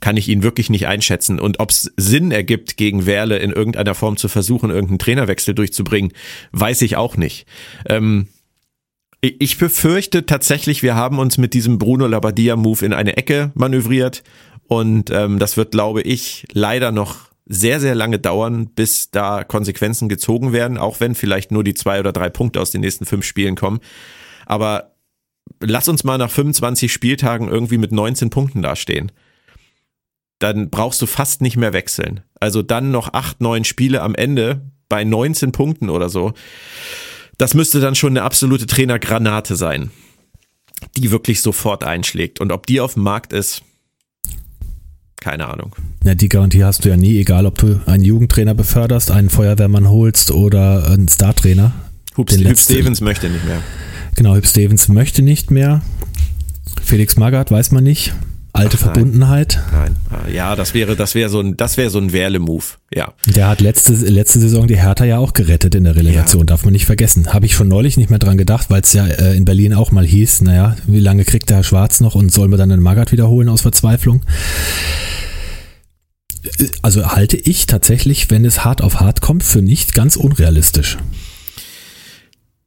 Kann 0.01 0.17
ich 0.17 0.27
ihn 0.27 0.43
wirklich 0.43 0.69
nicht 0.69 0.87
einschätzen. 0.87 1.39
Und 1.39 1.59
ob 1.59 1.69
es 1.69 1.93
Sinn 1.95 2.31
ergibt, 2.31 2.75
gegen 2.75 3.05
Werle 3.05 3.37
in 3.37 3.51
irgendeiner 3.51 3.95
Form 3.95 4.17
zu 4.17 4.27
versuchen, 4.27 4.69
irgendeinen 4.69 4.99
Trainerwechsel 4.99 5.55
durchzubringen, 5.55 6.11
weiß 6.51 6.81
ich 6.81 6.97
auch 6.97 7.15
nicht. 7.15 7.45
Ähm, 7.87 8.27
ich 9.21 9.57
befürchte 9.57 10.25
tatsächlich, 10.25 10.83
wir 10.83 10.95
haben 10.95 11.17
uns 11.17 11.37
mit 11.37 11.53
diesem 11.53 11.77
Bruno 11.77 12.07
Labbadia-Move 12.07 12.85
in 12.85 12.91
eine 12.91 13.15
Ecke 13.15 13.51
manövriert. 13.55 14.21
Und 14.67 15.09
ähm, 15.11 15.39
das 15.39 15.57
wird, 15.57 15.71
glaube 15.71 16.01
ich, 16.01 16.45
leider 16.51 16.91
noch 16.91 17.33
sehr, 17.45 17.79
sehr 17.79 17.95
lange 17.95 18.19
dauern, 18.19 18.67
bis 18.67 19.11
da 19.11 19.43
Konsequenzen 19.43 20.09
gezogen 20.09 20.53
werden, 20.53 20.77
auch 20.77 20.99
wenn 20.99 21.15
vielleicht 21.15 21.51
nur 21.51 21.63
die 21.63 21.73
zwei 21.73 21.99
oder 21.99 22.13
drei 22.13 22.29
Punkte 22.29 22.61
aus 22.61 22.71
den 22.71 22.81
nächsten 22.81 23.05
fünf 23.05 23.25
Spielen 23.25 23.55
kommen. 23.55 23.79
Aber 24.45 24.93
lass 25.59 25.87
uns 25.87 26.03
mal 26.03 26.17
nach 26.17 26.31
25 26.31 26.91
Spieltagen 26.91 27.49
irgendwie 27.49 27.77
mit 27.77 27.91
19 27.91 28.29
Punkten 28.29 28.61
dastehen. 28.61 29.11
Dann 30.39 30.69
brauchst 30.69 31.01
du 31.01 31.05
fast 31.05 31.41
nicht 31.41 31.57
mehr 31.57 31.73
wechseln. 31.73 32.21
Also 32.39 32.61
dann 32.61 32.91
noch 32.91 33.13
acht, 33.13 33.41
neun 33.41 33.63
Spiele 33.63 34.01
am 34.01 34.15
Ende 34.15 34.61
bei 34.89 35.03
19 35.03 35.51
Punkten 35.51 35.89
oder 35.89 36.09
so. 36.09 36.33
Das 37.37 37.53
müsste 37.53 37.79
dann 37.79 37.95
schon 37.95 38.13
eine 38.13 38.23
absolute 38.23 38.67
Trainergranate 38.67 39.55
sein, 39.55 39.91
die 40.97 41.11
wirklich 41.11 41.41
sofort 41.41 41.83
einschlägt. 41.83 42.39
Und 42.39 42.51
ob 42.51 42.67
die 42.67 42.79
auf 42.79 42.93
dem 42.93 43.03
Markt 43.03 43.33
ist, 43.33 43.63
keine 45.23 45.47
Ahnung. 45.47 45.73
Ja, 46.03 46.15
die 46.15 46.27
Garantie 46.27 46.65
hast 46.65 46.83
du 46.83 46.89
ja 46.89 46.97
nie, 46.97 47.17
egal 47.17 47.45
ob 47.45 47.57
du 47.57 47.79
einen 47.85 48.03
Jugendtrainer 48.03 48.53
beförderst, 48.53 49.09
einen 49.09 49.29
Feuerwehrmann 49.29 49.89
holst 49.89 50.31
oder 50.31 50.91
einen 50.91 51.07
Startrainer. 51.07 51.71
Hub, 52.17 52.29
Hüb 52.29 52.59
Stevens 52.59 52.99
möchte 52.99 53.29
nicht 53.29 53.45
mehr. 53.45 53.59
Genau, 54.15 54.35
Hüb 54.35 54.45
Stevens 54.45 54.89
möchte 54.89 55.21
nicht 55.21 55.49
mehr. 55.49 55.81
Felix 56.83 57.15
Magath 57.15 57.51
weiß 57.51 57.71
man 57.71 57.85
nicht. 57.85 58.13
Alte 58.55 58.77
Ach, 58.79 58.83
Verbundenheit. 58.83 59.59
Nein. 59.71 59.95
Ja, 60.31 60.55
das 60.55 60.75
wäre, 60.75 60.95
das 60.95 61.15
wäre 61.15 61.29
so 61.29 61.39
ein, 61.39 61.57
das 61.57 61.75
wäre 61.75 61.89
so 61.89 61.97
ein 61.97 62.13
Werle-Move. 62.13 62.63
Ja. 62.93 63.13
Der 63.25 63.47
hat 63.47 63.61
letzte, 63.61 63.93
letzte 63.93 64.39
Saison 64.39 64.67
die 64.67 64.77
Hertha 64.77 65.05
ja 65.05 65.17
auch 65.17 65.33
gerettet 65.33 65.73
in 65.73 65.85
der 65.85 65.95
Relegation, 65.95 66.41
ja. 66.41 66.45
darf 66.45 66.63
man 66.63 66.71
nicht 66.71 66.85
vergessen. 66.85 67.33
Habe 67.33 67.47
ich 67.47 67.55
schon 67.55 67.67
neulich 67.67 67.97
nicht 67.97 68.11
mehr 68.11 68.19
dran 68.19 68.37
gedacht, 68.37 68.69
weil 68.69 68.81
es 68.81 68.93
ja 68.93 69.07
äh, 69.07 69.35
in 69.35 69.43
Berlin 69.43 69.73
auch 69.73 69.91
mal 69.91 70.05
hieß, 70.05 70.41
naja, 70.41 70.75
wie 70.85 70.99
lange 70.99 71.25
kriegt 71.25 71.49
der 71.49 71.57
Herr 71.57 71.63
Schwarz 71.63 71.99
noch 71.99 72.13
und 72.13 72.31
soll 72.31 72.47
man 72.47 72.59
dann 72.59 72.69
den 72.69 72.79
Magath 72.79 73.11
wiederholen 73.11 73.49
aus 73.49 73.61
Verzweiflung? 73.61 74.21
Äh, 76.43 76.67
also 76.83 77.07
halte 77.07 77.37
ich 77.37 77.65
tatsächlich, 77.65 78.29
wenn 78.29 78.45
es 78.45 78.63
hart 78.63 78.83
auf 78.83 78.99
hart 78.99 79.21
kommt, 79.21 79.43
für 79.43 79.63
nicht 79.63 79.95
ganz 79.95 80.15
unrealistisch. 80.15 80.99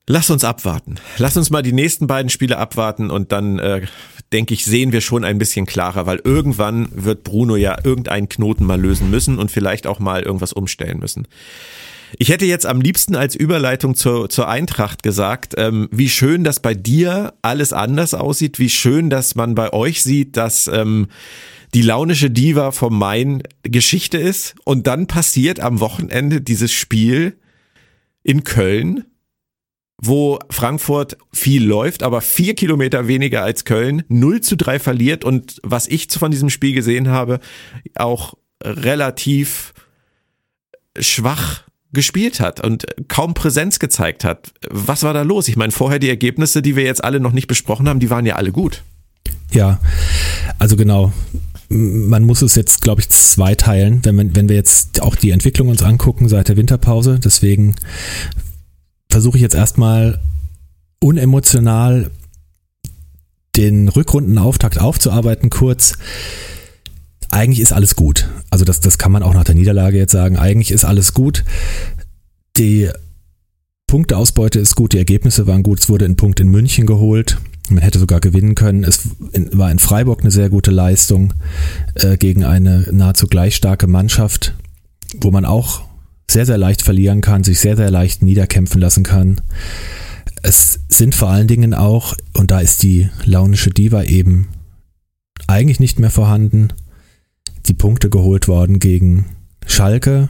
Lass 0.09 0.31
uns 0.31 0.45
abwarten. 0.45 0.97
Lass 1.19 1.37
uns 1.37 1.51
mal 1.51 1.63
die 1.63 1.73
nächsten 1.73 2.07
beiden 2.07 2.31
Spiele 2.31 2.59
abwarten 2.59 3.11
und 3.11 3.33
dann 3.33 3.59
äh, 3.59 3.87
denke 4.33 4.55
ich, 4.55 4.65
sehen 4.65 4.93
wir 4.93 5.01
schon 5.01 5.25
ein 5.25 5.39
bisschen 5.39 5.67
klarer, 5.67 6.07
weil 6.07 6.21
irgendwann 6.23 6.89
wird 6.93 7.25
Bruno 7.25 7.57
ja 7.57 7.77
irgendeinen 7.83 8.29
Knoten 8.29 8.65
mal 8.65 8.81
lösen 8.81 9.11
müssen 9.11 9.39
und 9.39 9.51
vielleicht 9.51 9.87
auch 9.87 9.99
mal 9.99 10.23
irgendwas 10.23 10.53
umstellen 10.53 11.01
müssen. 11.01 11.27
Ich 12.19 12.29
hätte 12.29 12.47
jetzt 12.47 12.67
am 12.67 12.81
liebsten 12.81 13.17
als 13.17 13.35
Überleitung 13.35 13.97
zur, 13.97 14.31
zur 14.31 14.49
Eintracht 14.49 15.03
gesagt, 15.03 15.55
ähm, 15.57 15.89
wie 15.91 16.09
schön, 16.09 16.45
dass 16.45 16.61
bei 16.61 16.75
dir 16.75 17.35
alles 17.43 17.73
anders 17.73 18.15
aussieht, 18.15 18.61
wie 18.61 18.71
schön, 18.71 19.11
dass 19.11 19.35
man 19.35 19.57
bei 19.57 19.73
euch 19.73 20.05
sieht, 20.05 20.37
dass 20.37 20.69
ähm, 20.69 21.09
die 21.75 21.83
launische 21.83 22.31
Diva 22.31 22.71
vom 22.71 22.97
Main 22.97 23.43
Geschichte 23.65 24.19
ist 24.19 24.55
und 24.63 24.87
dann 24.87 25.09
passiert 25.09 25.59
am 25.59 25.81
Wochenende 25.81 26.41
dieses 26.41 26.73
Spiel 26.73 27.37
in 28.23 28.45
Köln 28.45 29.05
wo 29.99 30.39
Frankfurt 30.51 31.17
viel 31.33 31.65
läuft, 31.65 32.03
aber 32.03 32.21
vier 32.21 32.55
Kilometer 32.55 33.09
weniger 33.09 33.43
als 33.43 33.65
Köln, 33.65 34.03
0 34.09 34.41
zu 34.43 34.57
3 34.57 34.79
verliert 34.79 35.25
und 35.25 35.59
was 35.63 35.89
ich 35.89 36.09
von 36.11 36.31
diesem 36.31 36.51
Spiel 36.51 36.75
gesehen 36.75 37.09
habe, 37.09 37.41
auch 37.95 38.35
relativ 38.63 39.73
schwach 40.99 41.63
gespielt 41.93 42.41
hat 42.41 42.61
und 42.61 42.87
kaum 43.09 43.33
Präsenz 43.35 43.79
gezeigt 43.79 44.25
hat. 44.25 44.53
Was 44.69 45.03
war 45.03 45.15
da 45.15 45.23
los? 45.23 45.49
Ich 45.49 45.57
meine, 45.57 45.73
vorher 45.73 45.99
die 45.99 46.09
Ergebnisse, 46.09 46.61
die 46.61 46.77
wir 46.77 46.85
jetzt 46.85 47.03
alle 47.03 47.21
noch 47.21 47.33
nicht 47.33 47.47
besprochen 47.47 47.89
haben, 47.89 48.01
die 48.01 48.11
waren 48.11 48.27
ja 48.27 48.37
alle 48.37 48.53
gut. 48.53 48.83
Ja, 49.51 49.81
also 50.59 50.77
genau. 50.77 51.13
Man 51.69 52.23
muss 52.25 52.43
es 52.43 52.55
jetzt, 52.55 52.81
glaube 52.81 53.01
ich, 53.01 53.09
zweiteilen, 53.09 54.05
wenn, 54.05 54.15
man, 54.15 54.37
wenn 54.37 54.49
wir 54.49 54.57
jetzt 54.57 55.03
auch 55.03 55.17
die 55.17 55.31
Entwicklung 55.31 55.69
uns 55.69 55.83
angucken 55.83 56.29
seit 56.29 56.49
der 56.49 56.57
Winterpause. 56.57 57.19
Deswegen 57.19 57.75
versuche 59.17 59.39
ich 59.39 59.43
jetzt 59.43 59.55
erstmal 59.55 60.21
unemotional 61.01 62.11
den 63.57 63.89
Rückrundenauftakt 63.89 64.79
aufzuarbeiten 64.79 65.49
kurz. 65.49 65.95
Eigentlich 67.31 67.61
ist 67.61 67.73
alles 67.73 67.97
gut. 67.97 68.29
Also 68.51 68.67
das, 68.67 68.81
das 68.81 68.99
kann 68.99 69.13
man 69.13 69.23
auch 69.23 69.33
nach 69.33 69.45
der 69.45 69.55
Niederlage 69.55 69.97
jetzt 69.97 70.13
sagen. 70.13 70.37
Eigentlich 70.37 70.71
ist 70.71 70.85
alles 70.85 71.15
gut. 71.15 71.45
Die 72.59 72.91
Punkteausbeute 73.87 74.59
ist 74.59 74.77
gut, 74.77 74.93
die 74.93 74.99
Ergebnisse 74.99 75.47
waren 75.47 75.63
gut. 75.63 75.81
Es 75.81 75.89
wurde 75.89 76.05
ein 76.05 76.17
Punkt 76.17 76.39
in 76.39 76.49
München 76.49 76.85
geholt. 76.85 77.39
Man 77.71 77.83
hätte 77.83 77.99
sogar 77.99 78.21
gewinnen 78.21 78.55
können. 78.55 78.85
Es 78.85 79.09
war 79.53 79.71
in 79.71 79.79
Freiburg 79.79 80.21
eine 80.21 80.31
sehr 80.31 80.51
gute 80.51 80.73
Leistung 80.73 81.33
äh, 81.95 82.19
gegen 82.19 82.45
eine 82.45 82.87
nahezu 82.93 83.29
gleich 83.29 83.57
starke 83.57 83.87
Mannschaft, 83.87 84.53
wo 85.23 85.31
man 85.31 85.47
auch 85.47 85.87
sehr, 86.31 86.47
sehr 86.47 86.59
leicht 86.59 86.83
verlieren 86.83 87.21
kann, 87.21 87.45
sich 87.45 87.61
sehr, 87.61 87.77
sehr 87.77 87.91
leicht 87.91 88.23
niederkämpfen 88.23 88.81
lassen 88.81 89.05
kann. 89.05 89.41
Es 90.43 90.81
sind 90.89 91.15
vor 91.15 91.29
allen 91.31 91.49
Dingen 91.49 91.75
auch, 91.75 92.15
und 92.35 92.51
da 92.51 92.61
ist 92.61 92.83
die 92.83 93.09
launische 93.25 93.71
Diva 93.71 94.03
eben 94.03 94.49
eigentlich 95.47 95.81
nicht 95.81 95.99
mehr 95.99 96.11
vorhanden, 96.11 96.69
die 97.67 97.75
Punkte 97.75 98.11
geholt 98.11 98.49
worden 98.49 98.79
gegen 98.79 99.27
Schalke, 99.67 100.29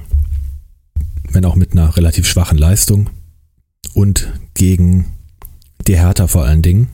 wenn 1.31 1.45
auch 1.45 1.57
mit 1.57 1.73
einer 1.73 1.97
relativ 1.97 2.27
schwachen 2.27 2.59
Leistung, 2.59 3.11
und 3.95 4.33
gegen 4.55 5.07
die 5.87 5.97
Hertha 5.97 6.27
vor 6.27 6.45
allen 6.45 6.63
Dingen. 6.63 6.89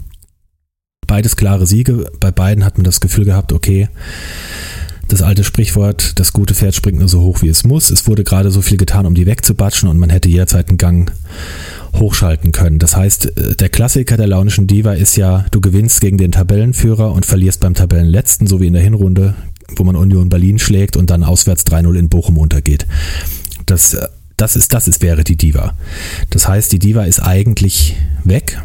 Beides 1.06 1.36
klare 1.36 1.66
Siege, 1.66 2.10
bei 2.20 2.30
beiden 2.30 2.64
hat 2.64 2.78
man 2.78 2.84
das 2.84 3.00
Gefühl 3.00 3.24
gehabt, 3.24 3.52
okay, 3.52 3.88
das 5.12 5.20
alte 5.20 5.44
Sprichwort, 5.44 6.18
das 6.18 6.32
gute 6.32 6.54
Pferd 6.54 6.74
springt 6.74 6.98
nur 6.98 7.08
so 7.08 7.20
hoch, 7.20 7.42
wie 7.42 7.48
es 7.48 7.64
muss. 7.64 7.90
Es 7.90 8.06
wurde 8.06 8.24
gerade 8.24 8.50
so 8.50 8.62
viel 8.62 8.78
getan, 8.78 9.04
um 9.04 9.14
die 9.14 9.26
wegzubatschen 9.26 9.90
und 9.90 9.98
man 9.98 10.08
hätte 10.08 10.30
jederzeit 10.30 10.70
einen 10.70 10.78
Gang 10.78 11.12
hochschalten 11.94 12.50
können. 12.50 12.78
Das 12.78 12.96
heißt, 12.96 13.36
äh, 13.36 13.54
der 13.54 13.68
Klassiker 13.68 14.16
der 14.16 14.26
launischen 14.26 14.66
Diva 14.66 14.94
ist 14.94 15.16
ja, 15.16 15.44
du 15.50 15.60
gewinnst 15.60 16.00
gegen 16.00 16.16
den 16.16 16.32
Tabellenführer 16.32 17.12
und 17.12 17.26
verlierst 17.26 17.60
beim 17.60 17.74
Tabellenletzten, 17.74 18.46
so 18.46 18.60
wie 18.60 18.68
in 18.68 18.72
der 18.72 18.82
Hinrunde, 18.82 19.34
wo 19.76 19.84
man 19.84 19.96
Union 19.96 20.30
Berlin 20.30 20.58
schlägt 20.58 20.96
und 20.96 21.10
dann 21.10 21.24
auswärts 21.24 21.66
3-0 21.66 21.94
in 21.94 22.08
Bochum 22.08 22.38
untergeht. 22.38 22.86
Das, 23.66 23.92
äh, 23.92 24.08
das 24.38 24.56
ist, 24.56 24.72
das 24.72 24.88
ist, 24.88 25.02
wäre 25.02 25.24
die 25.24 25.36
Diva. 25.36 25.74
Das 26.30 26.48
heißt, 26.48 26.72
die 26.72 26.78
Diva 26.78 27.04
ist 27.04 27.20
eigentlich 27.20 27.96
weg 28.24 28.58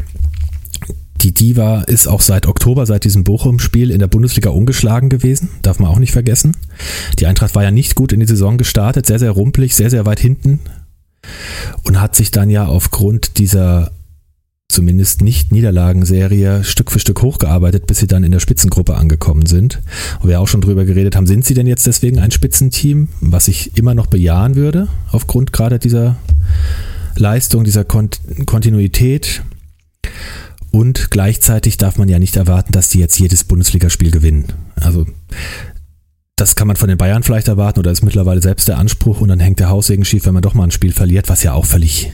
die 1.20 1.34
Diva 1.34 1.82
ist 1.82 2.06
auch 2.06 2.20
seit 2.20 2.46
Oktober, 2.46 2.86
seit 2.86 3.04
diesem 3.04 3.24
Bochum-Spiel 3.24 3.90
in 3.90 3.98
der 3.98 4.06
Bundesliga 4.06 4.50
ungeschlagen 4.50 5.08
gewesen. 5.08 5.50
Darf 5.62 5.78
man 5.78 5.90
auch 5.90 5.98
nicht 5.98 6.12
vergessen. 6.12 6.56
Die 7.18 7.26
Eintracht 7.26 7.54
war 7.54 7.62
ja 7.62 7.70
nicht 7.70 7.94
gut 7.94 8.12
in 8.12 8.20
die 8.20 8.26
Saison 8.26 8.58
gestartet, 8.58 9.06
sehr, 9.06 9.18
sehr 9.18 9.32
rumpelig, 9.32 9.74
sehr, 9.74 9.90
sehr 9.90 10.06
weit 10.06 10.20
hinten. 10.20 10.60
Und 11.82 12.00
hat 12.00 12.14
sich 12.14 12.30
dann 12.30 12.50
ja 12.50 12.66
aufgrund 12.66 13.38
dieser 13.38 13.90
zumindest 14.68 15.22
nicht 15.22 15.50
Niederlagenserie 15.50 16.62
Stück 16.62 16.92
für 16.92 16.98
Stück 16.98 17.22
hochgearbeitet, 17.22 17.86
bis 17.86 17.98
sie 17.98 18.06
dann 18.06 18.22
in 18.22 18.32
der 18.32 18.40
Spitzengruppe 18.40 18.96
angekommen 18.96 19.46
sind. 19.46 19.80
Und 20.20 20.28
wir 20.28 20.40
auch 20.40 20.48
schon 20.48 20.60
drüber 20.60 20.84
geredet 20.84 21.16
haben, 21.16 21.26
sind 21.26 21.44
sie 21.44 21.54
denn 21.54 21.66
jetzt 21.66 21.86
deswegen 21.86 22.18
ein 22.18 22.30
Spitzenteam, 22.30 23.08
was 23.20 23.48
ich 23.48 23.76
immer 23.78 23.94
noch 23.94 24.06
bejahen 24.06 24.56
würde, 24.56 24.88
aufgrund 25.10 25.52
gerade 25.52 25.78
dieser 25.78 26.16
Leistung, 27.16 27.64
dieser 27.64 27.84
Kontinuität. 27.84 29.42
Und 30.70 31.10
gleichzeitig 31.10 31.76
darf 31.76 31.98
man 31.98 32.08
ja 32.08 32.18
nicht 32.18 32.36
erwarten, 32.36 32.72
dass 32.72 32.90
die 32.90 32.98
jetzt 32.98 33.18
jedes 33.18 33.44
Bundesligaspiel 33.44 34.10
gewinnen. 34.10 34.52
Also 34.76 35.06
das 36.36 36.54
kann 36.54 36.68
man 36.68 36.76
von 36.76 36.88
den 36.88 36.98
Bayern 36.98 37.22
vielleicht 37.22 37.48
erwarten 37.48 37.80
oder 37.80 37.90
ist 37.90 38.04
mittlerweile 38.04 38.40
selbst 38.40 38.68
der 38.68 38.78
Anspruch 38.78 39.20
und 39.20 39.28
dann 39.28 39.40
hängt 39.40 39.58
der 39.58 39.70
Haussegen 39.70 40.04
schief, 40.04 40.24
wenn 40.24 40.34
man 40.34 40.42
doch 40.42 40.54
mal 40.54 40.64
ein 40.64 40.70
Spiel 40.70 40.92
verliert, 40.92 41.28
was 41.28 41.42
ja 41.42 41.52
auch 41.52 41.66
völlig, 41.66 42.12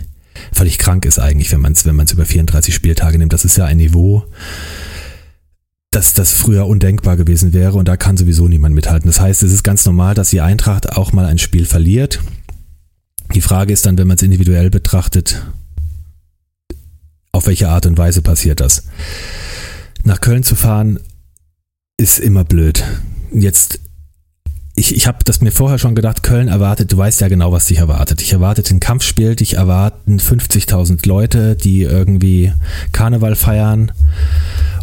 völlig 0.52 0.78
krank 0.78 1.04
ist 1.04 1.18
eigentlich, 1.18 1.52
wenn 1.52 1.60
man 1.60 1.72
es 1.72 1.84
wenn 1.84 1.98
über 1.98 2.24
34 2.24 2.74
Spieltage 2.74 3.18
nimmt. 3.18 3.32
Das 3.34 3.44
ist 3.44 3.56
ja 3.58 3.66
ein 3.66 3.76
Niveau, 3.76 4.24
dass 5.90 6.14
das 6.14 6.32
früher 6.32 6.66
undenkbar 6.66 7.16
gewesen 7.16 7.52
wäre 7.52 7.76
und 7.76 7.86
da 7.86 7.96
kann 7.96 8.16
sowieso 8.16 8.48
niemand 8.48 8.74
mithalten. 8.74 9.08
Das 9.08 9.20
heißt, 9.20 9.42
es 9.42 9.52
ist 9.52 9.62
ganz 9.62 9.84
normal, 9.84 10.14
dass 10.14 10.30
die 10.30 10.40
Eintracht 10.40 10.96
auch 10.96 11.12
mal 11.12 11.26
ein 11.26 11.38
Spiel 11.38 11.66
verliert. 11.66 12.20
Die 13.34 13.42
Frage 13.42 13.72
ist 13.72 13.84
dann, 13.84 13.98
wenn 13.98 14.06
man 14.06 14.16
es 14.16 14.22
individuell 14.22 14.70
betrachtet, 14.70 15.44
auf 17.34 17.46
welche 17.46 17.68
Art 17.68 17.86
und 17.86 17.98
Weise 17.98 18.22
passiert 18.22 18.60
das? 18.60 18.84
Nach 20.04 20.20
Köln 20.20 20.42
zu 20.42 20.54
fahren 20.54 21.00
ist 21.96 22.18
immer 22.18 22.44
blöd. 22.44 22.84
Jetzt 23.32 23.80
ich, 24.76 24.94
ich 24.94 25.06
habe 25.06 25.18
das 25.24 25.40
mir 25.40 25.52
vorher 25.52 25.78
schon 25.78 25.94
gedacht, 25.94 26.24
Köln 26.24 26.48
erwartet, 26.48 26.90
du 26.90 26.96
weißt 26.96 27.20
ja 27.20 27.28
genau, 27.28 27.52
was 27.52 27.66
dich 27.66 27.78
erwartet. 27.78 28.20
Ich 28.20 28.32
erwartet 28.32 28.70
ein 28.72 28.80
Kampfspiel, 28.80 29.36
dich 29.36 29.54
erwarten 29.54 30.18
50.000 30.18 31.06
Leute, 31.06 31.54
die 31.54 31.82
irgendwie 31.82 32.52
Karneval 32.90 33.36
feiern 33.36 33.92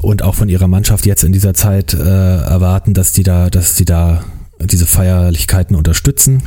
und 0.01 0.23
auch 0.23 0.35
von 0.35 0.47
ihrer 0.47 0.69
Mannschaft 0.69 1.05
jetzt 1.05 1.25
in 1.25 1.33
dieser 1.33 1.53
Zeit 1.53 1.93
äh, 1.93 1.97
erwarten, 1.97 2.93
dass 2.93 3.11
die 3.11 3.23
da, 3.23 3.49
dass 3.49 3.75
die 3.75 3.83
da 3.83 4.23
diese 4.61 4.85
Feierlichkeiten 4.85 5.75
unterstützen. 5.75 6.43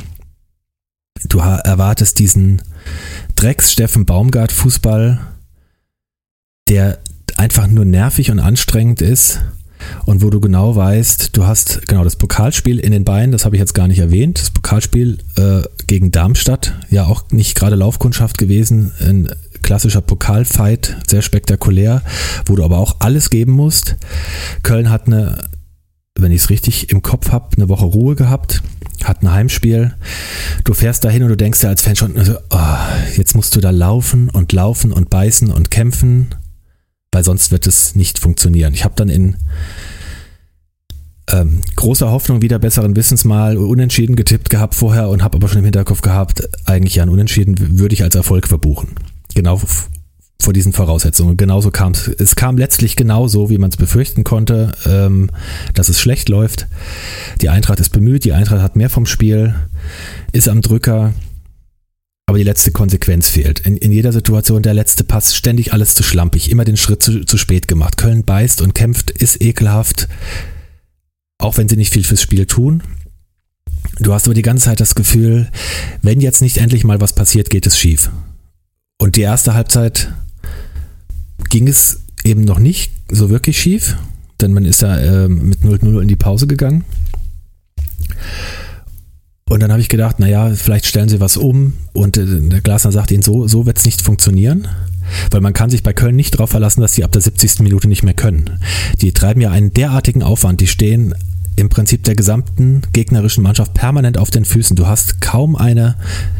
Du 1.27 1.39
erwartest 1.39 2.17
diesen 2.17 2.63
Drecks 3.35 3.71
Steffen 3.71 4.05
Baumgart 4.05 4.51
Fußball, 4.51 5.19
der 6.69 6.99
einfach 7.37 7.67
nur 7.67 7.85
nervig 7.85 8.31
und 8.31 8.39
anstrengend 8.39 9.01
ist 9.01 9.41
und 10.05 10.23
wo 10.23 10.29
du 10.29 10.39
genau 10.39 10.75
weißt, 10.75 11.35
du 11.35 11.45
hast 11.45 11.87
genau 11.87 12.03
das 12.03 12.15
Pokalspiel 12.15 12.79
in 12.79 12.91
den 12.91 13.05
Beinen, 13.05 13.31
das 13.31 13.45
habe 13.45 13.55
ich 13.55 13.59
jetzt 13.59 13.73
gar 13.73 13.87
nicht 13.87 13.99
erwähnt, 13.99 14.39
das 14.39 14.49
Pokalspiel 14.49 15.19
äh, 15.37 15.61
gegen 15.87 16.11
Darmstadt, 16.11 16.73
ja 16.89 17.05
auch 17.05 17.29
nicht 17.31 17.55
gerade 17.55 17.75
Laufkundschaft 17.75 18.37
gewesen, 18.37 18.91
ein 18.99 19.29
klassischer 19.61 20.01
Pokalfight, 20.01 20.97
sehr 21.07 21.21
spektakulär, 21.21 22.01
wo 22.45 22.55
du 22.55 22.63
aber 22.63 22.77
auch 22.77 22.97
alles 22.99 23.29
geben 23.29 23.51
musst. 23.51 23.95
Köln 24.63 24.89
hat 24.89 25.07
eine, 25.07 25.43
wenn 26.17 26.31
ich 26.31 26.43
es 26.43 26.49
richtig 26.49 26.91
im 26.91 27.01
Kopf 27.01 27.31
habe, 27.31 27.55
eine 27.57 27.69
Woche 27.69 27.85
Ruhe 27.85 28.15
gehabt, 28.15 28.61
hat 29.03 29.23
ein 29.23 29.31
Heimspiel. 29.31 29.95
Du 30.63 30.73
fährst 30.73 31.03
dahin 31.03 31.23
und 31.23 31.29
du 31.29 31.37
denkst 31.37 31.61
dir 31.61 31.69
als 31.69 31.81
Fan 31.81 31.95
schon, 31.95 32.13
oh, 32.49 32.57
jetzt 33.17 33.35
musst 33.35 33.55
du 33.55 33.59
da 33.59 33.71
laufen 33.71 34.29
und 34.29 34.51
laufen 34.51 34.91
und 34.91 35.09
beißen 35.09 35.51
und 35.51 35.71
kämpfen 35.71 36.29
weil 37.15 37.23
sonst 37.23 37.49
wird 37.49 37.65
es 37.65 37.95
nicht 37.95 38.19
funktionieren. 38.19 38.73
Ich 38.73 38.83
habe 38.83 38.95
dann 38.97 39.07
in 39.07 39.37
ähm, 41.31 41.61
großer 41.77 42.11
Hoffnung 42.11 42.41
wieder 42.41 42.59
besseren 42.59 42.97
Wissens 42.97 43.23
mal 43.23 43.55
unentschieden 43.55 44.17
getippt 44.17 44.49
gehabt 44.49 44.75
vorher 44.75 45.07
und 45.07 45.23
habe 45.23 45.37
aber 45.37 45.47
schon 45.47 45.59
im 45.59 45.63
Hinterkopf 45.63 46.01
gehabt, 46.01 46.43
eigentlich 46.65 46.95
ja 46.95 47.03
ein 47.03 47.09
Unentschieden 47.09 47.79
würde 47.79 47.93
ich 47.93 48.03
als 48.03 48.15
Erfolg 48.15 48.49
verbuchen. 48.49 48.89
Genau 49.33 49.61
vor 50.41 50.51
diesen 50.51 50.73
Voraussetzungen. 50.73 51.37
Genauso 51.37 51.71
kam 51.71 51.93
es. 51.93 52.09
Es 52.09 52.35
kam 52.35 52.57
letztlich 52.57 52.97
genauso, 52.97 53.49
wie 53.49 53.59
man 53.59 53.69
es 53.69 53.77
befürchten 53.77 54.25
konnte, 54.25 54.73
ähm, 54.85 55.29
dass 55.73 55.87
es 55.87 56.01
schlecht 56.01 56.27
läuft. 56.27 56.67
Die 57.41 57.47
Eintracht 57.47 57.79
ist 57.79 57.91
bemüht, 57.91 58.25
die 58.25 58.33
Eintracht 58.33 58.61
hat 58.61 58.75
mehr 58.75 58.89
vom 58.89 59.05
Spiel, 59.05 59.55
ist 60.33 60.49
am 60.49 60.61
Drücker, 60.61 61.13
aber 62.25 62.37
die 62.37 62.43
letzte 62.43 62.71
Konsequenz 62.71 63.29
fehlt. 63.29 63.59
In, 63.59 63.77
in 63.77 63.91
jeder 63.91 64.11
Situation 64.11 64.63
der 64.63 64.73
letzte 64.73 65.03
Pass, 65.03 65.35
ständig 65.35 65.73
alles 65.73 65.93
zu 65.93 66.03
schlampig, 66.03 66.49
immer 66.49 66.65
den 66.65 66.77
Schritt 66.77 67.03
zu, 67.03 67.23
zu 67.23 67.37
spät 67.37 67.67
gemacht. 67.67 67.97
Köln 67.97 68.23
beißt 68.23 68.61
und 68.61 68.73
kämpft, 68.73 69.11
ist 69.11 69.41
ekelhaft, 69.41 70.07
auch 71.37 71.57
wenn 71.57 71.69
sie 71.69 71.77
nicht 71.77 71.93
viel 71.93 72.03
fürs 72.03 72.21
Spiel 72.21 72.45
tun. 72.45 72.81
Du 73.99 74.13
hast 74.13 74.25
aber 74.25 74.33
die 74.33 74.41
ganze 74.41 74.65
Zeit 74.65 74.79
das 74.79 74.95
Gefühl, 74.95 75.49
wenn 76.01 76.19
jetzt 76.19 76.41
nicht 76.41 76.57
endlich 76.57 76.83
mal 76.83 76.99
was 76.99 77.13
passiert, 77.13 77.49
geht 77.49 77.67
es 77.67 77.77
schief. 77.77 78.09
Und 78.97 79.15
die 79.15 79.21
erste 79.21 79.53
Halbzeit 79.53 80.11
ging 81.49 81.67
es 81.67 82.01
eben 82.23 82.43
noch 82.43 82.59
nicht 82.59 82.91
so 83.09 83.29
wirklich 83.29 83.59
schief, 83.59 83.97
denn 84.41 84.51
man 84.53 84.65
ist 84.65 84.81
ja 84.81 84.97
äh, 84.97 85.27
mit 85.27 85.59
0-0 85.59 86.01
in 86.01 86.07
die 86.07 86.15
Pause 86.15 86.47
gegangen. 86.47 86.83
Und 89.47 89.61
dann 89.61 89.71
habe 89.71 89.79
ich 89.79 89.89
gedacht, 89.89 90.19
naja, 90.19 90.51
vielleicht 90.55 90.87
stellen 90.87 91.07
sie 91.07 91.19
was 91.19 91.37
um. 91.37 91.73
Und 91.93 92.17
äh, 92.17 92.25
der 92.25 92.61
Glasner 92.61 92.91
sagt 92.91 93.11
ihnen, 93.11 93.21
so, 93.21 93.47
so 93.47 93.67
wird 93.67 93.77
es 93.77 93.85
nicht 93.85 94.01
funktionieren. 94.01 94.67
Weil 95.29 95.41
man 95.41 95.53
kann 95.53 95.69
sich 95.69 95.83
bei 95.83 95.93
Köln 95.93 96.15
nicht 96.15 96.33
darauf 96.33 96.49
verlassen, 96.49 96.81
dass 96.81 96.95
sie 96.95 97.03
ab 97.03 97.11
der 97.11 97.21
70. 97.21 97.59
Minute 97.59 97.87
nicht 97.87 98.01
mehr 98.01 98.15
können. 98.15 98.57
Die 99.01 99.11
treiben 99.11 99.41
ja 99.41 99.51
einen 99.51 99.71
derartigen 99.71 100.23
Aufwand. 100.23 100.61
Die 100.61 100.67
stehen 100.67 101.13
im 101.55 101.69
Prinzip 101.69 102.03
der 102.05 102.15
gesamten 102.15 102.81
gegnerischen 102.91 103.43
Mannschaft 103.43 103.75
permanent 103.75 104.17
auf 104.17 104.31
den 104.31 104.45
Füßen. 104.45 104.75
Du 104.75 104.87
hast 104.87 105.21
kaum 105.21 105.55
eine 105.55 105.95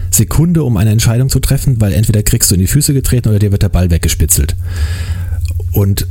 Sekunde, 0.10 0.64
um 0.64 0.76
eine 0.76 0.90
Entscheidung 0.90 1.30
zu 1.30 1.40
treffen, 1.40 1.80
weil 1.80 1.94
entweder 1.94 2.24
kriegst 2.24 2.50
du 2.50 2.56
in 2.56 2.62
die 2.62 2.68
Füße 2.68 2.96
getreten 2.96 3.30
oder 3.30 3.38
dir 3.38 3.52
wird 3.52 3.62
der 3.62 3.70
Ball 3.70 3.92
weggespitzelt. 3.92 4.56
Und 5.74 6.08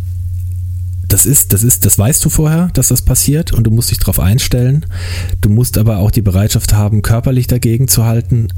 das 1.15 1.27
ist, 1.27 1.53
das 1.53 1.62
ist, 1.62 1.85
das 1.85 1.97
weißt 1.97 2.25
du 2.25 2.29
vorher, 2.29 2.71
dass 2.75 2.89
das 2.89 3.03
passiert 3.03 3.53
und 3.53 3.62
du 3.62 3.71
musst 3.71 3.93
dich 3.93 3.99
darauf 3.99 4.19
einstellen. 4.19 4.85
Du 5.41 5.49
musst 5.49 5.79
aber 5.79 5.99
auch 5.99 6.11
die 6.11 6.23
Bereitschaft 6.23 6.73
haben, 6.73 7.03
körperlich 7.03 7.47
dagegen 7.47 7.87
zu 7.87 8.05
halten 8.05 8.49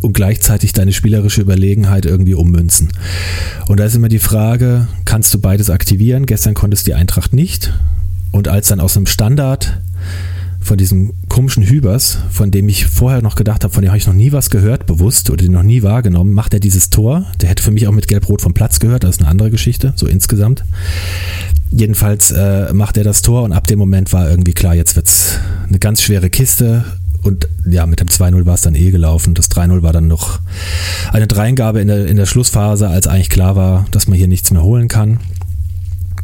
und 0.00 0.12
gleichzeitig 0.12 0.72
deine 0.72 0.92
spielerische 0.92 1.42
Überlegenheit 1.42 2.04
irgendwie 2.04 2.34
ummünzen. 2.34 2.88
Und 3.68 3.78
da 3.78 3.84
ist 3.84 3.94
immer 3.94 4.08
die 4.08 4.18
Frage, 4.18 4.88
kannst 5.04 5.32
du 5.34 5.38
beides 5.38 5.70
aktivieren? 5.70 6.26
Gestern 6.26 6.54
konntest 6.54 6.88
die 6.88 6.94
Eintracht 6.94 7.32
nicht. 7.32 7.72
Und 8.32 8.48
als 8.48 8.66
dann 8.66 8.80
aus 8.80 8.96
einem 8.96 9.06
Standard 9.06 9.80
von 10.58 10.76
diesem 10.76 11.12
komischen 11.28 11.62
Hübers, 11.62 12.18
von 12.32 12.50
dem 12.50 12.68
ich 12.68 12.86
vorher 12.86 13.22
noch 13.22 13.36
gedacht 13.36 13.62
habe, 13.62 13.72
von 13.72 13.82
dem 13.82 13.90
habe 13.90 13.98
ich 13.98 14.08
noch 14.08 14.14
nie 14.14 14.32
was 14.32 14.50
gehört, 14.50 14.86
bewusst 14.86 15.30
oder 15.30 15.44
den 15.44 15.52
noch 15.52 15.62
nie 15.62 15.84
wahrgenommen, 15.84 16.32
macht 16.32 16.54
er 16.54 16.60
dieses 16.60 16.90
Tor. 16.90 17.24
Der 17.40 17.50
hätte 17.50 17.62
für 17.62 17.70
mich 17.70 17.86
auch 17.86 17.92
mit 17.92 18.08
Gelb-Rot 18.08 18.42
vom 18.42 18.52
Platz 18.52 18.80
gehört, 18.80 19.04
das 19.04 19.10
ist 19.10 19.20
eine 19.20 19.30
andere 19.30 19.52
Geschichte, 19.52 19.92
so 19.94 20.08
insgesamt. 20.08 20.64
Jedenfalls 21.76 22.30
äh, 22.30 22.72
macht 22.72 22.96
er 22.96 23.02
das 23.02 23.22
Tor 23.22 23.42
und 23.42 23.52
ab 23.52 23.66
dem 23.66 23.80
Moment 23.80 24.12
war 24.12 24.30
irgendwie 24.30 24.52
klar, 24.52 24.76
jetzt 24.76 24.94
wird 24.94 25.08
es 25.08 25.40
eine 25.68 25.80
ganz 25.80 26.02
schwere 26.02 26.30
Kiste. 26.30 26.84
Und 27.22 27.48
ja, 27.68 27.84
mit 27.86 27.98
dem 27.98 28.06
2-0 28.06 28.46
war 28.46 28.54
es 28.54 28.60
dann 28.60 28.76
eh 28.76 28.92
gelaufen. 28.92 29.34
Das 29.34 29.50
3-0 29.50 29.82
war 29.82 29.92
dann 29.92 30.06
noch 30.06 30.38
eine 31.10 31.26
Dreingabe 31.26 31.80
in 31.80 31.88
der, 31.88 32.06
in 32.06 32.16
der 32.16 32.26
Schlussphase, 32.26 32.88
als 32.88 33.08
eigentlich 33.08 33.30
klar 33.30 33.56
war, 33.56 33.86
dass 33.90 34.06
man 34.06 34.16
hier 34.16 34.28
nichts 34.28 34.52
mehr 34.52 34.62
holen 34.62 34.86
kann. 34.86 35.18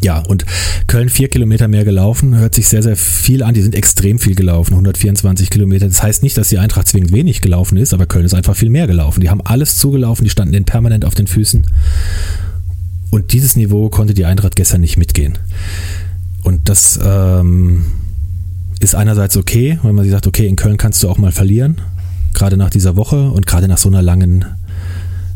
Ja, 0.03 0.21
und 0.21 0.47
Köln 0.87 1.09
vier 1.09 1.29
Kilometer 1.29 1.67
mehr 1.67 1.85
gelaufen, 1.85 2.37
hört 2.37 2.55
sich 2.55 2.69
sehr, 2.69 2.83
sehr 2.83 2.97
viel 2.97 3.43
an. 3.43 3.53
Die 3.53 3.63
sind 3.63 3.75
extrem 3.75 4.21
viel 4.21 4.37
gelaufen, 4.37 4.75
124 4.75 5.51
Kilometer. 5.51 5.89
Das 5.89 6.03
heißt 6.03 6.23
nicht, 6.23 6.39
dass 6.39 6.49
die 6.49 6.59
Eintracht 6.59 6.87
zwingend 6.87 7.13
wenig 7.13 7.41
gelaufen 7.41 7.77
ist, 7.77 7.93
aber 7.93 8.07
Köln 8.07 8.25
ist 8.25 8.35
einfach 8.35 8.55
viel 8.55 8.71
mehr 8.71 8.87
gelaufen. 8.87 9.21
Die 9.21 9.31
haben 9.31 9.43
alles 9.43 9.79
zugelaufen, 9.79 10.25
die 10.25 10.31
standen 10.31 10.53
denen 10.53 10.65
permanent 10.65 11.05
auf 11.05 11.15
den 11.15 11.27
Füßen. 11.27 11.67
Und 13.11 13.33
dieses 13.33 13.57
Niveau 13.57 13.89
konnte 13.89 14.15
die 14.15 14.25
Eintracht 14.25 14.57
gestern 14.57 14.81
nicht 14.81 14.97
mitgehen. 14.97 15.39
Und 16.43 16.69
das 16.69 16.99
ähm, 17.03 17.85
ist 18.79 18.95
einerseits 18.95 19.37
okay, 19.37 19.79
wenn 19.83 19.95
man 19.95 20.05
sich 20.05 20.13
sagt, 20.13 20.27
okay, 20.27 20.47
in 20.47 20.57
Köln 20.57 20.77
kannst 20.77 21.03
du 21.03 21.09
auch 21.09 21.19
mal 21.19 21.33
verlieren, 21.33 21.77
gerade 22.33 22.57
nach 22.57 22.71
dieser 22.71 22.97
Woche 22.97 23.31
und 23.31 23.47
gerade 23.47 23.69
nach 23.69 23.79
so 23.79 23.89
einer 23.89 24.03
langen 24.03 24.45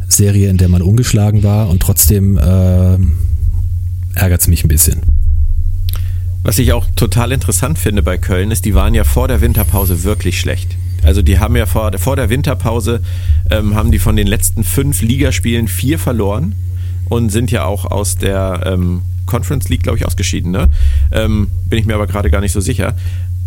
Serie, 0.09 0.49
in 0.49 0.57
der 0.57 0.69
man 0.69 0.83
ungeschlagen 0.83 1.43
war. 1.43 1.69
Und 1.69 1.81
trotzdem 1.81 2.39
äh, 2.39 2.99
ärgert 4.15 4.41
es 4.41 4.49
mich 4.49 4.65
ein 4.65 4.69
bisschen. 4.69 5.01
Was 6.43 6.59
ich 6.59 6.73
auch 6.73 6.87
total 6.95 7.33
interessant 7.33 7.79
finde 7.79 8.03
bei 8.03 8.19
Köln 8.19 8.51
ist, 8.51 8.65
die 8.65 8.75
waren 8.75 8.95
ja 8.95 9.05
vor 9.05 9.29
der 9.29 9.41
Winterpause 9.41 10.05
wirklich 10.05 10.39
schlecht. 10.39 10.77
Also 11.03 11.23
die 11.23 11.39
haben 11.39 11.57
ja 11.57 11.67
vor, 11.67 11.91
vor 11.99 12.17
der 12.17 12.31
Winterpause 12.31 13.03
ähm, 13.51 13.75
haben 13.75 13.91
die 13.91 13.99
von 13.99 14.17
den 14.17 14.27
letzten 14.27 14.63
fünf 14.65 15.03
Ligaspielen 15.03 15.69
vier 15.69 15.99
verloren 15.99 16.55
und 17.15 17.31
sind 17.31 17.53
ja 17.53 17.65
auch 17.65 17.85
aus 17.85 18.19
der 18.19 18.63
ähm, 18.67 19.03
Conference 19.27 19.69
League, 19.69 19.85
glaube 19.85 19.99
ich, 19.99 20.05
ausgeschieden. 20.05 20.51
Ne? 20.51 20.69
Ähm, 21.13 21.49
bin 21.69 21.79
ich 21.79 21.87
mir 21.87 21.95
aber 21.95 22.09
gerade 22.09 22.29
gar 22.29 22.41
nicht 22.41 22.53
so 22.53 22.61
sicher. 22.61 22.95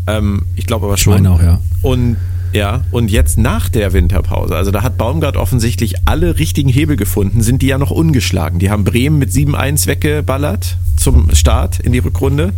Ähm, 0.08 0.44
ich 0.56 0.66
glaube 0.66 0.86
aber 0.86 0.96
schon. 0.96 1.18
Ich 1.18 1.22
meine 1.22 1.36
auch, 1.36 1.44
ja. 1.44 1.60
Und 1.82 2.16
ja, 2.54 2.86
und 2.92 3.12
jetzt 3.12 3.38
nach 3.38 3.68
der 3.68 3.92
Winterpause, 3.92 4.56
also 4.56 4.72
da 4.72 4.82
hat 4.82 4.98
Baumgart 4.98 5.36
offensichtlich 5.36 5.96
alle 6.06 6.40
richtigen 6.40 6.70
Hebel 6.70 6.96
gefunden, 6.96 7.42
sind 7.42 7.62
die 7.62 7.68
ja 7.68 7.78
noch 7.78 7.92
ungeschlagen. 7.92 8.58
Die 8.58 8.70
haben 8.70 8.86
Bremen 8.86 9.20
mit 9.20 9.32
7-1 9.32 9.86
weggeballert 9.86 10.78
zum 10.96 11.36
Start 11.36 11.82
in 11.82 11.92
die 11.92 12.00
Rückrunde. 12.00 12.54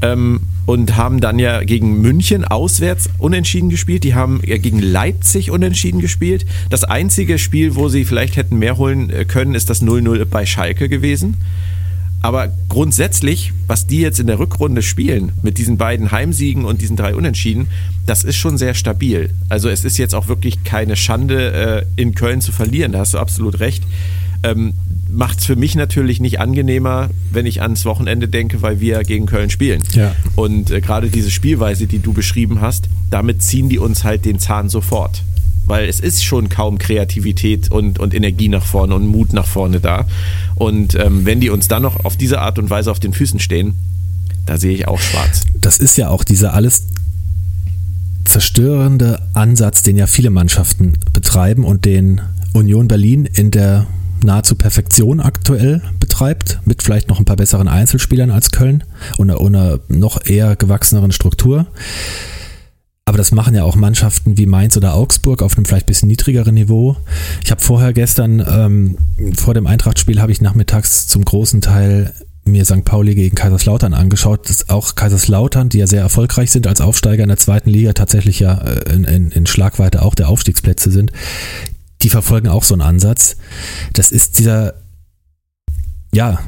Ähm, 0.00 0.40
und 0.66 0.96
haben 0.96 1.20
dann 1.20 1.38
ja 1.38 1.62
gegen 1.64 2.00
München 2.00 2.44
auswärts 2.44 3.08
unentschieden 3.18 3.70
gespielt. 3.70 4.04
Die 4.04 4.14
haben 4.14 4.40
ja 4.46 4.58
gegen 4.58 4.80
Leipzig 4.80 5.50
unentschieden 5.50 6.00
gespielt. 6.00 6.46
Das 6.70 6.84
einzige 6.84 7.38
Spiel, 7.38 7.74
wo 7.74 7.88
sie 7.88 8.04
vielleicht 8.04 8.36
hätten 8.36 8.58
mehr 8.58 8.76
holen 8.76 9.10
äh, 9.10 9.24
können, 9.24 9.54
ist 9.54 9.70
das 9.70 9.82
0-0 9.82 10.24
bei 10.26 10.46
Schalke 10.46 10.88
gewesen. 10.88 11.36
Aber 12.22 12.52
grundsätzlich, 12.68 13.52
was 13.66 13.88
die 13.88 14.00
jetzt 14.00 14.20
in 14.20 14.28
der 14.28 14.38
Rückrunde 14.38 14.82
spielen, 14.82 15.32
mit 15.42 15.58
diesen 15.58 15.76
beiden 15.76 16.12
Heimsiegen 16.12 16.64
und 16.64 16.80
diesen 16.80 16.96
drei 16.96 17.16
Unentschieden, 17.16 17.66
das 18.06 18.22
ist 18.22 18.36
schon 18.36 18.58
sehr 18.58 18.74
stabil. 18.74 19.30
Also 19.48 19.68
es 19.68 19.84
ist 19.84 19.98
jetzt 19.98 20.14
auch 20.14 20.28
wirklich 20.28 20.62
keine 20.62 20.94
Schande, 20.94 21.86
äh, 21.96 22.00
in 22.00 22.14
Köln 22.14 22.40
zu 22.40 22.52
verlieren. 22.52 22.92
Da 22.92 23.00
hast 23.00 23.14
du 23.14 23.18
absolut 23.18 23.58
recht. 23.58 23.82
Macht 25.14 25.40
es 25.40 25.46
für 25.46 25.56
mich 25.56 25.74
natürlich 25.74 26.20
nicht 26.20 26.40
angenehmer, 26.40 27.10
wenn 27.30 27.44
ich 27.44 27.60
ans 27.60 27.84
Wochenende 27.84 28.28
denke, 28.28 28.62
weil 28.62 28.80
wir 28.80 29.02
gegen 29.02 29.26
Köln 29.26 29.50
spielen. 29.50 29.82
Ja. 29.92 30.14
Und 30.36 30.70
äh, 30.70 30.80
gerade 30.80 31.08
diese 31.10 31.30
Spielweise, 31.30 31.86
die 31.86 31.98
du 31.98 32.12
beschrieben 32.12 32.60
hast, 32.60 32.88
damit 33.10 33.42
ziehen 33.42 33.68
die 33.68 33.78
uns 33.78 34.04
halt 34.04 34.24
den 34.24 34.38
Zahn 34.38 34.68
sofort. 34.68 35.22
Weil 35.66 35.88
es 35.88 36.00
ist 36.00 36.24
schon 36.24 36.48
kaum 36.48 36.78
Kreativität 36.78 37.70
und, 37.70 37.98
und 37.98 38.14
Energie 38.14 38.48
nach 38.48 38.64
vorne 38.64 38.94
und 38.94 39.06
Mut 39.06 39.32
nach 39.32 39.46
vorne 39.46 39.80
da. 39.80 40.06
Und 40.54 40.94
ähm, 40.94 41.24
wenn 41.24 41.40
die 41.40 41.50
uns 41.50 41.68
dann 41.68 41.82
noch 41.82 42.04
auf 42.04 42.16
diese 42.16 42.40
Art 42.40 42.58
und 42.58 42.70
Weise 42.70 42.90
auf 42.90 42.98
den 42.98 43.12
Füßen 43.12 43.38
stehen, 43.38 43.74
Da 44.46 44.58
sehe 44.58 44.74
ich 44.74 44.88
auch 44.88 45.00
schwarz. 45.00 45.42
Das 45.60 45.78
ist 45.78 45.96
ja 45.96 46.08
auch 46.08 46.24
dieser 46.24 46.54
alles 46.54 46.84
zerstörende 48.24 49.20
Ansatz, 49.34 49.82
den 49.82 49.96
ja 49.96 50.06
viele 50.06 50.30
Mannschaften 50.30 50.94
betreiben 51.12 51.64
und 51.64 51.84
den 51.84 52.20
Union 52.52 52.88
Berlin 52.88 53.26
in 53.26 53.50
der 53.50 53.86
nahezu 54.24 54.54
Perfektion 54.54 55.20
aktuell 55.20 55.82
betreibt, 56.00 56.60
mit 56.64 56.82
vielleicht 56.82 57.08
noch 57.08 57.18
ein 57.18 57.24
paar 57.24 57.36
besseren 57.36 57.68
Einzelspielern 57.68 58.30
als 58.30 58.50
Köln 58.50 58.84
und 59.18 59.30
einer, 59.30 59.80
noch 59.88 60.24
eher 60.24 60.56
gewachseneren 60.56 61.12
Struktur. 61.12 61.66
Aber 63.04 63.18
das 63.18 63.32
machen 63.32 63.54
ja 63.54 63.64
auch 63.64 63.74
Mannschaften 63.74 64.38
wie 64.38 64.46
Mainz 64.46 64.76
oder 64.76 64.94
Augsburg 64.94 65.42
auf 65.42 65.56
einem 65.56 65.64
vielleicht 65.64 65.86
bisschen 65.86 66.08
niedrigeren 66.08 66.54
Niveau. 66.54 66.96
Ich 67.44 67.50
habe 67.50 67.60
vorher 67.60 67.92
gestern, 67.92 68.44
ähm, 68.48 68.98
vor 69.36 69.54
dem 69.54 69.66
Eintrachtspiel, 69.66 70.20
habe 70.20 70.30
ich 70.30 70.40
nachmittags 70.40 71.08
zum 71.08 71.24
großen 71.24 71.60
Teil 71.60 72.14
mir 72.44 72.64
St. 72.64 72.84
Pauli 72.84 73.14
gegen 73.14 73.34
Kaiserslautern 73.34 73.94
angeschaut. 73.94 74.48
Das 74.48 74.68
auch 74.68 74.94
Kaiserslautern, 74.94 75.68
die 75.68 75.78
ja 75.78 75.86
sehr 75.86 76.00
erfolgreich 76.00 76.50
sind 76.50 76.66
als 76.66 76.80
Aufsteiger 76.80 77.22
in 77.22 77.28
der 77.28 77.38
zweiten 77.38 77.70
Liga, 77.70 77.92
tatsächlich 77.92 78.40
ja 78.40 78.54
äh, 78.58 78.94
in, 78.94 79.04
in, 79.04 79.30
in 79.30 79.46
Schlagweite 79.46 80.02
auch 80.02 80.14
der 80.14 80.28
Aufstiegsplätze 80.28 80.90
sind, 80.90 81.12
die 82.02 82.08
verfolgen 82.08 82.48
auch 82.48 82.64
so 82.64 82.74
einen 82.74 82.82
Ansatz. 82.82 83.36
Das 83.92 84.12
ist 84.12 84.38
dieser, 84.38 84.74
ja, 86.12 86.40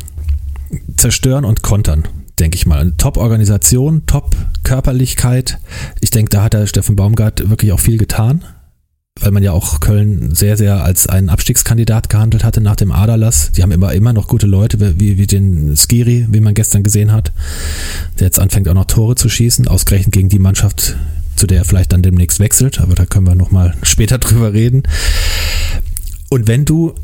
zerstören 0.96 1.44
und 1.44 1.62
kontern, 1.62 2.08
denke 2.38 2.56
ich 2.56 2.66
mal. 2.66 2.92
Top-Organisation, 2.98 4.06
Top-Körperlichkeit. 4.06 5.58
Ich 6.00 6.10
denke, 6.10 6.30
da 6.30 6.42
hat 6.42 6.54
der 6.54 6.66
Steffen 6.66 6.96
Baumgart 6.96 7.48
wirklich 7.48 7.72
auch 7.72 7.80
viel 7.80 7.98
getan 7.98 8.44
weil 9.20 9.30
man 9.30 9.42
ja 9.42 9.52
auch 9.52 9.80
Köln 9.80 10.34
sehr, 10.34 10.56
sehr 10.56 10.82
als 10.82 11.06
einen 11.06 11.28
Abstiegskandidat 11.28 12.08
gehandelt 12.08 12.42
hatte 12.42 12.60
nach 12.60 12.76
dem 12.76 12.90
Aderlass. 12.90 13.52
Die 13.52 13.62
haben 13.62 13.70
immer, 13.70 13.92
immer 13.92 14.12
noch 14.12 14.26
gute 14.26 14.46
Leute, 14.46 14.98
wie, 14.98 15.18
wie 15.18 15.26
den 15.26 15.76
Skiri, 15.76 16.26
wie 16.30 16.40
man 16.40 16.54
gestern 16.54 16.82
gesehen 16.82 17.12
hat, 17.12 17.32
der 18.18 18.26
jetzt 18.26 18.40
anfängt 18.40 18.68
auch 18.68 18.74
noch 18.74 18.86
Tore 18.86 19.14
zu 19.14 19.28
schießen, 19.28 19.68
ausgerechnet 19.68 20.12
gegen 20.12 20.28
die 20.28 20.40
Mannschaft, 20.40 20.96
zu 21.44 21.48
der 21.48 21.58
er 21.58 21.64
vielleicht 21.66 21.92
dann 21.92 22.02
demnächst 22.02 22.40
wechselt, 22.40 22.80
aber 22.80 22.94
da 22.94 23.04
können 23.04 23.26
wir 23.26 23.34
nochmal 23.34 23.74
später 23.82 24.16
drüber 24.16 24.54
reden. 24.54 24.82
Und 26.30 26.48
wenn 26.48 26.64
du, 26.64 26.94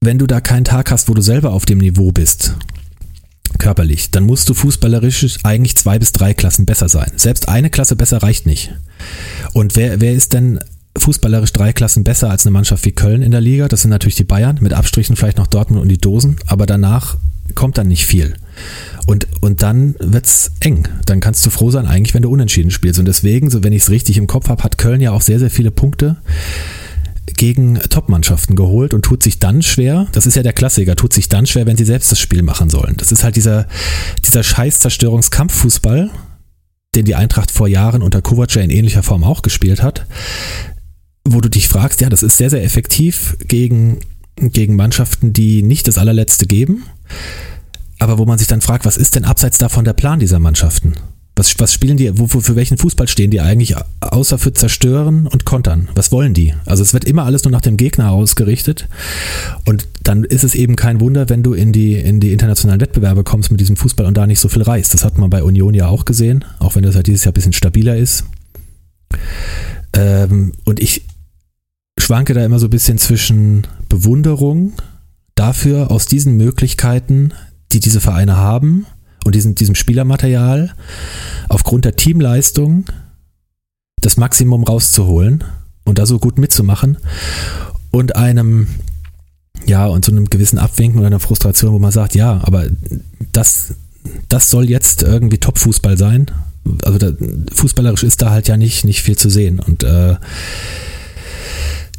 wenn 0.00 0.18
du 0.18 0.26
da 0.26 0.40
keinen 0.40 0.64
Tag 0.64 0.90
hast, 0.90 1.08
wo 1.08 1.14
du 1.14 1.22
selber 1.22 1.52
auf 1.52 1.64
dem 1.64 1.78
Niveau 1.78 2.10
bist, 2.10 2.56
körperlich, 3.58 4.10
dann 4.10 4.24
musst 4.24 4.48
du 4.48 4.54
fußballerisch 4.54 5.38
eigentlich 5.44 5.76
zwei 5.76 5.98
bis 6.00 6.10
drei 6.10 6.34
Klassen 6.34 6.66
besser 6.66 6.88
sein. 6.88 7.12
Selbst 7.16 7.48
eine 7.48 7.70
Klasse 7.70 7.94
besser 7.94 8.20
reicht 8.20 8.46
nicht. 8.46 8.74
Und 9.52 9.76
wer, 9.76 10.00
wer 10.00 10.12
ist 10.12 10.32
denn 10.32 10.58
fußballerisch 10.96 11.52
drei 11.52 11.72
Klassen 11.72 12.02
besser 12.02 12.30
als 12.30 12.44
eine 12.44 12.52
Mannschaft 12.52 12.84
wie 12.84 12.92
Köln 12.92 13.22
in 13.22 13.30
der 13.30 13.40
Liga. 13.40 13.68
Das 13.68 13.82
sind 13.82 13.90
natürlich 13.90 14.16
die 14.16 14.24
Bayern, 14.24 14.58
mit 14.60 14.72
Abstrichen 14.72 15.14
vielleicht 15.14 15.38
noch 15.38 15.46
Dortmund 15.46 15.80
und 15.80 15.88
die 15.88 15.98
Dosen, 15.98 16.36
aber 16.46 16.66
danach 16.66 17.16
kommt 17.54 17.78
dann 17.78 17.88
nicht 17.88 18.06
viel. 18.06 18.34
Und, 19.06 19.26
und 19.40 19.62
dann 19.62 19.94
wird's 19.98 20.52
eng. 20.60 20.88
Dann 21.06 21.20
kannst 21.20 21.44
du 21.46 21.50
froh 21.50 21.70
sein, 21.70 21.86
eigentlich, 21.86 22.14
wenn 22.14 22.22
du 22.22 22.30
unentschieden 22.30 22.70
spielst. 22.70 22.98
Und 22.98 23.06
deswegen, 23.06 23.50
so 23.50 23.64
wenn 23.64 23.72
ich 23.72 23.82
es 23.82 23.90
richtig 23.90 24.18
im 24.18 24.26
Kopf 24.26 24.48
habe, 24.48 24.62
hat 24.62 24.78
Köln 24.78 25.00
ja 25.00 25.12
auch 25.12 25.22
sehr, 25.22 25.38
sehr 25.38 25.50
viele 25.50 25.70
Punkte 25.70 26.16
gegen 27.36 27.78
Top-Mannschaften 27.78 28.56
geholt 28.56 28.94
und 28.94 29.02
tut 29.02 29.22
sich 29.22 29.38
dann 29.38 29.62
schwer, 29.62 30.08
das 30.12 30.26
ist 30.26 30.34
ja 30.34 30.42
der 30.42 30.52
Klassiker, 30.52 30.96
tut 30.96 31.12
sich 31.12 31.28
dann 31.28 31.46
schwer, 31.46 31.66
wenn 31.66 31.76
sie 31.76 31.84
selbst 31.84 32.10
das 32.10 32.20
Spiel 32.20 32.42
machen 32.42 32.68
sollen. 32.68 32.96
Das 32.96 33.12
ist 33.12 33.22
halt 33.22 33.36
dieser, 33.36 33.66
dieser 34.26 34.42
scheiß 34.42 34.80
Zerstörungskampffußball, 34.80 36.10
den 36.94 37.04
die 37.04 37.14
Eintracht 37.14 37.50
vor 37.50 37.68
Jahren 37.68 38.02
unter 38.02 38.22
Kovac 38.22 38.56
in 38.56 38.70
ähnlicher 38.70 39.02
Form 39.02 39.24
auch 39.24 39.42
gespielt 39.42 39.82
hat, 39.82 40.06
wo 41.24 41.40
du 41.40 41.48
dich 41.48 41.68
fragst, 41.68 42.00
ja, 42.00 42.08
das 42.08 42.22
ist 42.22 42.38
sehr, 42.38 42.50
sehr 42.50 42.64
effektiv 42.64 43.36
gegen, 43.46 44.00
gegen 44.36 44.76
Mannschaften, 44.76 45.32
die 45.32 45.62
nicht 45.62 45.86
das 45.86 45.98
allerletzte 45.98 46.46
geben, 46.46 46.84
aber 47.98 48.18
wo 48.18 48.24
man 48.24 48.38
sich 48.38 48.46
dann 48.46 48.60
fragt, 48.60 48.84
was 48.84 48.96
ist 48.96 49.14
denn 49.14 49.24
abseits 49.24 49.58
davon 49.58 49.84
der 49.84 49.92
Plan 49.92 50.20
dieser 50.20 50.38
Mannschaften? 50.38 50.94
Was, 51.34 51.58
was 51.60 51.72
spielen 51.72 51.96
die, 51.96 52.18
wo, 52.18 52.26
für 52.26 52.56
welchen 52.56 52.78
Fußball 52.78 53.06
stehen 53.06 53.30
die 53.30 53.40
eigentlich, 53.40 53.76
außer 54.00 54.38
für 54.38 54.52
Zerstören 54.52 55.28
und 55.28 55.44
Kontern? 55.44 55.88
Was 55.94 56.10
wollen 56.10 56.34
die? 56.34 56.54
Also 56.66 56.82
es 56.82 56.92
wird 56.92 57.04
immer 57.04 57.24
alles 57.24 57.44
nur 57.44 57.52
nach 57.52 57.60
dem 57.60 57.76
Gegner 57.76 58.10
ausgerichtet 58.10 58.88
und 59.64 59.86
dann 60.02 60.24
ist 60.24 60.42
es 60.42 60.56
eben 60.56 60.74
kein 60.74 61.00
Wunder, 61.00 61.28
wenn 61.28 61.44
du 61.44 61.54
in 61.54 61.72
die, 61.72 61.94
in 61.94 62.18
die 62.18 62.32
internationalen 62.32 62.80
Wettbewerbe 62.80 63.22
kommst 63.22 63.52
mit 63.52 63.60
diesem 63.60 63.76
Fußball 63.76 64.06
und 64.06 64.16
da 64.16 64.26
nicht 64.26 64.40
so 64.40 64.48
viel 64.48 64.62
reißt. 64.62 64.92
Das 64.94 65.04
hat 65.04 65.16
man 65.18 65.30
bei 65.30 65.44
Union 65.44 65.74
ja 65.74 65.86
auch 65.86 66.04
gesehen, 66.04 66.44
auch 66.58 66.74
wenn 66.74 66.82
das 66.82 66.96
halt 66.96 67.06
dieses 67.06 67.24
Jahr 67.24 67.32
ein 67.32 67.34
bisschen 67.34 67.52
stabiler 67.52 67.96
ist. 67.96 68.24
Ähm, 69.92 70.52
und 70.64 70.80
ich, 70.80 71.04
schwanke 72.08 72.34
da 72.34 72.44
immer 72.44 72.58
so 72.58 72.66
ein 72.66 72.70
bisschen 72.70 72.98
zwischen 72.98 73.66
Bewunderung 73.88 74.72
dafür, 75.38 75.90
aus 75.90 76.06
diesen 76.06 76.36
Möglichkeiten, 76.36 77.32
die 77.72 77.80
diese 77.80 78.00
Vereine 78.00 78.36
haben 78.36 78.86
und 79.24 79.34
diesen, 79.34 79.54
diesem 79.54 79.74
Spielermaterial, 79.74 80.74
aufgrund 81.48 81.84
der 81.84 81.96
Teamleistung 81.96 82.86
das 84.00 84.16
Maximum 84.16 84.64
rauszuholen 84.64 85.44
und 85.84 85.98
da 85.98 86.06
so 86.06 86.18
gut 86.18 86.38
mitzumachen 86.38 86.98
und 87.90 88.16
einem, 88.16 88.68
ja, 89.66 89.86
und 89.86 90.04
so 90.04 90.12
einem 90.12 90.26
gewissen 90.30 90.58
Abwinken 90.58 90.98
oder 90.98 91.08
einer 91.08 91.20
Frustration, 91.20 91.72
wo 91.72 91.78
man 91.78 91.92
sagt, 91.92 92.14
ja, 92.14 92.40
aber 92.44 92.66
das, 93.32 93.74
das 94.28 94.50
soll 94.50 94.68
jetzt 94.68 95.02
irgendwie 95.02 95.38
Top-Fußball 95.38 95.98
sein. 95.98 96.30
Also 96.84 96.98
da, 96.98 97.12
fußballerisch 97.52 98.02
ist 98.02 98.22
da 98.22 98.30
halt 98.30 98.48
ja 98.48 98.56
nicht, 98.56 98.84
nicht 98.84 99.02
viel 99.02 99.16
zu 99.16 99.30
sehen 99.30 99.58
und 99.58 99.84
äh, 99.84 100.16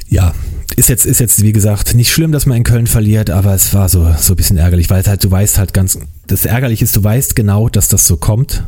ja, 0.09 0.33
ist 0.79 0.87
jetzt, 0.87 1.05
ist 1.05 1.19
jetzt, 1.19 1.43
wie 1.43 1.51
gesagt, 1.51 1.93
nicht 1.93 2.11
schlimm, 2.11 2.31
dass 2.31 2.45
man 2.45 2.57
in 2.57 2.63
Köln 2.63 2.87
verliert, 2.87 3.29
aber 3.29 3.53
es 3.53 3.73
war 3.73 3.89
so, 3.89 4.13
so 4.17 4.33
ein 4.33 4.37
bisschen 4.37 4.55
ärgerlich, 4.55 4.89
weil 4.89 5.03
halt, 5.03 5.21
du 5.21 5.29
weißt 5.29 5.57
halt 5.57 5.73
ganz, 5.73 5.99
das 6.25 6.45
ärgerlich 6.45 6.81
ist, 6.81 6.95
du 6.95 7.03
weißt 7.03 7.35
genau, 7.35 7.67
dass 7.67 7.89
das 7.89 8.07
so 8.07 8.15
kommt. 8.15 8.63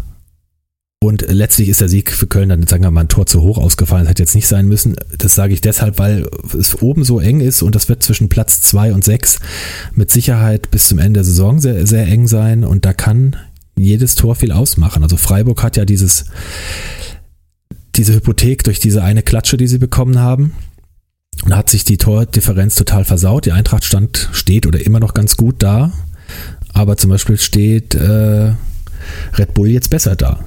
Und 1.03 1.25
letztlich 1.29 1.69
ist 1.69 1.79
der 1.79 1.87
Sieg 1.87 2.11
für 2.11 2.27
Köln 2.27 2.49
dann, 2.49 2.67
sagen 2.67 2.83
wir 2.83 2.91
mal, 2.91 3.01
ein 3.01 3.07
Tor 3.07 3.25
zu 3.25 3.41
hoch 3.41 3.57
ausgefallen. 3.57 4.03
Das 4.03 4.11
hätte 4.11 4.23
jetzt 4.23 4.35
nicht 4.35 4.47
sein 4.47 4.67
müssen. 4.67 4.95
Das 5.17 5.33
sage 5.33 5.53
ich 5.53 5.61
deshalb, 5.61 5.97
weil 5.97 6.27
es 6.55 6.79
oben 6.81 7.03
so 7.05 7.19
eng 7.19 7.39
ist 7.39 7.63
und 7.63 7.73
das 7.73 7.89
wird 7.89 8.03
zwischen 8.03 8.29
Platz 8.29 8.61
zwei 8.61 8.93
und 8.93 9.03
sechs 9.03 9.39
mit 9.95 10.11
Sicherheit 10.11 10.69
bis 10.69 10.89
zum 10.89 10.99
Ende 10.99 11.19
der 11.19 11.23
Saison 11.23 11.59
sehr, 11.59 11.87
sehr 11.87 12.05
eng 12.07 12.27
sein 12.27 12.63
und 12.65 12.85
da 12.85 12.93
kann 12.93 13.37
jedes 13.75 14.15
Tor 14.15 14.35
viel 14.35 14.51
ausmachen. 14.51 15.01
Also 15.01 15.15
Freiburg 15.15 15.63
hat 15.63 15.77
ja 15.77 15.85
dieses, 15.85 16.25
diese 17.95 18.13
Hypothek 18.13 18.63
durch 18.65 18.79
diese 18.79 19.01
eine 19.01 19.23
Klatsche, 19.23 19.57
die 19.57 19.67
sie 19.67 19.79
bekommen 19.79 20.19
haben. 20.19 20.53
Da 21.45 21.57
hat 21.57 21.69
sich 21.69 21.83
die 21.83 21.97
Tordifferenz 21.97 22.75
total 22.75 23.03
versaut. 23.03 23.45
Die 23.45 23.51
Eintracht 23.51 23.83
stand, 23.83 24.29
steht 24.31 24.65
oder 24.65 24.85
immer 24.85 24.99
noch 24.99 25.13
ganz 25.13 25.37
gut 25.37 25.55
da. 25.59 25.91
Aber 26.73 26.97
zum 26.97 27.09
Beispiel 27.09 27.37
steht 27.37 27.95
äh, 27.95 28.53
Red 29.37 29.53
Bull 29.53 29.69
jetzt 29.69 29.89
besser 29.89 30.15
da. 30.15 30.39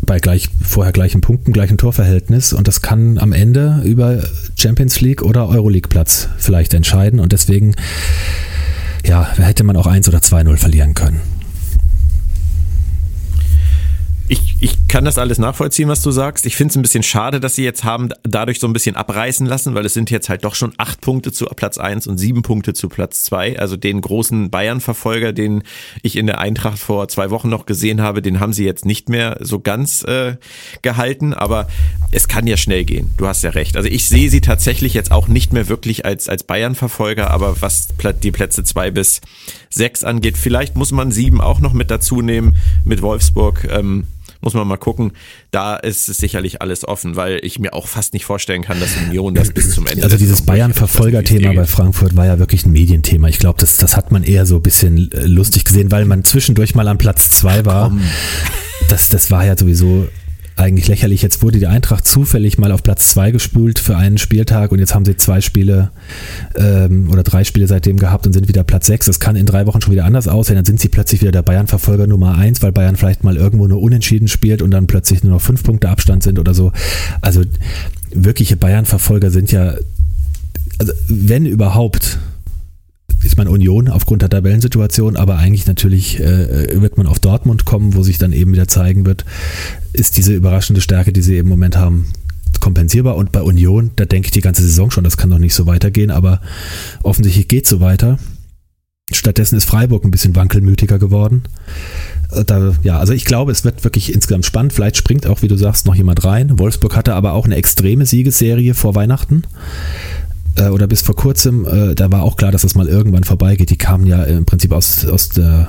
Bei 0.00 0.18
gleich, 0.18 0.48
vorher 0.62 0.92
gleichen 0.92 1.20
Punkten, 1.20 1.52
gleichem 1.52 1.76
Torverhältnis. 1.76 2.52
Und 2.52 2.66
das 2.66 2.82
kann 2.82 3.18
am 3.18 3.32
Ende 3.32 3.82
über 3.84 4.22
Champions 4.56 5.00
League 5.00 5.22
oder 5.22 5.48
Euroleague 5.48 5.88
Platz 5.88 6.28
vielleicht 6.38 6.74
entscheiden. 6.74 7.20
Und 7.20 7.32
deswegen, 7.32 7.74
ja, 9.04 9.32
hätte 9.36 9.64
man 9.64 9.76
auch 9.76 9.86
1 9.86 10.08
oder 10.08 10.18
2-0 10.18 10.56
verlieren 10.56 10.94
können 10.94 11.20
ich, 14.28 14.56
ich 14.60 14.88
kann 14.88 15.04
das 15.04 15.18
alles 15.18 15.38
nachvollziehen, 15.38 15.88
was 15.88 16.02
du 16.02 16.10
sagst. 16.10 16.46
Ich 16.46 16.56
finde 16.56 16.72
es 16.72 16.76
ein 16.76 16.82
bisschen 16.82 17.02
schade, 17.02 17.40
dass 17.40 17.54
sie 17.54 17.64
jetzt 17.64 17.84
haben 17.84 18.08
dadurch 18.22 18.60
so 18.60 18.66
ein 18.66 18.72
bisschen 18.72 18.96
abreißen 18.96 19.46
lassen, 19.46 19.74
weil 19.74 19.84
es 19.84 19.94
sind 19.94 20.10
jetzt 20.10 20.28
halt 20.28 20.44
doch 20.44 20.54
schon 20.54 20.72
acht 20.78 21.00
Punkte 21.00 21.32
zu 21.32 21.46
Platz 21.46 21.78
eins 21.78 22.06
und 22.06 22.18
sieben 22.18 22.42
Punkte 22.42 22.74
zu 22.74 22.88
Platz 22.88 23.22
zwei. 23.22 23.58
Also 23.58 23.76
den 23.76 24.00
großen 24.00 24.50
Bayern-Verfolger, 24.50 25.32
den 25.32 25.62
ich 26.02 26.16
in 26.16 26.26
der 26.26 26.38
Eintracht 26.38 26.78
vor 26.78 27.08
zwei 27.08 27.30
Wochen 27.30 27.48
noch 27.48 27.66
gesehen 27.66 28.00
habe, 28.00 28.22
den 28.22 28.40
haben 28.40 28.52
sie 28.52 28.64
jetzt 28.64 28.84
nicht 28.84 29.08
mehr 29.08 29.38
so 29.40 29.60
ganz 29.60 30.02
äh, 30.04 30.36
gehalten. 30.82 31.34
Aber 31.34 31.68
es 32.10 32.28
kann 32.28 32.46
ja 32.46 32.56
schnell 32.56 32.84
gehen. 32.84 33.12
Du 33.16 33.26
hast 33.26 33.42
ja 33.42 33.50
recht. 33.50 33.76
Also 33.76 33.88
ich 33.88 34.08
sehe 34.08 34.30
sie 34.30 34.40
tatsächlich 34.40 34.94
jetzt 34.94 35.12
auch 35.12 35.28
nicht 35.28 35.52
mehr 35.52 35.68
wirklich 35.68 36.04
als, 36.04 36.28
als 36.28 36.44
Bayern-Verfolger, 36.44 37.30
aber 37.30 37.60
was 37.60 37.88
die 38.22 38.30
Plätze 38.30 38.64
zwei 38.64 38.90
bis 38.90 39.20
sechs 39.70 40.04
angeht, 40.04 40.36
vielleicht 40.38 40.76
muss 40.76 40.92
man 40.92 41.12
sieben 41.12 41.40
auch 41.40 41.60
noch 41.60 41.72
mit 41.72 41.90
dazu 41.90 42.22
nehmen 42.22 42.56
mit 42.84 43.02
Wolfsburg. 43.02 43.68
Ähm, 43.70 44.04
muss 44.46 44.54
man 44.54 44.66
mal 44.66 44.76
gucken. 44.76 45.12
Da 45.50 45.76
ist 45.76 46.08
es 46.08 46.18
sicherlich 46.18 46.62
alles 46.62 46.86
offen, 46.86 47.16
weil 47.16 47.40
ich 47.42 47.58
mir 47.58 47.74
auch 47.74 47.88
fast 47.88 48.14
nicht 48.14 48.24
vorstellen 48.24 48.62
kann, 48.62 48.80
dass 48.80 48.96
Union 48.96 49.34
das 49.34 49.50
bis 49.50 49.72
zum 49.72 49.86
Ende. 49.86 50.04
Also 50.04 50.16
dieses 50.16 50.42
Bayern-Verfolger-Thema 50.42 51.52
bei 51.52 51.66
Frankfurt 51.66 52.16
war 52.16 52.26
ja 52.26 52.38
wirklich 52.38 52.64
ein 52.64 52.72
Medienthema. 52.72 53.28
Ich 53.28 53.40
glaube, 53.40 53.58
das, 53.60 53.76
das 53.76 53.96
hat 53.96 54.12
man 54.12 54.22
eher 54.22 54.46
so 54.46 54.56
ein 54.56 54.62
bisschen 54.62 55.10
äh, 55.12 55.26
lustig 55.26 55.64
gesehen, 55.64 55.90
weil 55.90 56.04
man 56.04 56.24
zwischendurch 56.24 56.74
mal 56.74 56.86
an 56.86 56.96
Platz 56.96 57.28
zwei 57.30 57.64
war. 57.66 57.92
Das, 58.88 59.08
das 59.08 59.30
war 59.32 59.44
ja 59.44 59.58
sowieso 59.58 60.06
eigentlich 60.56 60.88
lächerlich. 60.88 61.20
Jetzt 61.20 61.42
wurde 61.42 61.58
die 61.58 61.66
Eintracht 61.66 62.06
zufällig 62.06 62.56
mal 62.56 62.72
auf 62.72 62.82
Platz 62.82 63.10
zwei 63.10 63.30
gespült 63.30 63.78
für 63.78 63.96
einen 63.96 64.16
Spieltag 64.16 64.72
und 64.72 64.78
jetzt 64.78 64.94
haben 64.94 65.04
sie 65.04 65.16
zwei 65.16 65.42
Spiele 65.42 65.90
ähm, 66.56 67.10
oder 67.10 67.22
drei 67.22 67.44
Spiele 67.44 67.68
seitdem 67.68 67.98
gehabt 67.98 68.26
und 68.26 68.32
sind 68.32 68.48
wieder 68.48 68.64
Platz 68.64 68.86
sechs. 68.86 69.04
Das 69.04 69.20
kann 69.20 69.36
in 69.36 69.44
drei 69.44 69.66
Wochen 69.66 69.82
schon 69.82 69.92
wieder 69.92 70.06
anders 70.06 70.28
aussehen. 70.28 70.56
Dann 70.56 70.64
sind 70.64 70.80
sie 70.80 70.88
plötzlich 70.88 71.20
wieder 71.20 71.32
der 71.32 71.42
Bayern-Verfolger 71.42 72.06
Nummer 72.06 72.36
eins, 72.36 72.62
weil 72.62 72.72
Bayern 72.72 72.96
vielleicht 72.96 73.22
mal 73.22 73.36
irgendwo 73.36 73.66
nur 73.66 73.82
unentschieden 73.82 74.28
spielt 74.28 74.62
und 74.62 74.70
dann 74.70 74.86
plötzlich 74.86 75.22
nur 75.22 75.34
noch 75.34 75.42
fünf 75.42 75.62
Punkte 75.62 75.90
Abstand 75.90 76.22
sind 76.22 76.38
oder 76.38 76.54
so. 76.54 76.72
Also 77.20 77.42
wirkliche 78.10 78.56
Bayern-Verfolger 78.56 79.30
sind 79.30 79.52
ja, 79.52 79.74
also 80.78 80.92
wenn 81.08 81.44
überhaupt, 81.44 82.18
ist 83.26 83.36
man 83.36 83.48
Union 83.48 83.88
aufgrund 83.88 84.22
der 84.22 84.30
Tabellensituation, 84.30 85.16
aber 85.16 85.36
eigentlich 85.36 85.66
natürlich 85.66 86.20
äh, 86.20 86.80
wird 86.80 86.96
man 86.96 87.06
auf 87.06 87.18
Dortmund 87.18 87.64
kommen, 87.64 87.94
wo 87.94 88.02
sich 88.02 88.18
dann 88.18 88.32
eben 88.32 88.52
wieder 88.52 88.68
zeigen 88.68 89.04
wird, 89.04 89.24
ist 89.92 90.16
diese 90.16 90.34
überraschende 90.34 90.80
Stärke, 90.80 91.12
die 91.12 91.22
sie 91.22 91.38
im 91.38 91.48
Moment 91.48 91.76
haben, 91.76 92.06
kompensierbar. 92.60 93.16
Und 93.16 93.32
bei 93.32 93.42
Union, 93.42 93.90
da 93.96 94.04
denke 94.04 94.26
ich 94.26 94.32
die 94.32 94.40
ganze 94.40 94.62
Saison 94.62 94.90
schon, 94.90 95.04
das 95.04 95.16
kann 95.16 95.30
doch 95.30 95.38
nicht 95.38 95.54
so 95.54 95.66
weitergehen, 95.66 96.10
aber 96.10 96.40
offensichtlich 97.02 97.48
geht 97.48 97.64
es 97.64 97.70
so 97.70 97.80
weiter. 97.80 98.18
Stattdessen 99.12 99.56
ist 99.56 99.66
Freiburg 99.66 100.04
ein 100.04 100.10
bisschen 100.10 100.34
wankelmütiger 100.34 100.98
geworden. 100.98 101.44
Äh, 102.32 102.44
da, 102.44 102.74
ja, 102.82 102.98
also 102.98 103.12
ich 103.12 103.24
glaube, 103.24 103.52
es 103.52 103.64
wird 103.64 103.84
wirklich 103.84 104.12
insgesamt 104.12 104.46
spannend. 104.46 104.72
Vielleicht 104.72 104.96
springt 104.96 105.26
auch, 105.26 105.42
wie 105.42 105.48
du 105.48 105.56
sagst, 105.56 105.86
noch 105.86 105.94
jemand 105.94 106.24
rein. 106.24 106.58
Wolfsburg 106.58 106.96
hatte 106.96 107.14
aber 107.14 107.32
auch 107.32 107.44
eine 107.44 107.56
extreme 107.56 108.06
Siegesserie 108.06 108.74
vor 108.74 108.94
Weihnachten 108.94 109.42
äh, 110.56 110.68
oder 110.68 110.86
bis 110.86 111.02
vor 111.02 111.16
kurzem. 111.16 111.66
Äh, 111.66 111.94
da 111.94 112.10
war 112.10 112.22
auch 112.22 112.36
klar, 112.36 112.52
dass 112.52 112.62
das 112.62 112.74
mal 112.74 112.88
irgendwann 112.88 113.24
vorbeigeht. 113.24 113.70
Die 113.70 113.78
kamen 113.78 114.06
ja 114.06 114.22
im 114.24 114.44
Prinzip 114.44 114.72
aus, 114.72 115.06
aus 115.06 115.30
der 115.30 115.68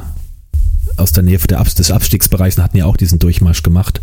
aus 0.95 1.11
der 1.11 1.23
Nähe 1.23 1.37
des 1.37 1.91
Abstiegsbereichs 1.91 2.57
und 2.57 2.63
hatten 2.63 2.77
ja 2.77 2.85
auch 2.85 2.97
diesen 2.97 3.19
Durchmarsch 3.19 3.61
gemacht. 3.61 4.01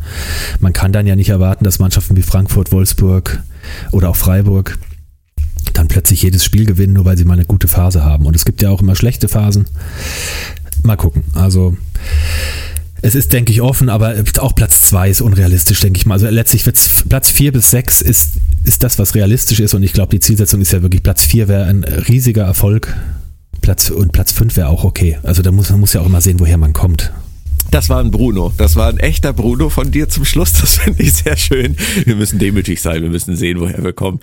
Man 0.61 0.73
kann 0.73 0.93
dann 0.93 1.09
ja 1.09 1.17
nicht 1.17 1.31
erwarten, 1.31 1.65
dass 1.65 1.81
Mannschaften 1.81 2.15
wie 2.17 2.23
Frankfurt, 2.23 2.71
Wolfsburg 2.71 3.43
oder 3.91 4.11
auch 4.11 4.17
Freiburg 4.17 4.79
dann 5.73 5.89
plötzlich 5.89 6.23
jedes 6.23 6.45
Spiel 6.45 6.67
gewinnen, 6.67 6.93
nur 6.93 7.05
weil 7.05 7.17
sie 7.17 7.25
mal 7.25 7.35
eine 7.35 7.47
gute 7.47 7.67
Phase 7.67 8.05
haben. 8.05 8.27
Und 8.27 8.37
es 8.37 8.45
gibt 8.45 8.63
ja 8.63 8.71
auch 8.71 8.81
immer 8.81 8.95
schlechte 8.95 9.29
Phasen. 9.29 9.67
Mal 10.83 10.97
gucken. 10.97 11.25
Also 11.35 11.77
es 13.05 13.15
ist, 13.15 13.35
denke 13.35 13.53
ich, 13.53 13.61
offen, 13.61 13.91
aber 13.91 14.15
auch 14.39 14.55
Platz 14.55 14.81
2 14.81 15.11
ist 15.11 15.21
unrealistisch, 15.21 15.79
denke 15.81 15.99
ich 15.99 16.07
mal. 16.07 16.15
Also 16.15 16.27
letztlich 16.29 16.65
wird 16.65 16.81
Platz 17.11 17.31
4 17.31 17.53
bis 17.53 17.71
6 17.71 18.01
ist, 18.01 18.31
ist 18.65 18.83
das, 18.83 18.99
was 18.99 19.15
realistisch 19.15 19.61
ist. 19.61 19.75
Und 19.75 19.83
ich 19.83 19.93
glaube, 19.93 20.09
die 20.09 20.21
Zielsetzung 20.21 20.63
ist 20.63 20.73
ja 20.73 20.81
wirklich, 20.81 21.03
Platz 21.03 21.23
4 21.23 21.47
wäre 21.47 21.65
ein 21.67 21.85
riesiger 21.85 22.45
Erfolg. 22.45 22.97
Platz, 23.61 23.91
und 23.91 24.13
Platz 24.13 24.33
5 24.33 24.57
wäre 24.57 24.69
auch 24.69 24.85
okay. 24.85 25.19
Also 25.23 25.43
da 25.43 25.53
muss 25.53 25.69
man 25.69 25.81
muss 25.81 25.93
ja 25.93 26.01
auch 26.01 26.07
immer 26.07 26.23
sehen, 26.23 26.41
woher 26.41 26.57
man 26.57 26.73
kommt. 26.73 27.13
Das 27.71 27.89
war 27.89 28.01
ein 28.01 28.11
Bruno. 28.11 28.53
Das 28.57 28.77
war 28.77 28.89
ein 28.89 28.99
echter 28.99 29.33
Bruno 29.33 29.69
von 29.69 29.91
dir 29.91 30.09
zum 30.09 30.25
Schluss. 30.25 30.53
Das 30.65 30.79
finde 30.79 31.03
ich 31.03 31.13
sehr 31.15 31.37
schön. 31.37 31.77
Wir 32.05 32.17
müssen 32.17 32.39
demütig 32.39 32.81
sein. 32.81 33.03
Wir 33.03 33.11
müssen 33.11 33.37
sehen, 33.37 33.61
woher 33.61 33.83
wir 33.83 33.93
kommen. 33.93 34.21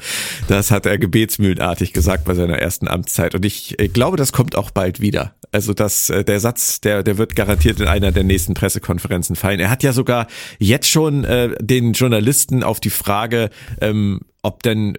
Das 0.47 0.71
hat 0.71 0.85
er 0.85 0.97
gebetsmühlenartig 0.97 1.93
gesagt 1.93 2.25
bei 2.25 2.33
seiner 2.33 2.59
ersten 2.59 2.87
Amtszeit. 2.87 3.35
Und 3.35 3.45
ich, 3.45 3.79
ich 3.79 3.93
glaube, 3.93 4.17
das 4.17 4.31
kommt 4.31 4.55
auch 4.55 4.71
bald 4.71 5.01
wieder. 5.01 5.33
Also 5.51 5.73
das, 5.73 6.09
äh, 6.09 6.23
der 6.23 6.39
Satz, 6.39 6.79
der, 6.79 7.03
der 7.03 7.17
wird 7.17 7.35
garantiert 7.35 7.79
in 7.79 7.87
einer 7.87 8.11
der 8.11 8.23
nächsten 8.23 8.53
Pressekonferenzen 8.53 9.35
fallen. 9.35 9.59
Er 9.59 9.69
hat 9.69 9.83
ja 9.83 9.91
sogar 9.91 10.27
jetzt 10.59 10.89
schon 10.89 11.25
äh, 11.25 11.49
den 11.59 11.93
Journalisten 11.93 12.63
auf 12.63 12.79
die 12.79 12.89
Frage, 12.89 13.49
ähm, 13.81 14.21
ob 14.43 14.63
denn, 14.63 14.95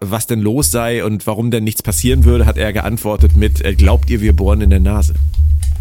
was 0.00 0.26
denn 0.26 0.40
los 0.40 0.70
sei 0.70 1.04
und 1.04 1.26
warum 1.26 1.50
denn 1.50 1.64
nichts 1.64 1.82
passieren 1.82 2.24
würde, 2.24 2.46
hat 2.46 2.56
er 2.56 2.72
geantwortet 2.72 3.36
mit, 3.36 3.64
äh, 3.64 3.74
glaubt 3.74 4.08
ihr, 4.08 4.20
wir 4.20 4.34
bohren 4.34 4.60
in 4.60 4.70
der 4.70 4.80
Nase? 4.80 5.14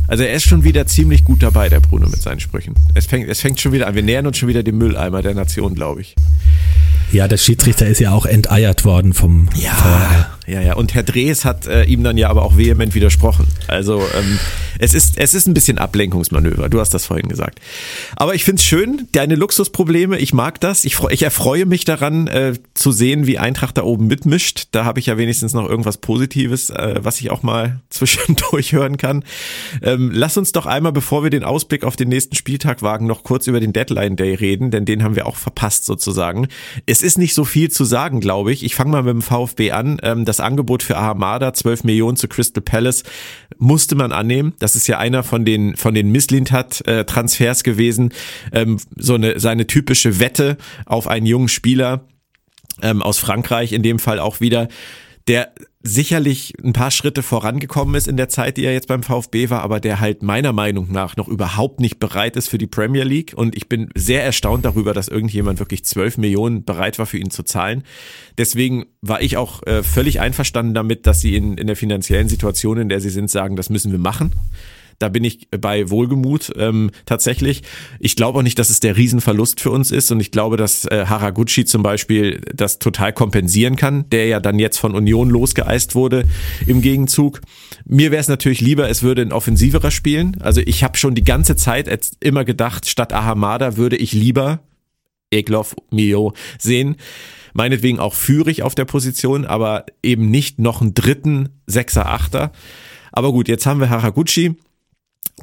Also 0.07 0.23
er 0.23 0.33
ist 0.33 0.43
schon 0.43 0.63
wieder 0.63 0.85
ziemlich 0.85 1.23
gut 1.23 1.41
dabei, 1.41 1.69
der 1.69 1.79
Bruno, 1.79 2.07
mit 2.07 2.21
seinen 2.21 2.39
Sprüchen. 2.39 2.75
Es 2.93 3.05
fängt, 3.05 3.27
es 3.27 3.41
fängt 3.41 3.59
schon 3.59 3.71
wieder 3.71 3.87
an. 3.87 3.95
Wir 3.95 4.03
nähern 4.03 4.27
uns 4.27 4.37
schon 4.37 4.49
wieder 4.49 4.63
dem 4.63 4.77
Mülleimer 4.77 5.21
der 5.21 5.33
Nation, 5.33 5.75
glaube 5.75 6.01
ich. 6.01 6.15
Ja, 7.11 7.27
der 7.27 7.37
Schiedsrichter 7.37 7.87
ist 7.87 7.99
ja 7.99 8.11
auch 8.11 8.25
enteiert 8.25 8.83
worden 8.83 9.13
vom 9.13 9.47
ja, 9.55 9.71
VR. 9.71 10.37
Ja, 10.47 10.61
ja. 10.61 10.75
Und 10.75 10.93
Herr 10.93 11.03
Drees 11.03 11.43
hat 11.43 11.65
äh, 11.67 11.83
ihm 11.85 12.03
dann 12.03 12.17
ja 12.17 12.29
aber 12.29 12.43
auch 12.43 12.57
vehement 12.57 12.93
widersprochen. 12.93 13.47
Also 13.67 13.99
ähm, 13.99 14.39
es 14.79 14.93
ist, 14.93 15.17
es 15.17 15.33
ist 15.33 15.47
ein 15.47 15.53
bisschen 15.53 15.77
Ablenkungsmanöver. 15.77 16.69
Du 16.69 16.79
hast 16.79 16.93
das 16.93 17.05
vorhin 17.05 17.29
gesagt. 17.29 17.59
Aber 18.15 18.35
ich 18.35 18.43
find's 18.43 18.63
schön, 18.63 19.07
deine 19.11 19.35
Luxusprobleme, 19.35 20.17
ich 20.17 20.33
mag 20.33 20.59
das. 20.59 20.85
Ich, 20.85 20.95
freu, 20.95 21.09
ich 21.11 21.23
erfreue 21.23 21.65
mich 21.65 21.85
daran, 21.85 22.27
äh, 22.27 22.53
zu 22.73 22.91
sehen, 22.91 23.25
wie 23.25 23.39
Eintracht 23.39 23.77
da 23.77 23.83
oben 23.83 24.07
mitmischt. 24.07 24.67
Da 24.71 24.85
habe 24.85 24.99
ich 24.99 25.07
ja 25.07 25.17
wenigstens 25.17 25.53
noch 25.53 25.67
irgendwas 25.67 25.97
Positives, 25.97 26.69
äh, 26.69 26.95
was 26.99 27.19
ich 27.21 27.31
auch 27.31 27.41
mal 27.41 27.81
zwischendurch 27.89 28.73
hören 28.73 28.97
kann. 28.97 29.23
Ähm, 29.81 30.11
lass 30.13 30.37
uns 30.37 30.51
doch 30.51 30.65
einmal, 30.65 30.91
bevor 30.91 31.23
wir 31.23 31.29
den 31.29 31.43
Ausblick 31.43 31.83
auf 31.83 31.95
den 31.95 32.09
nächsten 32.09 32.35
Spieltag 32.35 32.81
wagen, 32.81 33.07
noch 33.07 33.23
kurz 33.23 33.47
über 33.47 33.59
den 33.59 33.73
Deadline 33.73 34.15
Day 34.15 34.35
reden, 34.35 34.71
denn 34.71 34.85
den 34.85 35.03
haben 35.03 35.15
wir 35.15 35.25
auch 35.25 35.37
verpasst 35.37 35.85
sozusagen. 35.85 36.47
Es 36.85 37.01
ist 37.01 37.17
nicht 37.17 37.33
so 37.33 37.45
viel 37.45 37.71
zu 37.71 37.83
sagen, 37.83 38.19
glaube 38.19 38.51
ich. 38.51 38.63
Ich 38.63 38.75
fange 38.75 38.91
mal 38.91 39.03
mit 39.03 39.13
dem 39.13 39.21
VfB 39.21 39.71
an. 39.71 39.99
Ähm, 40.03 40.25
das 40.37 40.45
Angebot 40.45 40.83
für 40.83 40.97
Ahamada, 40.97 41.53
12 41.53 41.83
Millionen 41.83 42.17
zu 42.17 42.27
Crystal 42.27 42.61
Palace, 42.61 43.03
musste 43.57 43.95
man 43.95 44.11
annehmen. 44.11 44.53
Das 44.59 44.75
ist 44.75 44.87
ja 44.87 44.97
einer 44.97 45.23
von 45.23 45.45
den 45.45 45.75
von 45.75 45.93
den 45.93 46.11
Misslintat-Transfers 46.11 47.63
gewesen. 47.63 48.13
Ähm, 48.51 48.77
so 48.95 49.15
eine 49.15 49.39
seine 49.39 49.67
typische 49.67 50.19
Wette 50.19 50.57
auf 50.85 51.07
einen 51.07 51.25
jungen 51.25 51.47
Spieler 51.47 52.05
ähm, 52.81 53.01
aus 53.01 53.19
Frankreich, 53.19 53.71
in 53.71 53.83
dem 53.83 53.99
Fall 53.99 54.19
auch 54.19 54.41
wieder, 54.41 54.67
der 55.27 55.53
sicherlich 55.87 56.53
ein 56.63 56.73
paar 56.73 56.89
Schritte 56.89 57.21
vorangekommen 57.21 57.93
ist 57.95 58.07
in 58.07 58.17
der 58.17 58.27
Zeit, 58.27 58.57
die 58.57 58.65
er 58.65 58.73
jetzt 58.73 58.87
beim 58.87 59.03
VfB 59.03 59.51
war, 59.51 59.61
aber 59.61 59.79
der 59.79 59.99
halt 59.99 60.23
meiner 60.23 60.51
Meinung 60.51 60.91
nach 60.91 61.15
noch 61.15 61.27
überhaupt 61.27 61.79
nicht 61.79 61.99
bereit 61.99 62.35
ist 62.35 62.49
für 62.49 62.57
die 62.57 62.65
Premier 62.67 63.03
League. 63.03 63.33
Und 63.35 63.55
ich 63.55 63.69
bin 63.69 63.89
sehr 63.93 64.23
erstaunt 64.23 64.65
darüber, 64.65 64.93
dass 64.93 65.07
irgendjemand 65.07 65.59
wirklich 65.59 65.85
12 65.85 66.17
Millionen 66.17 66.65
bereit 66.65 66.97
war 66.97 67.05
für 67.05 67.19
ihn 67.19 67.29
zu 67.29 67.43
zahlen. 67.43 67.83
Deswegen 68.37 68.85
war 69.01 69.21
ich 69.21 69.37
auch 69.37 69.61
äh, 69.67 69.83
völlig 69.83 70.19
einverstanden 70.19 70.73
damit, 70.73 71.05
dass 71.05 71.21
sie 71.21 71.35
in, 71.35 71.55
in 71.57 71.67
der 71.67 71.75
finanziellen 71.75 72.29
Situation, 72.29 72.79
in 72.79 72.89
der 72.89 72.99
sie 72.99 73.11
sind, 73.11 73.29
sagen, 73.29 73.55
das 73.55 73.69
müssen 73.69 73.91
wir 73.91 73.99
machen. 73.99 74.31
Da 74.99 75.09
bin 75.09 75.23
ich 75.23 75.49
bei 75.49 75.89
Wohlgemut 75.89 76.51
ähm, 76.57 76.91
tatsächlich. 77.05 77.63
Ich 77.99 78.15
glaube 78.15 78.39
auch 78.39 78.43
nicht, 78.43 78.59
dass 78.59 78.69
es 78.69 78.79
der 78.79 78.97
Riesenverlust 78.97 79.59
für 79.59 79.71
uns 79.71 79.91
ist 79.91 80.11
und 80.11 80.19
ich 80.19 80.31
glaube, 80.31 80.57
dass 80.57 80.85
äh, 80.85 81.05
Haraguchi 81.07 81.65
zum 81.65 81.83
Beispiel 81.83 82.41
das 82.53 82.79
total 82.79 83.13
kompensieren 83.13 83.75
kann, 83.75 84.09
der 84.09 84.27
ja 84.27 84.39
dann 84.39 84.59
jetzt 84.59 84.77
von 84.77 84.95
Union 84.95 85.29
losgeeist 85.29 85.95
wurde 85.95 86.23
im 86.65 86.81
Gegenzug. 86.81 87.41
Mir 87.85 88.11
wäre 88.11 88.21
es 88.21 88.27
natürlich 88.27 88.61
lieber, 88.61 88.89
es 88.89 89.03
würde 89.03 89.21
ein 89.21 89.33
offensiverer 89.33 89.91
spielen. 89.91 90.37
Also 90.41 90.61
ich 90.61 90.83
habe 90.83 90.97
schon 90.97 91.15
die 91.15 91.23
ganze 91.23 91.55
Zeit 91.55 92.15
immer 92.19 92.45
gedacht, 92.45 92.87
statt 92.87 93.13
Ahamada 93.13 93.77
würde 93.77 93.97
ich 93.97 94.13
lieber 94.13 94.61
Eglov, 95.31 95.75
Mio 95.91 96.33
sehen 96.59 96.95
meinetwegen 97.55 97.99
auch 97.99 98.13
führig 98.13 98.63
auf 98.63 98.75
der 98.75 98.83
Position, 98.85 99.45
aber 99.45 99.85
eben 100.03 100.29
nicht 100.29 100.59
noch 100.59 100.81
einen 100.81 100.93
dritten 100.93 101.49
Sechser, 101.65 102.05
Achter. 102.07 102.51
Aber 103.13 103.31
gut, 103.31 103.47
jetzt 103.47 103.65
haben 103.65 103.79
wir 103.79 103.89
Haraguchi, 103.89 104.55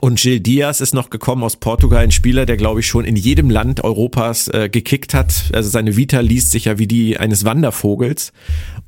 und 0.01 0.19
Gil 0.19 0.41
Diaz 0.41 0.81
ist 0.81 0.95
noch 0.95 1.11
gekommen 1.11 1.45
aus 1.45 1.57
Portugal, 1.57 2.03
ein 2.03 2.11
Spieler, 2.11 2.47
der 2.47 2.57
glaube 2.57 2.81
ich 2.81 2.87
schon 2.87 3.05
in 3.05 3.17
jedem 3.17 3.51
Land 3.51 3.85
Europas 3.85 4.49
äh, 4.49 4.69
gekickt 4.69 5.15
hat. 5.15 5.51
Also 5.53 5.69
seine 5.69 5.97
Vita 5.97 6.21
liest 6.21 6.51
sich 6.51 6.65
ja 6.65 6.79
wie 6.79 6.87
die 6.87 7.19
eines 7.19 7.45
Wandervogels. 7.45 8.33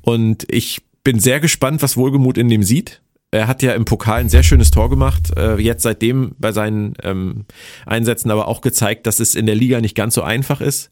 Und 0.01 0.45
ich 0.49 0.81
bin 1.03 1.19
sehr 1.19 1.39
gespannt, 1.39 1.81
was 1.81 1.95
Wohlgemut 1.95 2.37
in 2.37 2.49
dem 2.49 2.63
sieht. 2.63 3.01
Er 3.31 3.47
hat 3.47 3.61
ja 3.61 3.73
im 3.73 3.85
Pokal 3.85 4.21
ein 4.21 4.29
sehr 4.29 4.43
schönes 4.43 4.71
Tor 4.71 4.89
gemacht, 4.89 5.31
äh, 5.37 5.57
jetzt 5.57 5.83
seitdem 5.83 6.35
bei 6.39 6.51
seinen 6.51 6.93
ähm, 7.03 7.45
Einsätzen 7.85 8.31
aber 8.31 8.47
auch 8.47 8.61
gezeigt, 8.61 9.07
dass 9.07 9.19
es 9.19 9.35
in 9.35 9.45
der 9.45 9.55
Liga 9.55 9.81
nicht 9.81 9.95
ganz 9.95 10.15
so 10.15 10.21
einfach 10.21 10.61
ist. 10.61 10.91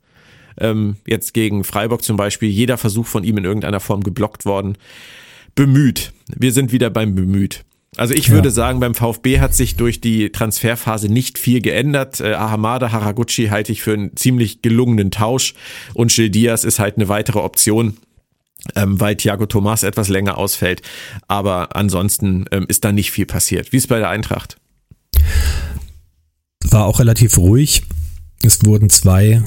Ähm, 0.59 0.97
jetzt 1.07 1.33
gegen 1.33 1.63
Freiburg 1.63 2.03
zum 2.03 2.17
Beispiel, 2.17 2.49
jeder 2.49 2.77
Versuch 2.77 3.07
von 3.07 3.23
ihm 3.23 3.37
in 3.37 3.45
irgendeiner 3.45 3.79
Form 3.79 4.03
geblockt 4.03 4.45
worden. 4.45 4.77
Bemüht. 5.55 6.13
Wir 6.35 6.51
sind 6.51 6.71
wieder 6.71 6.89
beim 6.89 7.15
Bemüht. 7.15 7.63
Also 7.95 8.13
ich 8.13 8.29
würde 8.29 8.49
sagen, 8.49 8.79
beim 8.79 8.95
VfB 8.95 9.39
hat 9.39 9.53
sich 9.53 9.75
durch 9.75 10.01
die 10.01 10.31
Transferphase 10.31 11.09
nicht 11.09 11.37
viel 11.37 11.61
geändert. 11.61 12.19
Äh, 12.19 12.33
Ahamada 12.33 12.91
Haraguchi 12.91 13.47
halte 13.47 13.71
ich 13.71 13.83
für 13.83 13.93
einen 13.93 14.15
ziemlich 14.15 14.61
gelungenen 14.61 15.11
Tausch 15.11 15.53
und 15.93 16.11
Gil 16.11 16.29
Diaz 16.29 16.63
ist 16.63 16.79
halt 16.79 16.95
eine 16.97 17.07
weitere 17.07 17.39
Option. 17.39 17.97
Ähm, 18.75 18.97
weil 18.97 19.17
Thiago 19.17 19.45
Thomas 19.45 19.83
etwas 19.83 20.07
länger 20.07 20.37
ausfällt. 20.37 20.81
Aber 21.27 21.75
ansonsten 21.75 22.45
ähm, 22.51 22.65
ist 22.69 22.85
da 22.85 22.93
nicht 22.93 23.11
viel 23.11 23.25
passiert. 23.25 23.73
Wie 23.73 23.77
ist 23.77 23.87
bei 23.87 23.99
der 23.99 24.07
Eintracht? 24.07 24.55
War 26.63 26.85
auch 26.85 26.99
relativ 26.99 27.37
ruhig. 27.37 27.83
Es 28.41 28.65
wurden 28.65 28.89
zwei 28.89 29.43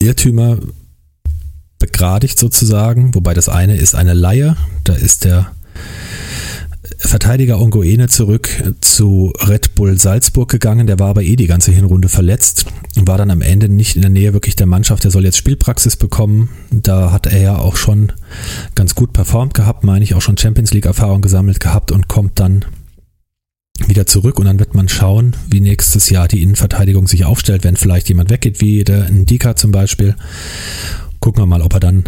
Irrtümer 0.00 0.58
begradigt 1.78 2.38
sozusagen, 2.38 3.14
wobei 3.14 3.34
das 3.34 3.48
eine 3.48 3.76
ist 3.76 3.94
eine 3.94 4.14
Laie. 4.14 4.56
Da 4.82 4.94
ist 4.94 5.24
der 5.24 5.52
Verteidiger 7.04 7.60
Ongoene 7.60 8.08
zurück 8.08 8.48
zu 8.80 9.32
Red 9.46 9.74
Bull 9.74 9.98
Salzburg 9.98 10.48
gegangen. 10.48 10.86
Der 10.86 10.98
war 10.98 11.08
aber 11.08 11.22
eh 11.22 11.36
die 11.36 11.46
ganze 11.46 11.72
Hinrunde 11.72 12.08
verletzt 12.08 12.66
und 12.96 13.08
war 13.08 13.18
dann 13.18 13.30
am 13.30 13.42
Ende 13.42 13.68
nicht 13.68 13.96
in 13.96 14.02
der 14.02 14.10
Nähe 14.10 14.32
wirklich 14.32 14.56
der 14.56 14.66
Mannschaft. 14.66 15.04
Der 15.04 15.10
soll 15.10 15.24
jetzt 15.24 15.36
Spielpraxis 15.36 15.96
bekommen. 15.96 16.48
Da 16.70 17.10
hat 17.10 17.26
er 17.26 17.40
ja 17.40 17.58
auch 17.58 17.76
schon 17.76 18.12
ganz 18.74 18.94
gut 18.94 19.12
performt 19.12 19.54
gehabt, 19.54 19.84
meine 19.84 20.04
ich, 20.04 20.14
auch 20.14 20.22
schon 20.22 20.38
Champions 20.38 20.72
League 20.72 20.86
Erfahrung 20.86 21.22
gesammelt 21.22 21.60
gehabt 21.60 21.92
und 21.92 22.08
kommt 22.08 22.38
dann 22.38 22.64
wieder 23.88 24.06
zurück 24.06 24.38
und 24.38 24.46
dann 24.46 24.58
wird 24.58 24.74
man 24.74 24.88
schauen, 24.88 25.34
wie 25.48 25.60
nächstes 25.60 26.08
Jahr 26.10 26.28
die 26.28 26.42
Innenverteidigung 26.42 27.08
sich 27.08 27.24
aufstellt, 27.24 27.64
wenn 27.64 27.76
vielleicht 27.76 28.08
jemand 28.08 28.30
weggeht, 28.30 28.60
wie 28.60 28.84
der 28.84 29.10
Ndika 29.10 29.56
zum 29.56 29.72
Beispiel 29.72 30.14
gucken 31.22 31.40
wir 31.40 31.46
mal, 31.46 31.62
ob 31.62 31.72
er 31.72 31.80
dann 31.80 32.04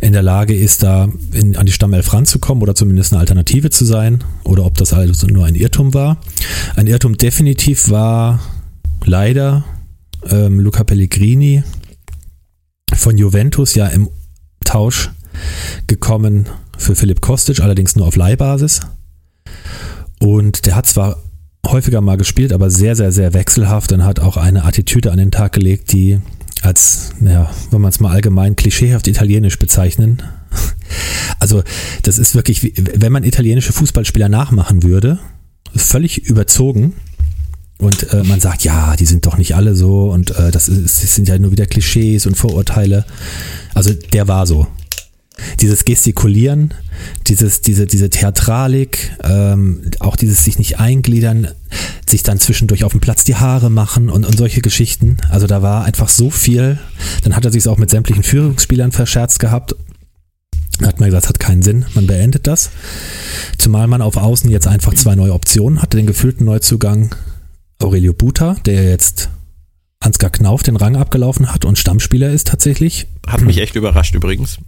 in 0.00 0.14
der 0.14 0.22
Lage 0.22 0.54
ist, 0.54 0.82
da 0.82 1.08
in, 1.32 1.56
an 1.56 1.66
die 1.66 1.72
Stammelf 1.72 2.12
ranzukommen 2.12 2.62
oder 2.62 2.74
zumindest 2.74 3.12
eine 3.12 3.20
Alternative 3.20 3.70
zu 3.70 3.84
sein 3.84 4.24
oder 4.44 4.64
ob 4.64 4.76
das 4.78 4.92
also 4.92 5.26
nur 5.28 5.44
ein 5.44 5.54
Irrtum 5.54 5.94
war. 5.94 6.18
Ein 6.74 6.86
Irrtum 6.86 7.16
definitiv 7.18 7.90
war 7.90 8.40
leider 9.04 9.64
ähm, 10.28 10.58
Luca 10.58 10.84
Pellegrini 10.84 11.62
von 12.94 13.18
Juventus 13.18 13.74
ja 13.74 13.86
im 13.88 14.08
Tausch 14.64 15.10
gekommen 15.86 16.46
für 16.78 16.96
Philipp 16.96 17.20
Kostic, 17.20 17.60
allerdings 17.60 17.94
nur 17.94 18.06
auf 18.06 18.16
Leihbasis. 18.16 18.80
Und 20.18 20.64
der 20.64 20.76
hat 20.76 20.86
zwar 20.86 21.22
häufiger 21.66 22.00
mal 22.00 22.16
gespielt, 22.16 22.54
aber 22.54 22.70
sehr, 22.70 22.96
sehr, 22.96 23.12
sehr 23.12 23.34
wechselhaft 23.34 23.92
und 23.92 24.04
hat 24.04 24.18
auch 24.18 24.38
eine 24.38 24.64
Attitüde 24.64 25.12
an 25.12 25.18
den 25.18 25.30
Tag 25.30 25.52
gelegt, 25.52 25.92
die 25.92 26.20
als, 26.66 27.10
naja, 27.20 27.50
wenn 27.70 27.80
man 27.80 27.90
es 27.90 28.00
mal 28.00 28.10
allgemein 28.10 28.56
klischeehaft 28.56 29.06
italienisch 29.06 29.58
bezeichnen. 29.58 30.22
Also, 31.38 31.62
das 32.02 32.18
ist 32.18 32.34
wirklich, 32.34 32.72
wenn 32.76 33.12
man 33.12 33.24
italienische 33.24 33.72
Fußballspieler 33.72 34.28
nachmachen 34.28 34.84
würde, 34.84 35.18
völlig 35.74 36.18
überzogen. 36.18 36.94
Und 37.78 38.10
äh, 38.12 38.22
man 38.22 38.40
sagt, 38.40 38.64
ja, 38.64 38.96
die 38.96 39.04
sind 39.04 39.26
doch 39.26 39.36
nicht 39.36 39.54
alle 39.54 39.74
so 39.74 40.10
und 40.10 40.30
äh, 40.30 40.50
das, 40.50 40.68
ist, 40.68 41.02
das 41.02 41.14
sind 41.14 41.28
ja 41.28 41.38
nur 41.38 41.50
wieder 41.50 41.66
Klischees 41.66 42.26
und 42.26 42.36
Vorurteile. 42.36 43.04
Also 43.74 43.92
der 43.92 44.28
war 44.28 44.46
so 44.46 44.66
dieses 45.60 45.84
Gestikulieren, 45.84 46.74
dieses, 47.26 47.60
diese, 47.60 47.86
diese 47.86 48.10
Theatralik, 48.10 49.12
ähm, 49.22 49.90
auch 50.00 50.16
dieses 50.16 50.44
sich 50.44 50.58
nicht 50.58 50.78
eingliedern, 50.78 51.48
sich 52.08 52.22
dann 52.22 52.38
zwischendurch 52.38 52.84
auf 52.84 52.92
dem 52.92 53.00
Platz 53.00 53.24
die 53.24 53.36
Haare 53.36 53.70
machen 53.70 54.08
und, 54.08 54.24
und 54.24 54.36
solche 54.36 54.60
Geschichten. 54.60 55.18
Also 55.28 55.46
da 55.46 55.62
war 55.62 55.84
einfach 55.84 56.08
so 56.08 56.30
viel. 56.30 56.78
Dann 57.22 57.36
hat 57.36 57.44
er 57.44 57.52
sich 57.52 57.66
auch 57.68 57.78
mit 57.78 57.90
sämtlichen 57.90 58.22
Führungsspielern 58.22 58.92
verscherzt 58.92 59.38
gehabt. 59.38 59.74
Hat 60.82 61.00
man 61.00 61.08
gesagt, 61.08 61.28
hat 61.28 61.40
keinen 61.40 61.62
Sinn, 61.62 61.86
man 61.94 62.06
beendet 62.06 62.46
das. 62.46 62.70
Zumal 63.56 63.86
man 63.86 64.02
auf 64.02 64.16
Außen 64.16 64.50
jetzt 64.50 64.66
einfach 64.66 64.94
zwei 64.94 65.14
neue 65.14 65.32
Optionen 65.32 65.80
hatte, 65.80 65.96
den 65.96 66.06
gefühlten 66.06 66.44
Neuzugang 66.44 67.14
Aurelio 67.78 68.12
Buta, 68.12 68.56
der 68.66 68.88
jetzt 68.90 69.30
Ansgar 70.06 70.30
Knauf 70.30 70.62
den 70.62 70.76
Rang 70.76 70.96
abgelaufen 70.96 71.52
hat 71.52 71.64
und 71.64 71.78
Stammspieler 71.78 72.30
ist 72.30 72.46
tatsächlich. 72.46 73.06
Hat 73.26 73.42
mich 73.42 73.58
echt 73.58 73.74
überrascht 73.74 74.14
übrigens. 74.14 74.58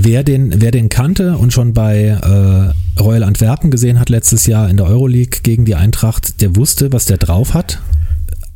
Wer 0.00 0.22
den, 0.22 0.62
wer 0.62 0.70
den 0.70 0.88
kannte 0.88 1.36
und 1.36 1.52
schon 1.52 1.74
bei 1.74 2.06
äh, 2.06 3.00
Royal 3.00 3.24
Antwerpen 3.24 3.70
gesehen 3.70 3.98
hat 3.98 4.08
letztes 4.08 4.46
Jahr 4.46 4.70
in 4.70 4.76
der 4.76 4.86
Euroleague 4.86 5.40
gegen 5.42 5.64
die 5.64 5.74
Eintracht, 5.74 6.40
der 6.40 6.56
wusste, 6.56 6.92
was 6.92 7.04
der 7.06 7.18
drauf 7.18 7.52
hat. 7.52 7.80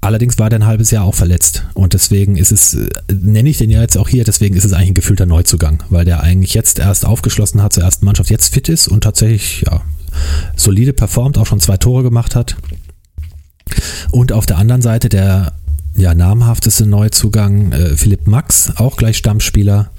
Allerdings 0.00 0.38
war 0.38 0.50
der 0.50 0.61
ein 0.61 0.66
halbes 0.66 0.90
Jahr 0.90 1.05
auch 1.05 1.14
verletzt. 1.14 1.64
Und 1.74 1.94
deswegen 1.94 2.36
ist 2.36 2.50
es, 2.53 2.74
äh, 2.74 2.88
nenne 3.12 3.48
ich 3.48 3.59
den 3.59 3.70
ja 3.70 3.80
jetzt 3.80 3.98
auch 3.98 4.09
hier, 4.09 4.24
deswegen 4.24 4.57
ist 4.57 4.64
es 4.64 4.72
eigentlich 4.72 4.90
ein 4.90 4.94
gefühlter 4.94 5.26
Neuzugang, 5.26 5.82
weil 5.90 6.05
der 6.05 6.22
eigentlich 6.22 6.55
jetzt 6.55 6.78
erst 6.78 7.05
aufgeschlossen 7.05 7.62
hat 7.62 7.72
zur 7.72 7.82
ersten 7.82 8.07
Mannschaft, 8.07 8.30
jetzt 8.30 8.55
fit 8.55 8.68
ist 8.68 8.88
und 8.88 9.03
tatsächlich 9.03 9.64
ja, 9.66 9.82
solide 10.57 10.92
performt, 10.92 11.38
auch 11.38 11.46
schon 11.46 11.61
zwei 11.61 11.76
Tore 11.76 12.03
gemacht 12.03 12.34
hat. 12.36 12.57
Und 14.11 14.33
auf 14.33 14.47
der 14.47 14.59
anderen 14.59 14.83
Seite 14.83 15.09
der 15.09 15.53
ja, 15.95 16.14
namhafteste 16.14 16.87
Neuzugang, 16.87 17.73
äh, 17.73 17.97
Philipp 17.97 18.27
Max, 18.27 18.73
auch 18.77 18.97
gleich 18.97 19.18
Stammspieler, 19.18 19.91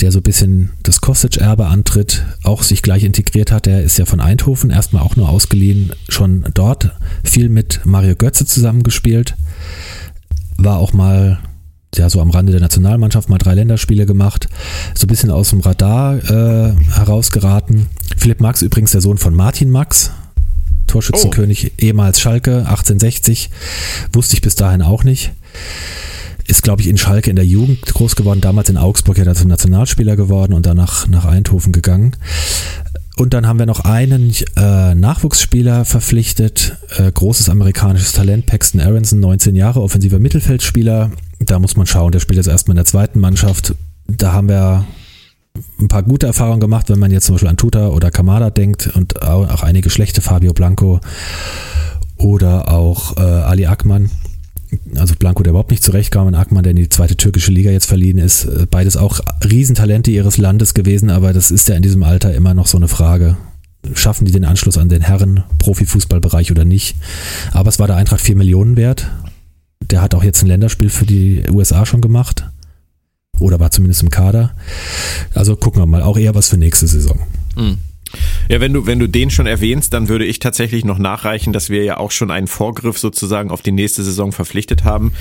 der 0.00 0.12
so 0.12 0.18
ein 0.18 0.24
bisschen 0.24 0.70
das 0.82 1.00
Kostic-Erbe 1.00 1.66
antritt, 1.66 2.24
auch 2.42 2.62
sich 2.62 2.82
gleich 2.82 3.04
integriert 3.04 3.50
hat. 3.50 3.66
Der 3.66 3.82
ist 3.82 3.98
ja 3.98 4.04
von 4.04 4.20
Eindhoven 4.20 4.70
erstmal 4.70 5.02
auch 5.02 5.16
nur 5.16 5.28
ausgeliehen, 5.28 5.92
schon 6.08 6.44
dort 6.54 6.92
viel 7.24 7.48
mit 7.48 7.80
Mario 7.84 8.14
Götze 8.14 8.46
zusammengespielt, 8.46 9.36
war 10.58 10.78
auch 10.78 10.92
mal 10.92 11.38
ja 11.94 12.10
so 12.10 12.20
am 12.20 12.30
Rande 12.30 12.52
der 12.52 12.60
Nationalmannschaft 12.60 13.30
mal 13.30 13.38
drei 13.38 13.54
Länderspiele 13.54 14.04
gemacht, 14.04 14.48
so 14.94 15.04
ein 15.04 15.08
bisschen 15.08 15.30
aus 15.30 15.50
dem 15.50 15.60
Radar 15.60 16.16
äh, 16.16 16.74
herausgeraten. 16.92 17.86
Philipp 18.18 18.40
Max 18.40 18.60
übrigens 18.60 18.90
der 18.90 19.00
Sohn 19.00 19.16
von 19.16 19.34
Martin 19.34 19.70
Max, 19.70 20.10
Torschützenkönig, 20.86 21.72
oh. 21.72 21.84
ehemals 21.84 22.20
Schalke, 22.20 22.58
1860. 22.58 23.50
Wusste 24.12 24.34
ich 24.34 24.42
bis 24.42 24.54
dahin 24.54 24.82
auch 24.82 25.04
nicht. 25.04 25.32
Ist, 26.46 26.62
glaube 26.62 26.82
ich, 26.82 26.88
in 26.88 26.96
Schalke 26.96 27.30
in 27.30 27.36
der 27.36 27.46
Jugend 27.46 27.82
groß 27.86 28.14
geworden, 28.14 28.40
damals 28.40 28.68
in 28.68 28.76
Augsburg 28.76 29.18
ja 29.18 29.24
dann 29.24 29.34
zum 29.34 29.48
Nationalspieler 29.48 30.14
geworden 30.14 30.52
und 30.52 30.64
danach 30.64 31.08
nach 31.08 31.24
Eindhoven 31.24 31.72
gegangen. 31.72 32.16
Und 33.16 33.32
dann 33.32 33.46
haben 33.46 33.58
wir 33.58 33.66
noch 33.66 33.80
einen 33.80 34.32
äh, 34.56 34.94
Nachwuchsspieler 34.94 35.86
verpflichtet, 35.86 36.76
äh, 36.98 37.10
großes 37.10 37.48
amerikanisches 37.48 38.12
Talent, 38.12 38.44
Paxton 38.44 38.80
Aronson, 38.80 39.20
19 39.20 39.56
Jahre, 39.56 39.80
offensiver 39.80 40.18
Mittelfeldspieler. 40.18 41.10
Da 41.40 41.58
muss 41.58 41.76
man 41.76 41.86
schauen, 41.86 42.12
der 42.12 42.20
spielt 42.20 42.36
jetzt 42.36 42.48
erstmal 42.48 42.74
in 42.74 42.76
der 42.76 42.84
zweiten 42.84 43.18
Mannschaft. 43.18 43.74
Da 44.06 44.32
haben 44.32 44.48
wir 44.48 44.86
ein 45.80 45.88
paar 45.88 46.02
gute 46.02 46.26
Erfahrungen 46.26 46.60
gemacht, 46.60 46.88
wenn 46.88 46.98
man 46.98 47.10
jetzt 47.10 47.26
zum 47.26 47.34
Beispiel 47.34 47.48
an 47.48 47.56
Tuta 47.56 47.88
oder 47.88 48.10
Kamada 48.10 48.50
denkt 48.50 48.88
und 48.94 49.22
auch 49.22 49.62
einige 49.62 49.90
schlechte, 49.90 50.20
Fabio 50.20 50.52
Blanco 50.52 51.00
oder 52.16 52.72
auch 52.72 53.16
äh, 53.16 53.20
Ali 53.20 53.66
Akman. 53.66 54.10
Also 54.96 55.14
Blanco, 55.18 55.42
der 55.42 55.50
überhaupt 55.50 55.70
nicht 55.70 55.82
zurechtkam 55.82 56.26
und 56.26 56.34
Akman, 56.34 56.62
der 56.62 56.72
in 56.72 56.76
die 56.76 56.88
zweite 56.88 57.16
türkische 57.16 57.52
Liga 57.52 57.70
jetzt 57.70 57.86
verliehen 57.86 58.18
ist. 58.18 58.44
Äh, 58.44 58.66
beides 58.70 58.96
auch 58.96 59.20
Riesentalente 59.44 60.10
ihres 60.10 60.38
Landes 60.38 60.74
gewesen, 60.74 61.10
aber 61.10 61.32
das 61.32 61.50
ist 61.50 61.68
ja 61.68 61.76
in 61.76 61.82
diesem 61.82 62.02
Alter 62.02 62.34
immer 62.34 62.54
noch 62.54 62.66
so 62.66 62.76
eine 62.76 62.88
Frage. 62.88 63.36
Schaffen 63.94 64.24
die 64.24 64.32
den 64.32 64.44
Anschluss 64.44 64.78
an 64.78 64.88
den 64.88 65.02
Herren 65.02 65.44
Profifußballbereich 65.58 66.50
oder 66.50 66.64
nicht? 66.64 66.96
Aber 67.52 67.68
es 67.68 67.78
war 67.78 67.86
der 67.86 67.96
Eintracht 67.96 68.20
4 68.20 68.36
Millionen 68.36 68.76
wert. 68.76 69.08
Der 69.80 70.02
hat 70.02 70.14
auch 70.14 70.24
jetzt 70.24 70.42
ein 70.42 70.48
Länderspiel 70.48 70.90
für 70.90 71.06
die 71.06 71.44
USA 71.52 71.86
schon 71.86 72.00
gemacht. 72.00 72.46
Oder 73.38 73.60
war 73.60 73.70
zumindest 73.70 74.02
im 74.02 74.10
Kader. 74.10 74.54
Also 75.34 75.56
gucken 75.56 75.82
wir 75.82 75.86
mal, 75.86 76.02
auch 76.02 76.16
eher 76.16 76.34
was 76.34 76.48
für 76.48 76.56
nächste 76.56 76.86
Saison. 76.86 77.18
Mhm. 77.56 77.78
Ja, 78.48 78.60
wenn 78.60 78.72
du, 78.72 78.86
wenn 78.86 78.98
du 78.98 79.08
den 79.08 79.30
schon 79.30 79.46
erwähnst, 79.46 79.92
dann 79.92 80.08
würde 80.08 80.24
ich 80.24 80.38
tatsächlich 80.38 80.84
noch 80.84 80.98
nachreichen, 80.98 81.52
dass 81.52 81.70
wir 81.70 81.84
ja 81.84 81.96
auch 81.96 82.10
schon 82.10 82.30
einen 82.30 82.46
Vorgriff 82.46 82.98
sozusagen 82.98 83.50
auf 83.50 83.62
die 83.62 83.72
nächste 83.72 84.02
Saison 84.02 84.32
verpflichtet 84.32 84.84
haben. 84.84 85.12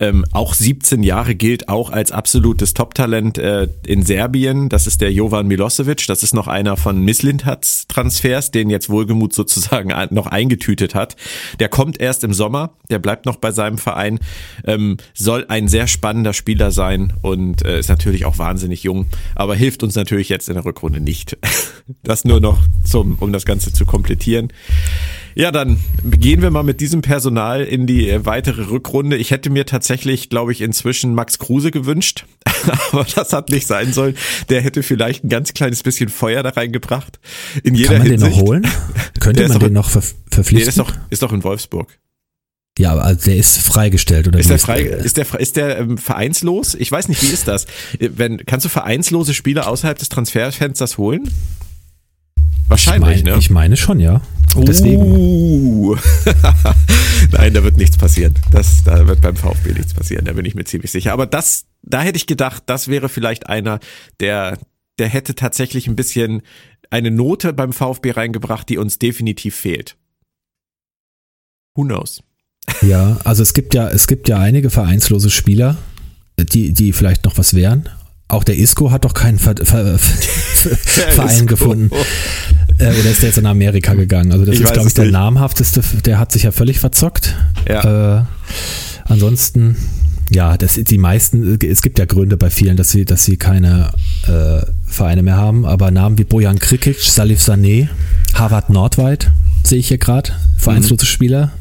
Ähm, 0.00 0.24
auch 0.32 0.54
17 0.54 1.02
Jahre 1.02 1.34
gilt 1.34 1.68
auch 1.68 1.90
als 1.90 2.12
absolutes 2.12 2.74
Top-Talent 2.74 3.38
äh, 3.38 3.68
in 3.84 4.02
Serbien. 4.02 4.68
Das 4.68 4.86
ist 4.86 5.00
der 5.00 5.12
Jovan 5.12 5.48
Milosevic. 5.48 6.06
Das 6.06 6.22
ist 6.22 6.34
noch 6.34 6.46
einer 6.46 6.76
von 6.76 7.00
Misslintats 7.04 7.86
Transfers, 7.88 8.50
den 8.52 8.70
jetzt 8.70 8.90
Wohlgemut 8.90 9.32
sozusagen 9.32 9.92
noch 10.10 10.26
eingetütet 10.26 10.94
hat. 10.94 11.16
Der 11.58 11.68
kommt 11.68 12.00
erst 12.00 12.22
im 12.22 12.32
Sommer. 12.32 12.74
Der 12.90 12.98
bleibt 12.98 13.26
noch 13.26 13.36
bei 13.36 13.50
seinem 13.50 13.78
Verein. 13.78 14.20
Ähm, 14.64 14.98
soll 15.14 15.46
ein 15.48 15.66
sehr 15.68 15.88
spannender 15.88 16.32
Spieler 16.32 16.70
sein 16.70 17.12
und 17.22 17.64
äh, 17.64 17.80
ist 17.80 17.88
natürlich 17.88 18.24
auch 18.24 18.38
wahnsinnig 18.38 18.82
jung, 18.82 19.06
aber 19.34 19.54
hilft 19.54 19.82
uns 19.82 19.94
natürlich 19.94 20.28
jetzt 20.28 20.48
in 20.48 20.54
der 20.54 20.64
Rückrunde 20.64 21.00
nicht. 21.00 21.36
Das 22.02 22.26
nur 22.26 22.37
noch 22.40 22.58
zum, 22.84 23.16
um 23.20 23.32
das 23.32 23.44
Ganze 23.44 23.72
zu 23.72 23.86
komplettieren. 23.86 24.52
Ja, 25.34 25.52
dann 25.52 25.78
gehen 26.04 26.42
wir 26.42 26.50
mal 26.50 26.64
mit 26.64 26.80
diesem 26.80 27.00
Personal 27.00 27.62
in 27.62 27.86
die 27.86 28.10
äh, 28.10 28.26
weitere 28.26 28.62
Rückrunde. 28.62 29.16
Ich 29.16 29.30
hätte 29.30 29.50
mir 29.50 29.66
tatsächlich, 29.66 30.30
glaube 30.30 30.50
ich, 30.50 30.60
inzwischen 30.60 31.14
Max 31.14 31.38
Kruse 31.38 31.70
gewünscht, 31.70 32.26
aber 32.92 33.06
das 33.14 33.32
hat 33.32 33.50
nicht 33.50 33.68
sein 33.68 33.92
sollen. 33.92 34.16
Der 34.48 34.62
hätte 34.62 34.82
vielleicht 34.82 35.24
ein 35.24 35.28
ganz 35.28 35.54
kleines 35.54 35.84
bisschen 35.84 36.08
Feuer 36.08 36.42
da 36.42 36.50
reingebracht. 36.50 37.20
In 37.62 37.76
jeder 37.76 37.90
Kann 37.90 37.98
man 37.98 38.08
Hinsicht. 38.08 38.32
den 38.32 38.36
noch 38.36 38.46
holen? 38.48 38.66
Könnte 39.20 39.48
man 39.48 39.60
den 39.60 39.72
noch 39.72 39.90
ver 39.90 40.02
verpflichten? 40.28 40.64
Nee, 40.64 40.68
ist 40.68 40.78
doch, 40.78 40.92
ist 41.10 41.22
doch 41.22 41.32
in 41.32 41.44
Wolfsburg. 41.44 41.98
Ja, 42.78 42.92
aber 42.92 43.14
der 43.14 43.36
ist 43.36 43.58
freigestellt 43.58 44.28
oder 44.28 44.38
ist 44.38 44.50
der 44.50 44.58
frei, 44.58 44.82
ist 44.82 45.16
der 45.16 45.26
ist 45.40 45.56
der 45.56 45.78
ähm, 45.78 45.98
vereinslos? 45.98 46.76
Ich 46.76 46.90
weiß 46.90 47.08
nicht, 47.08 47.22
wie 47.22 47.32
ist 47.32 47.48
das? 47.48 47.64
Äh, 47.98 48.10
wenn 48.16 48.44
kannst 48.46 48.64
du 48.64 48.70
vereinslose 48.70 49.34
Spieler 49.34 49.68
außerhalb 49.68 49.98
des 49.98 50.08
Transferfensters 50.08 50.96
holen? 50.96 51.28
Wahrscheinlich, 52.66 53.18
ich 53.18 53.24
mein, 53.24 53.32
ne? 53.34 53.38
Ich 53.38 53.50
meine 53.50 53.76
schon, 53.76 54.00
ja. 54.00 54.20
Deswegen. 54.56 55.02
Uh. 55.02 55.96
Nein, 57.32 57.54
da 57.54 57.62
wird 57.62 57.76
nichts 57.76 57.96
passieren. 57.96 58.34
Das, 58.50 58.82
da 58.84 59.06
wird 59.06 59.20
beim 59.20 59.36
VfB 59.36 59.72
nichts 59.72 59.94
passieren, 59.94 60.24
da 60.24 60.32
bin 60.32 60.44
ich 60.44 60.54
mir 60.54 60.64
ziemlich 60.64 60.90
sicher. 60.90 61.12
Aber 61.12 61.26
das, 61.26 61.66
da 61.82 62.02
hätte 62.02 62.16
ich 62.16 62.26
gedacht, 62.26 62.64
das 62.66 62.88
wäre 62.88 63.08
vielleicht 63.08 63.48
einer, 63.48 63.78
der, 64.20 64.58
der 64.98 65.08
hätte 65.08 65.34
tatsächlich 65.34 65.86
ein 65.86 65.96
bisschen 65.96 66.42
eine 66.90 67.10
Note 67.10 67.52
beim 67.52 67.72
VfB 67.72 68.12
reingebracht, 68.12 68.68
die 68.68 68.78
uns 68.78 68.98
definitiv 68.98 69.54
fehlt. 69.54 69.96
Who 71.74 71.84
knows? 71.84 72.22
Ja, 72.82 73.18
also 73.24 73.42
es 73.42 73.54
gibt 73.54 73.74
ja, 73.74 73.88
es 73.88 74.06
gibt 74.06 74.28
ja 74.28 74.38
einige 74.38 74.70
vereinslose 74.70 75.30
Spieler, 75.30 75.76
die, 76.38 76.72
die 76.72 76.92
vielleicht 76.92 77.24
noch 77.24 77.38
was 77.38 77.54
wären. 77.54 77.88
Auch 78.30 78.44
der 78.44 78.58
Isco 78.58 78.90
hat 78.90 79.04
doch 79.06 79.14
keinen 79.14 79.38
Ver 79.38 79.54
Ver 79.62 79.98
Verein 79.98 81.46
gefunden. 81.46 81.90
Äh, 82.78 82.84
oder 82.90 83.10
ist 83.10 83.22
der 83.22 83.30
jetzt 83.30 83.38
in 83.38 83.46
Amerika 83.46 83.94
gegangen? 83.94 84.32
Also 84.32 84.44
das 84.44 84.54
Ich 84.54 84.60
ist, 84.60 84.72
glaube 84.72 84.88
ich, 84.88 84.94
der 84.94 85.04
nicht. 85.04 85.12
namhafteste. 85.12 85.82
Der 86.04 86.18
hat 86.18 86.32
sich 86.32 86.42
ja 86.42 86.52
völlig 86.52 86.78
verzockt. 86.78 87.34
Ja. 87.66 88.18
Äh, 88.18 88.24
ansonsten, 89.06 89.76
ja, 90.30 90.56
das 90.58 90.74
die 90.74 90.98
meisten, 90.98 91.58
es 91.64 91.80
gibt 91.82 91.98
ja 91.98 92.04
Gründe 92.04 92.36
bei 92.36 92.50
vielen, 92.50 92.76
dass 92.76 92.90
sie, 92.90 93.04
dass 93.06 93.24
sie 93.24 93.36
keine 93.38 93.92
äh, 94.26 94.60
Vereine 94.86 95.22
mehr 95.22 95.36
haben, 95.36 95.64
aber 95.64 95.90
Namen 95.90 96.18
wie 96.18 96.24
Bojan 96.24 96.58
Krikic, 96.58 97.00
Salif 97.00 97.40
Sané, 97.40 97.88
Harvard 98.34 98.68
Nordweit, 98.70 99.30
sehe 99.64 99.78
ich 99.78 99.88
hier 99.88 99.98
gerade, 99.98 100.32
vereinslose 100.58 101.06
Spieler. 101.06 101.52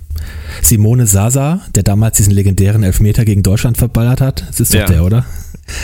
Simone 0.62 1.08
Sasa, 1.08 1.62
der 1.76 1.84
damals 1.84 2.18
diesen 2.18 2.34
legendären 2.34 2.84
Elfmeter 2.84 3.24
gegen 3.24 3.44
Deutschland 3.44 3.78
verballert 3.78 4.20
hat. 4.20 4.44
Das 4.50 4.60
ist 4.60 4.74
doch 4.74 4.80
Ja. 4.80 4.86
der, 4.86 5.06
oder? 5.06 5.26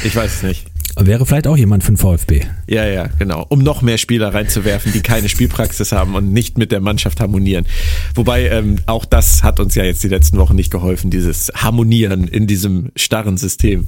Ich 0.03 0.15
weiß 0.15 0.35
es 0.37 0.43
nicht. 0.43 0.65
Wäre 0.95 1.25
vielleicht 1.25 1.47
auch 1.47 1.57
jemand 1.57 1.83
für 1.83 1.91
den 1.91 1.97
VfB. 1.97 2.41
Ja, 2.67 2.85
ja, 2.85 3.07
genau. 3.17 3.45
Um 3.49 3.59
noch 3.59 3.81
mehr 3.81 3.97
Spieler 3.97 4.33
reinzuwerfen, 4.33 4.91
die 4.93 5.01
keine 5.01 5.27
Spielpraxis 5.27 5.91
haben 5.91 6.13
und 6.15 6.31
nicht 6.31 6.57
mit 6.57 6.71
der 6.71 6.81
Mannschaft 6.81 7.19
harmonieren. 7.19 7.65
Wobei 8.13 8.47
ähm, 8.49 8.77
auch 8.85 9.05
das 9.05 9.43
hat 9.43 9.59
uns 9.59 9.73
ja 9.73 9.83
jetzt 9.83 10.03
die 10.03 10.07
letzten 10.07 10.37
Wochen 10.37 10.55
nicht 10.55 10.71
geholfen, 10.71 11.09
dieses 11.09 11.51
Harmonieren 11.55 12.27
in 12.27 12.45
diesem 12.45 12.91
starren 12.95 13.37
System. 13.37 13.87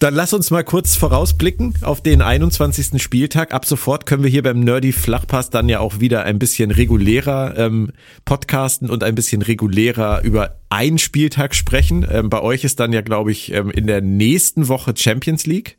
Dann 0.00 0.14
lass 0.14 0.32
uns 0.32 0.52
mal 0.52 0.62
kurz 0.62 0.94
vorausblicken 0.94 1.74
auf 1.82 2.00
den 2.00 2.22
21. 2.22 3.02
Spieltag. 3.02 3.52
Ab 3.52 3.64
sofort 3.64 4.06
können 4.06 4.22
wir 4.22 4.30
hier 4.30 4.44
beim 4.44 4.60
Nerdy 4.60 4.92
Flachpass 4.92 5.50
dann 5.50 5.68
ja 5.68 5.80
auch 5.80 5.98
wieder 5.98 6.22
ein 6.22 6.38
bisschen 6.38 6.70
regulärer 6.70 7.58
ähm, 7.58 7.90
podcasten 8.24 8.90
und 8.90 9.02
ein 9.02 9.16
bisschen 9.16 9.42
regulärer 9.42 10.22
über 10.22 10.54
einen 10.70 10.98
Spieltag 10.98 11.52
sprechen. 11.52 12.06
Ähm, 12.08 12.30
bei 12.30 12.40
euch 12.40 12.62
ist 12.62 12.78
dann 12.78 12.92
ja, 12.92 13.00
glaube 13.00 13.32
ich, 13.32 13.52
ähm, 13.52 13.72
in 13.72 13.88
der 13.88 14.00
nächsten 14.00 14.68
Woche 14.68 14.94
Champions 14.96 15.46
League, 15.46 15.78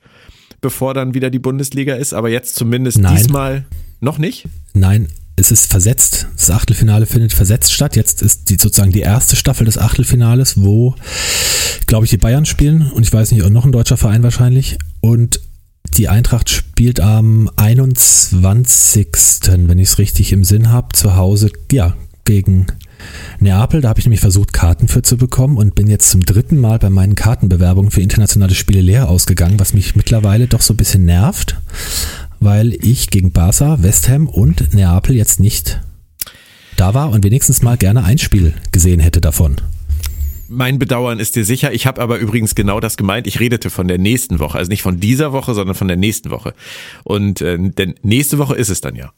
bevor 0.62 0.94
dann 0.94 1.14
wieder 1.14 1.30
die 1.30 1.40
Bundesliga 1.40 1.96
ist. 1.96 2.14
Aber 2.14 2.30
jetzt 2.30 2.56
zumindest 2.56 3.00
Nein. 3.00 3.16
diesmal 3.16 3.66
noch 4.00 4.18
nicht. 4.18 4.48
Nein, 4.74 5.08
es 5.36 5.52
ist 5.52 5.72
versetzt. 5.72 6.28
Das 6.36 6.50
Achtelfinale 6.50 7.06
findet 7.06 7.34
versetzt 7.34 7.74
statt. 7.74 7.96
Jetzt 7.96 8.22
ist 8.22 8.50
die 8.50 8.56
sozusagen 8.56 8.92
die 8.92 9.02
erste 9.02 9.36
Staffel 9.36 9.66
des 9.66 9.78
Achtelfinales, 9.78 10.62
wo, 10.62 10.96
glaube 11.88 12.06
ich, 12.06 12.10
die 12.10 12.18
Bayern 12.18 12.46
spielen 12.46 12.92
und 12.92 13.04
ich 13.04 13.14
weiß 13.14 13.32
nicht, 13.32 13.48
noch 13.50 13.66
ein 13.66 13.72
deutscher 13.72 13.98
Verein 13.98 14.24
wahrscheinlich. 14.24 14.78
Und 15.02 15.40
die 15.98 16.08
Eintracht 16.08 16.50
spielt 16.50 17.00
am 17.00 17.50
21. 17.56 19.08
wenn 19.68 19.80
ich 19.80 19.90
es 19.90 19.98
richtig 19.98 20.32
im 20.32 20.44
Sinn 20.44 20.70
habe, 20.70 20.90
zu 20.94 21.16
Hause, 21.16 21.52
ja, 21.72 21.96
gegen 22.26 22.68
Neapel. 23.40 23.82
Da 23.82 23.90
habe 23.90 24.00
ich 24.00 24.06
nämlich 24.06 24.22
versucht, 24.22 24.54
Karten 24.54 24.88
für 24.88 25.02
zu 25.02 25.18
bekommen 25.18 25.58
und 25.58 25.76
bin 25.76 25.88
jetzt 25.88 26.10
zum 26.10 26.22
dritten 26.22 26.58
Mal 26.58 26.80
bei 26.80 26.90
meinen 26.90 27.16
Kartenbewerbungen 27.16 27.92
für 27.92 28.02
internationale 28.02 28.56
Spiele 28.56 28.82
leer 28.82 29.10
ausgegangen, 29.10 29.60
was 29.60 29.74
mich 29.74 29.96
mittlerweile 29.96 30.48
doch 30.48 30.62
so 30.62 30.74
ein 30.74 30.78
bisschen 30.78 31.06
nervt 31.06 31.58
weil 32.40 32.74
ich 32.84 33.10
gegen 33.10 33.32
Barca, 33.32 33.82
West 33.84 34.10
Ham 34.10 34.28
und 34.28 34.74
Neapel 34.74 35.16
jetzt 35.16 35.40
nicht 35.40 35.82
da 36.78 36.94
war 36.94 37.12
und 37.12 37.26
wenigstens 37.26 37.62
mal 37.62 37.78
gerne 37.78 38.06
ein 38.06 38.18
Spiel 38.18 38.54
gesehen 38.72 39.02
hätte 39.02 39.20
davon. 39.20 39.58
Mein 40.48 40.80
Bedauern 40.80 41.20
ist 41.20 41.36
dir 41.36 41.46
sicher. 41.46 41.74
Ich 41.74 41.86
habe 41.86 42.02
aber 42.02 42.18
übrigens 42.18 42.56
genau 42.56 42.80
das 42.80 42.98
gemeint. 42.98 43.28
Ich 43.28 43.40
redete 43.40 43.70
von 43.70 43.88
der 43.88 44.00
nächsten 44.00 44.40
Woche. 44.40 44.58
Also 44.58 44.70
nicht 44.70 44.82
von 44.82 45.00
dieser 45.00 45.32
Woche, 45.32 45.54
sondern 45.54 45.76
von 45.76 45.88
der 45.88 45.98
nächsten 45.98 46.32
Woche. 46.32 46.56
Und 47.04 47.42
äh, 47.42 47.58
denn 47.60 47.96
nächste 48.02 48.40
Woche 48.40 48.56
ist 48.56 48.70
es 48.70 48.82
dann 48.82 48.96
ja. 48.96 49.12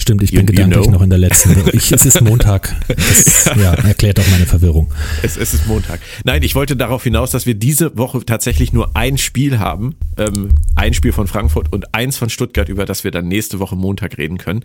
Stimmt, 0.00 0.22
ich 0.22 0.30
bin 0.30 0.40
you, 0.40 0.46
gedanklich 0.46 0.78
you 0.78 0.82
know. 0.84 0.92
noch 0.92 1.02
in 1.02 1.10
der 1.10 1.18
letzten. 1.18 1.56
Ich, 1.72 1.92
es 1.92 2.06
ist 2.06 2.20
Montag. 2.22 2.74
Das, 3.10 3.50
ja. 3.56 3.74
erklärt 3.74 4.20
auch 4.20 4.28
meine 4.30 4.46
Verwirrung. 4.46 4.92
Es, 5.22 5.36
es, 5.36 5.54
ist 5.54 5.66
Montag. 5.66 6.00
Nein, 6.24 6.42
ich 6.42 6.54
wollte 6.54 6.76
darauf 6.76 7.02
hinaus, 7.02 7.30
dass 7.30 7.46
wir 7.46 7.54
diese 7.54 7.96
Woche 7.96 8.24
tatsächlich 8.24 8.72
nur 8.72 8.96
ein 8.96 9.18
Spiel 9.18 9.58
haben. 9.58 9.96
Ähm, 10.16 10.50
ein 10.76 10.94
Spiel 10.94 11.12
von 11.12 11.26
Frankfurt 11.26 11.72
und 11.72 11.94
eins 11.94 12.16
von 12.16 12.30
Stuttgart, 12.30 12.68
über 12.68 12.84
das 12.84 13.04
wir 13.04 13.10
dann 13.10 13.28
nächste 13.28 13.58
Woche 13.58 13.76
Montag 13.76 14.18
reden 14.18 14.38
können. 14.38 14.64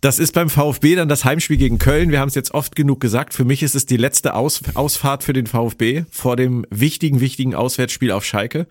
Das 0.00 0.18
ist 0.18 0.32
beim 0.32 0.50
VfB 0.50 0.96
dann 0.96 1.08
das 1.08 1.24
Heimspiel 1.24 1.56
gegen 1.56 1.78
Köln. 1.78 2.10
Wir 2.10 2.20
haben 2.20 2.28
es 2.28 2.34
jetzt 2.34 2.52
oft 2.54 2.76
genug 2.76 3.00
gesagt. 3.00 3.34
Für 3.34 3.44
mich 3.44 3.62
ist 3.62 3.74
es 3.74 3.86
die 3.86 3.96
letzte 3.96 4.34
Aus, 4.34 4.60
Ausfahrt 4.74 5.24
für 5.24 5.32
den 5.32 5.46
VfB 5.46 6.04
vor 6.10 6.36
dem 6.36 6.64
wichtigen, 6.70 7.20
wichtigen 7.20 7.54
Auswärtsspiel 7.54 8.12
auf 8.12 8.24
Schalke. 8.24 8.66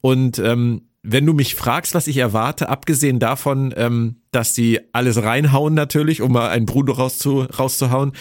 Und 0.00 0.38
ähm, 0.38 0.82
wenn 1.02 1.24
du 1.24 1.32
mich 1.32 1.54
fragst, 1.54 1.94
was 1.94 2.06
ich 2.06 2.16
erwarte, 2.18 2.68
abgesehen 2.68 3.18
davon, 3.18 3.72
ähm, 3.76 4.16
dass 4.30 4.54
sie 4.54 4.80
alles 4.92 5.22
reinhauen 5.22 5.74
natürlich, 5.74 6.22
um 6.22 6.32
mal 6.32 6.48
einen 6.48 6.66
Bruno 6.66 6.92
rauszu, 6.92 7.42
rauszuhauen, 7.42 8.12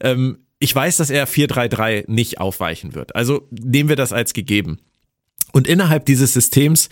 ähm, 0.00 0.38
ich 0.58 0.74
weiß, 0.74 0.96
dass 0.96 1.10
er 1.10 1.26
4-3-3 1.28 2.04
nicht 2.06 2.40
aufweichen 2.40 2.94
wird. 2.94 3.14
Also 3.14 3.48
nehmen 3.50 3.88
wir 3.88 3.96
das 3.96 4.12
als 4.12 4.32
gegeben. 4.32 4.78
Und 5.54 5.68
innerhalb 5.68 6.04
dieses 6.04 6.32
Systems 6.32 6.88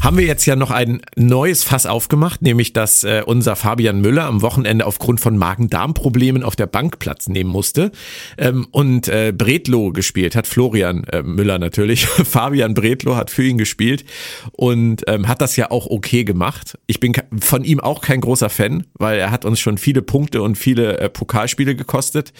haben 0.00 0.16
wir 0.16 0.24
jetzt 0.24 0.46
ja 0.46 0.56
noch 0.56 0.70
ein 0.70 1.02
neues 1.16 1.62
Fass 1.64 1.84
aufgemacht, 1.84 2.40
nämlich 2.40 2.72
dass 2.72 3.04
äh, 3.04 3.22
unser 3.26 3.56
Fabian 3.56 4.00
Müller 4.00 4.24
am 4.24 4.40
Wochenende 4.40 4.86
aufgrund 4.86 5.20
von 5.20 5.36
Magen-Darm-Problemen 5.36 6.42
auf 6.42 6.56
der 6.56 6.66
Bank 6.66 6.98
Platz 6.98 7.28
nehmen 7.28 7.50
musste 7.50 7.92
ähm, 8.38 8.66
und 8.70 9.08
äh, 9.08 9.34
Bredlo 9.36 9.92
gespielt 9.92 10.34
hat, 10.34 10.46
Florian 10.46 11.04
äh, 11.04 11.22
Müller 11.22 11.58
natürlich, 11.58 12.06
Fabian 12.06 12.72
Bredlo 12.72 13.16
hat 13.16 13.30
für 13.30 13.44
ihn 13.44 13.58
gespielt 13.58 14.06
und 14.52 15.02
ähm, 15.08 15.28
hat 15.28 15.42
das 15.42 15.56
ja 15.56 15.70
auch 15.70 15.86
okay 15.86 16.24
gemacht. 16.24 16.78
Ich 16.86 17.00
bin 17.00 17.12
von 17.38 17.64
ihm 17.64 17.80
auch 17.80 18.00
kein 18.00 18.22
großer 18.22 18.48
Fan, 18.48 18.86
weil 18.94 19.18
er 19.18 19.30
hat 19.30 19.44
uns 19.44 19.60
schon 19.60 19.76
viele 19.76 20.00
Punkte 20.00 20.40
und 20.40 20.56
viele 20.56 20.98
äh, 21.00 21.10
Pokalspiele 21.10 21.76
gekostet. 21.76 22.32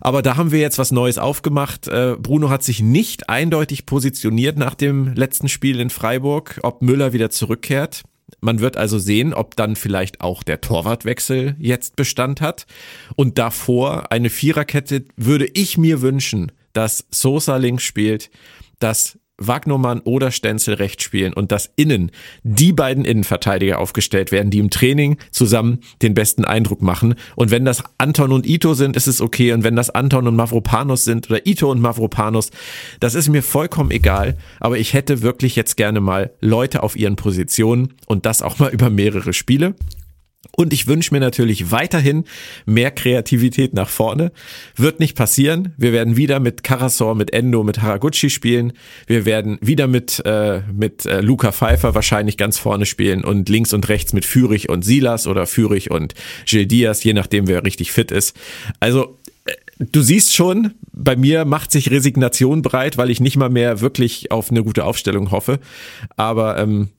Aber 0.00 0.22
da 0.22 0.36
haben 0.36 0.52
wir 0.52 0.60
jetzt 0.60 0.78
was 0.78 0.92
Neues 0.92 1.18
aufgemacht. 1.18 1.88
Äh, 1.88 2.16
Bruno 2.18 2.50
hat 2.50 2.62
sich 2.62 2.80
nicht 2.80 3.28
eindeutig 3.28 3.86
positioniert 3.86 4.58
nach 4.58 4.74
dem 4.74 5.14
letzten 5.14 5.48
Spiel 5.48 5.80
in 5.80 5.90
Freiburg, 5.90 6.58
ob 6.62 6.82
Müller 6.82 7.12
wieder 7.12 7.30
zurückkehrt. 7.30 8.02
Man 8.40 8.60
wird 8.60 8.76
also 8.76 8.98
sehen, 8.98 9.34
ob 9.34 9.56
dann 9.56 9.76
vielleicht 9.76 10.20
auch 10.20 10.42
der 10.42 10.60
Torwartwechsel 10.60 11.56
jetzt 11.58 11.96
Bestand 11.96 12.40
hat. 12.40 12.66
Und 13.16 13.38
davor 13.38 14.12
eine 14.12 14.30
Viererkette 14.30 15.04
würde 15.16 15.46
ich 15.52 15.76
mir 15.76 16.00
wünschen, 16.00 16.52
dass 16.72 17.06
Sosa 17.10 17.56
links 17.56 17.82
spielt, 17.82 18.30
dass 18.78 19.18
Wagnermann 19.40 20.00
oder 20.00 20.30
Stenzel 20.30 20.74
rechts 20.74 21.02
spielen 21.02 21.32
und 21.32 21.50
dass 21.50 21.70
innen 21.76 22.12
die 22.42 22.72
beiden 22.72 23.04
Innenverteidiger 23.04 23.78
aufgestellt 23.78 24.30
werden, 24.30 24.50
die 24.50 24.58
im 24.58 24.70
Training 24.70 25.18
zusammen 25.32 25.80
den 26.02 26.14
besten 26.14 26.44
Eindruck 26.44 26.82
machen. 26.82 27.14
Und 27.34 27.50
wenn 27.50 27.64
das 27.64 27.82
Anton 27.98 28.32
und 28.32 28.46
Ito 28.46 28.74
sind, 28.74 28.96
ist 28.96 29.06
es 29.06 29.20
okay. 29.20 29.52
Und 29.52 29.64
wenn 29.64 29.76
das 29.76 29.90
Anton 29.90 30.28
und 30.28 30.36
Mavropanos 30.36 31.04
sind 31.04 31.28
oder 31.30 31.46
Ito 31.46 31.70
und 31.70 31.80
Mavropanos, 31.80 32.50
das 33.00 33.14
ist 33.14 33.28
mir 33.28 33.42
vollkommen 33.42 33.90
egal. 33.90 34.36
Aber 34.60 34.78
ich 34.78 34.92
hätte 34.92 35.22
wirklich 35.22 35.56
jetzt 35.56 35.76
gerne 35.76 36.00
mal 36.00 36.30
Leute 36.40 36.82
auf 36.82 36.96
ihren 36.96 37.16
Positionen 37.16 37.94
und 38.06 38.26
das 38.26 38.42
auch 38.42 38.58
mal 38.58 38.70
über 38.70 38.90
mehrere 38.90 39.32
Spiele. 39.32 39.74
Und 40.56 40.72
ich 40.72 40.86
wünsche 40.86 41.12
mir 41.14 41.20
natürlich 41.20 41.70
weiterhin 41.70 42.24
mehr 42.64 42.90
Kreativität 42.90 43.74
nach 43.74 43.88
vorne. 43.88 44.32
Wird 44.74 44.98
nicht 44.98 45.16
passieren. 45.16 45.74
Wir 45.76 45.92
werden 45.92 46.16
wieder 46.16 46.40
mit 46.40 46.62
Karasor, 46.62 47.14
mit 47.14 47.32
Endo, 47.32 47.62
mit 47.62 47.82
Haraguchi 47.82 48.30
spielen. 48.30 48.72
Wir 49.06 49.26
werden 49.26 49.58
wieder 49.60 49.86
mit, 49.86 50.22
äh, 50.24 50.62
mit 50.72 51.04
äh, 51.06 51.20
Luca 51.20 51.52
Pfeiffer 51.52 51.94
wahrscheinlich 51.94 52.36
ganz 52.36 52.58
vorne 52.58 52.86
spielen 52.86 53.22
und 53.22 53.48
links 53.48 53.72
und 53.74 53.88
rechts 53.88 54.12
mit 54.12 54.24
Fürich 54.24 54.68
und 54.68 54.82
Silas 54.82 55.26
oder 55.26 55.46
Fürich 55.46 55.90
und 55.90 56.14
Gil 56.46 56.66
Diaz, 56.66 57.04
je 57.04 57.12
nachdem 57.12 57.46
wer 57.46 57.64
richtig 57.64 57.92
fit 57.92 58.10
ist. 58.10 58.34
Also 58.80 59.18
äh, 59.44 59.52
Du 59.92 60.02
siehst 60.02 60.34
schon, 60.34 60.74
bei 60.92 61.16
mir 61.16 61.46
macht 61.46 61.72
sich 61.72 61.90
Resignation 61.90 62.60
breit, 62.60 62.98
weil 62.98 63.08
ich 63.08 63.18
nicht 63.18 63.38
mal 63.38 63.48
mehr 63.48 63.80
wirklich 63.80 64.30
auf 64.30 64.50
eine 64.50 64.62
gute 64.62 64.84
Aufstellung 64.84 65.30
hoffe. 65.30 65.58
Aber 66.18 66.58
ähm, 66.58 66.90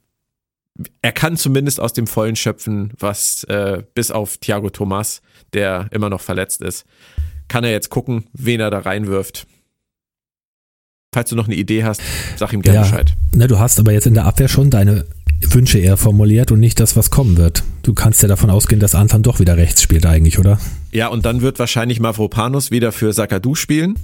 er 1.02 1.12
kann 1.12 1.38
zumindest 1.38 1.80
aus 1.80 1.94
dem 1.94 2.08
Vollen 2.08 2.36
schöpfen, 2.36 2.92
was 2.98 3.44
äh, 3.46 3.84
bis 3.94 4.12
auf 4.12 4.38
Thiago 4.38 4.70
Thomas, 4.70 5.22
der 5.54 5.88
immer 5.92 6.10
noch 6.10 6.22
verletzt 6.22 6.62
ist, 6.62 6.86
kann 7.48 7.64
er 7.64 7.72
jetzt 7.72 7.90
gucken, 7.90 8.26
wen 8.34 8.60
er 8.60 8.70
da 8.72 8.80
reinwirft. 8.80 9.48
Falls 11.14 11.30
du 11.30 11.36
noch 11.36 11.48
eine 11.48 11.56
Idee 11.56 11.84
hast, 11.84 12.02
sag 12.38 12.54
ihm 12.54 12.62
gerne 12.62 12.78
ja, 12.78 12.84
Bescheid. 12.84 13.14
Ne, 13.36 13.48
du 13.48 13.60
hast 13.60 13.80
aber 13.80 13.92
jetzt 13.92 14.08
in 14.08 14.14
der 14.14 14.26
Abwehr 14.26 14.48
schon 14.48 14.70
deine 14.70 15.06
Wünsche 15.42 15.78
eher 15.78 15.98
formuliert 15.98 16.52
und 16.52 16.62
nicht 16.62 16.80
das, 16.80 16.96
was 16.96 17.10
kommen 17.10 17.36
wird. 17.36 17.64
Du 17.84 17.94
kannst 17.94 18.22
ja 18.22 18.30
davon 18.30 18.50
ausgehen, 18.50 18.80
dass 18.80 18.96
Anton 18.96 19.24
doch 19.24 19.40
wieder 19.40 19.58
rechts 19.58 19.82
spielt 19.82 20.06
eigentlich, 20.06 20.40
oder? 20.40 20.60
Ja, 20.92 21.08
und 21.08 21.26
dann 21.26 21.42
wird 21.42 21.60
wahrscheinlich 21.60 22.00
Mavropanos 22.00 22.72
wieder 22.72 22.94
für 22.94 23.12
Sakadu 23.12 23.56
spielen 23.56 23.96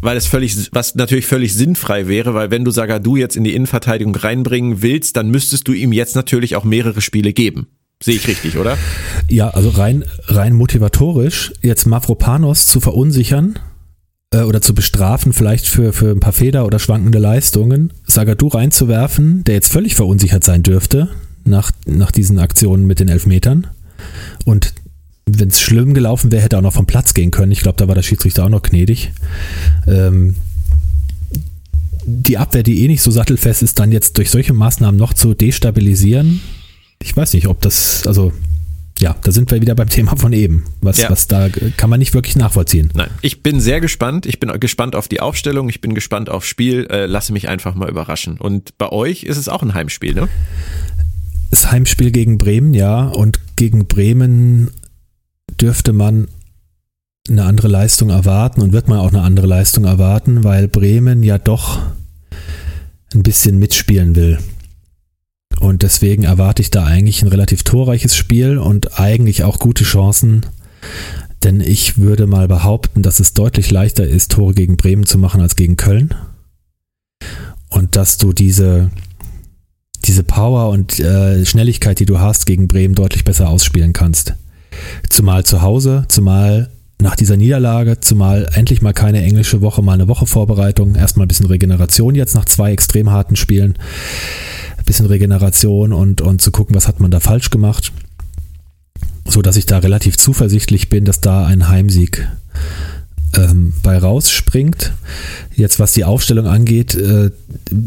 weil 0.00 0.16
es 0.16 0.26
völlig, 0.26 0.70
was 0.72 0.94
natürlich 0.94 1.26
völlig 1.26 1.54
sinnfrei 1.54 2.08
wäre, 2.08 2.34
weil 2.34 2.50
wenn 2.50 2.64
du 2.64 2.70
Sagadu 2.70 3.16
jetzt 3.16 3.36
in 3.36 3.44
die 3.44 3.54
Innenverteidigung 3.54 4.14
reinbringen 4.14 4.82
willst, 4.82 5.16
dann 5.16 5.30
müsstest 5.30 5.68
du 5.68 5.72
ihm 5.72 5.92
jetzt 5.92 6.16
natürlich 6.16 6.56
auch 6.56 6.64
mehrere 6.64 7.00
Spiele 7.00 7.32
geben. 7.32 7.68
Sehe 8.02 8.14
ich 8.14 8.28
richtig, 8.28 8.56
oder? 8.56 8.78
Ja, 9.28 9.48
also 9.50 9.70
rein, 9.70 10.04
rein 10.26 10.52
motivatorisch, 10.52 11.52
jetzt 11.62 11.86
Mavropanos 11.86 12.66
zu 12.66 12.78
verunsichern 12.78 13.58
äh, 14.32 14.42
oder 14.42 14.60
zu 14.60 14.72
bestrafen, 14.72 15.32
vielleicht 15.32 15.66
für, 15.66 15.92
für 15.92 16.10
ein 16.10 16.20
paar 16.20 16.32
Feder 16.32 16.64
oder 16.64 16.78
schwankende 16.78 17.18
Leistungen, 17.18 17.92
Sagadu 18.06 18.46
reinzuwerfen, 18.48 19.42
der 19.44 19.54
jetzt 19.54 19.72
völlig 19.72 19.96
verunsichert 19.96 20.44
sein 20.44 20.62
dürfte 20.62 21.08
nach, 21.44 21.72
nach 21.86 22.12
diesen 22.12 22.38
Aktionen 22.38 22.86
mit 22.86 23.00
den 23.00 23.08
Elfmetern. 23.08 23.66
Und 24.44 24.74
wenn 25.32 25.48
es 25.48 25.60
schlimm 25.60 25.94
gelaufen 25.94 26.32
wäre, 26.32 26.42
hätte 26.42 26.56
er 26.56 26.60
auch 26.60 26.64
noch 26.64 26.72
vom 26.72 26.86
Platz 26.86 27.14
gehen 27.14 27.30
können. 27.30 27.52
Ich 27.52 27.60
glaube, 27.60 27.76
da 27.76 27.88
war 27.88 27.94
der 27.94 28.02
Schiedsrichter 28.02 28.44
auch 28.44 28.48
noch 28.48 28.62
gnädig. 28.62 29.12
Ähm, 29.86 30.34
die 32.04 32.38
Abwehr, 32.38 32.62
die 32.62 32.84
eh 32.84 32.88
nicht 32.88 33.02
so 33.02 33.10
sattelfest 33.10 33.62
ist, 33.62 33.78
dann 33.78 33.92
jetzt 33.92 34.16
durch 34.16 34.30
solche 34.30 34.54
Maßnahmen 34.54 34.98
noch 34.98 35.12
zu 35.12 35.34
destabilisieren, 35.34 36.40
ich 37.00 37.16
weiß 37.16 37.32
nicht, 37.34 37.46
ob 37.46 37.60
das, 37.60 38.06
also 38.06 38.32
ja, 38.98 39.14
da 39.22 39.30
sind 39.30 39.50
wir 39.50 39.60
wieder 39.60 39.74
beim 39.74 39.88
Thema 39.90 40.16
von 40.16 40.32
eben. 40.32 40.64
Was, 40.80 40.98
ja. 40.98 41.10
was 41.10 41.28
da 41.28 41.48
kann 41.76 41.90
man 41.90 41.98
nicht 42.00 42.14
wirklich 42.14 42.36
nachvollziehen. 42.36 42.90
Nein, 42.94 43.10
ich 43.22 43.42
bin 43.42 43.60
sehr 43.60 43.80
gespannt. 43.80 44.26
Ich 44.26 44.40
bin 44.40 44.50
gespannt 44.58 44.96
auf 44.96 45.08
die 45.08 45.20
Aufstellung. 45.20 45.68
Ich 45.68 45.80
bin 45.80 45.94
gespannt 45.94 46.28
aufs 46.28 46.48
Spiel. 46.48 46.86
Äh, 46.90 47.06
lasse 47.06 47.32
mich 47.32 47.48
einfach 47.48 47.74
mal 47.74 47.88
überraschen. 47.88 48.38
Und 48.38 48.76
bei 48.78 48.90
euch 48.90 49.22
ist 49.22 49.36
es 49.36 49.48
auch 49.48 49.62
ein 49.62 49.74
Heimspiel, 49.74 50.14
ne? 50.14 50.28
Das 51.50 51.70
Heimspiel 51.70 52.10
gegen 52.10 52.38
Bremen, 52.38 52.74
ja. 52.74 53.06
Und 53.06 53.40
gegen 53.56 53.86
Bremen 53.86 54.70
dürfte 55.60 55.92
man 55.92 56.28
eine 57.28 57.44
andere 57.44 57.68
Leistung 57.68 58.10
erwarten 58.10 58.62
und 58.62 58.72
wird 58.72 58.88
man 58.88 58.98
auch 58.98 59.08
eine 59.08 59.22
andere 59.22 59.46
Leistung 59.46 59.84
erwarten, 59.84 60.44
weil 60.44 60.68
Bremen 60.68 61.22
ja 61.22 61.38
doch 61.38 61.80
ein 63.14 63.22
bisschen 63.22 63.58
mitspielen 63.58 64.16
will. 64.16 64.38
Und 65.60 65.82
deswegen 65.82 66.24
erwarte 66.24 66.62
ich 66.62 66.70
da 66.70 66.84
eigentlich 66.84 67.22
ein 67.22 67.28
relativ 67.28 67.64
torreiches 67.64 68.16
Spiel 68.16 68.58
und 68.58 69.00
eigentlich 69.00 69.42
auch 69.44 69.58
gute 69.58 69.84
Chancen. 69.84 70.46
Denn 71.42 71.60
ich 71.60 71.98
würde 71.98 72.26
mal 72.26 72.48
behaupten, 72.48 73.02
dass 73.02 73.20
es 73.20 73.34
deutlich 73.34 73.70
leichter 73.70 74.06
ist, 74.06 74.32
Tore 74.32 74.54
gegen 74.54 74.76
Bremen 74.76 75.06
zu 75.06 75.18
machen 75.18 75.40
als 75.40 75.56
gegen 75.56 75.76
Köln. 75.76 76.14
und 77.70 77.96
dass 77.96 78.16
du 78.16 78.32
diese, 78.32 78.90
diese 80.04 80.22
Power 80.22 80.70
und 80.70 80.98
äh, 81.00 81.44
Schnelligkeit, 81.44 82.00
die 82.00 82.06
du 82.06 82.18
hast, 82.18 82.46
gegen 82.46 82.68
Bremen 82.68 82.94
deutlich 82.94 83.24
besser 83.24 83.48
ausspielen 83.48 83.92
kannst. 83.92 84.34
Zumal 85.08 85.44
zu 85.44 85.62
Hause, 85.62 86.04
zumal 86.08 86.70
nach 87.00 87.16
dieser 87.16 87.36
Niederlage, 87.36 88.00
zumal 88.00 88.48
endlich 88.54 88.82
mal 88.82 88.92
keine 88.92 89.22
englische 89.22 89.60
Woche, 89.60 89.82
mal 89.82 89.92
eine 89.92 90.08
Woche 90.08 90.26
Vorbereitung, 90.26 90.96
erstmal 90.96 91.26
ein 91.26 91.28
bisschen 91.28 91.46
Regeneration 91.46 92.14
jetzt 92.14 92.34
nach 92.34 92.44
zwei 92.44 92.72
extrem 92.72 93.10
harten 93.10 93.36
Spielen, 93.36 93.74
ein 94.76 94.84
bisschen 94.84 95.06
Regeneration 95.06 95.92
und, 95.92 96.20
und 96.20 96.42
zu 96.42 96.50
gucken, 96.50 96.74
was 96.74 96.88
hat 96.88 96.98
man 96.98 97.10
da 97.10 97.20
falsch 97.20 97.50
gemacht, 97.50 97.92
so 99.26 99.42
dass 99.42 99.56
ich 99.56 99.66
da 99.66 99.78
relativ 99.78 100.16
zuversichtlich 100.16 100.88
bin, 100.88 101.04
dass 101.04 101.20
da 101.20 101.46
ein 101.46 101.68
Heimsieg 101.68 102.28
ähm, 103.36 103.74
bei 103.82 103.98
rausspringt. 103.98 104.92
Jetzt 105.54 105.78
was 105.78 105.92
die 105.92 106.04
Aufstellung 106.04 106.46
angeht, 106.46 106.94
äh, 106.94 107.30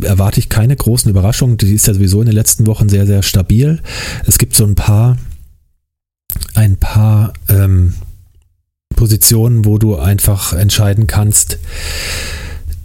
erwarte 0.01 0.39
ich 0.39 0.49
keine 0.49 0.75
großen 0.75 1.09
Überraschungen. 1.09 1.57
Die 1.57 1.73
ist 1.73 1.87
ja 1.87 1.93
sowieso 1.93 2.21
in 2.21 2.27
den 2.27 2.35
letzten 2.35 2.67
Wochen 2.67 2.89
sehr, 2.89 3.05
sehr 3.05 3.23
stabil. 3.23 3.81
Es 4.25 4.37
gibt 4.37 4.55
so 4.55 4.65
ein 4.65 4.75
paar, 4.75 5.17
ein 6.53 6.77
paar 6.77 7.33
ähm, 7.49 7.93
Positionen, 8.95 9.65
wo 9.65 9.77
du 9.77 9.97
einfach 9.97 10.53
entscheiden 10.53 11.07
kannst, 11.07 11.57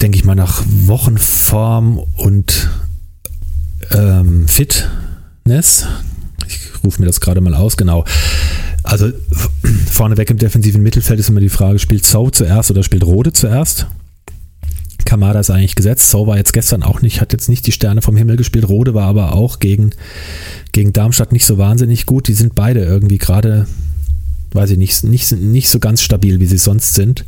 denke 0.01 0.17
ich 0.17 0.25
mal, 0.25 0.35
nach 0.35 0.63
Wochenform 0.67 1.99
und 2.17 2.71
ähm, 3.91 4.49
Fitness. 4.49 5.87
Ich 6.47 6.85
rufe 6.85 7.01
mir 7.01 7.07
das 7.07 7.21
gerade 7.21 7.41
mal 7.41 7.55
aus, 7.55 7.77
genau. 7.77 8.05
Also 8.83 9.11
vorneweg 9.91 10.31
im 10.31 10.39
defensiven 10.39 10.83
Mittelfeld 10.83 11.19
ist 11.19 11.29
immer 11.29 11.41
die 11.41 11.49
Frage, 11.49 11.79
spielt 11.79 12.07
So 12.07 12.31
zuerst 12.31 12.71
oder 12.71 12.83
spielt 12.83 13.05
Rode 13.05 13.33
zuerst? 13.33 13.87
Kamada 15.07 15.41
ist 15.41 15.49
eigentlich 15.49 15.75
gesetzt. 15.75 16.11
So 16.11 16.27
war 16.27 16.37
jetzt 16.37 16.53
gestern 16.53 16.83
auch 16.83 17.01
nicht, 17.01 17.23
hat 17.23 17.33
jetzt 17.33 17.49
nicht 17.49 17.67
die 17.67 17.73
Sterne 17.73 18.03
vom 18.03 18.17
Himmel 18.17 18.37
gespielt. 18.37 18.69
Rode 18.69 18.93
war 18.93 19.07
aber 19.07 19.33
auch 19.35 19.59
gegen, 19.59 19.93
gegen 20.73 20.93
Darmstadt 20.93 21.33
nicht 21.33 21.47
so 21.47 21.57
wahnsinnig 21.57 22.05
gut. 22.05 22.29
Die 22.29 22.35
sind 22.35 22.55
beide 22.55 22.85
irgendwie 22.85 23.17
gerade, 23.17 23.67
weiß 24.53 24.71
ich 24.71 24.79
nicht, 24.79 25.05
nicht, 25.05 25.33
nicht 25.33 25.71
so 25.71 25.79
ganz 25.79 26.03
stabil, 26.03 26.41
wie 26.41 26.47
sie 26.47 26.59
sonst 26.59 26.95
sind. 26.95 27.25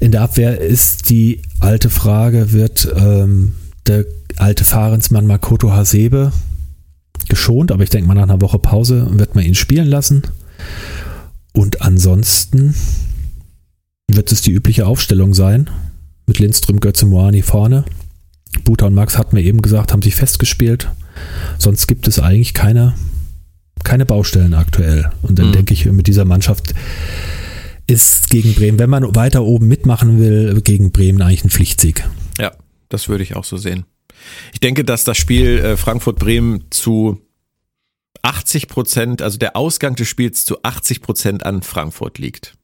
In 0.00 0.12
der 0.12 0.20
Abwehr 0.22 0.60
ist 0.60 1.08
die 1.08 1.40
alte 1.60 1.88
Frage, 1.88 2.52
wird 2.52 2.92
ähm, 2.94 3.54
der 3.86 4.04
alte 4.36 4.64
Fahrensmann 4.64 5.26
Makoto 5.26 5.72
Hasebe 5.72 6.32
geschont, 7.28 7.72
aber 7.72 7.84
ich 7.84 7.90
denke 7.90 8.08
mal 8.08 8.14
nach 8.14 8.24
einer 8.24 8.40
Woche 8.40 8.58
Pause 8.58 9.06
wird 9.12 9.34
man 9.34 9.44
ihn 9.44 9.54
spielen 9.54 9.86
lassen. 9.86 10.22
Und 11.52 11.82
ansonsten 11.82 12.74
wird 14.08 14.32
es 14.32 14.42
die 14.42 14.52
übliche 14.52 14.86
Aufstellung 14.86 15.34
sein. 15.34 15.70
Mit 16.26 16.38
Lindström, 16.38 16.80
Götze, 16.80 17.06
Moani 17.06 17.42
vorne. 17.42 17.84
Buta 18.64 18.86
und 18.86 18.94
Max 18.94 19.18
hatten 19.18 19.36
wir 19.36 19.42
eben 19.42 19.62
gesagt, 19.62 19.92
haben 19.92 20.02
sich 20.02 20.14
festgespielt. 20.14 20.90
Sonst 21.58 21.86
gibt 21.86 22.06
es 22.08 22.18
eigentlich 22.18 22.54
keine, 22.54 22.94
keine 23.84 24.06
Baustellen 24.06 24.54
aktuell. 24.54 25.10
Und 25.22 25.38
dann 25.38 25.48
mhm. 25.48 25.52
denke 25.52 25.74
ich, 25.74 25.86
mit 25.86 26.06
dieser 26.06 26.24
Mannschaft 26.24 26.74
ist 27.86 28.30
gegen 28.30 28.54
Bremen, 28.54 28.78
wenn 28.78 28.90
man 28.90 29.14
weiter 29.14 29.42
oben 29.42 29.68
mitmachen 29.68 30.18
will, 30.20 30.60
gegen 30.62 30.92
Bremen 30.92 31.22
eigentlich 31.22 31.44
ein 31.44 31.50
Pflichtsieg. 31.50 32.08
Ja, 32.38 32.52
das 32.88 33.08
würde 33.08 33.24
ich 33.24 33.36
auch 33.36 33.44
so 33.44 33.56
sehen. 33.56 33.84
Ich 34.52 34.60
denke, 34.60 34.84
dass 34.84 35.04
das 35.04 35.16
Spiel 35.16 35.58
äh, 35.58 35.76
Frankfurt-Bremen 35.76 36.66
zu 36.70 37.20
80 38.22 38.68
Prozent, 38.68 39.22
also 39.22 39.36
der 39.36 39.56
Ausgang 39.56 39.96
des 39.96 40.08
Spiels 40.08 40.44
zu 40.44 40.62
80 40.62 41.00
Prozent 41.00 41.44
an 41.44 41.62
Frankfurt 41.62 42.18
liegt. 42.18 42.54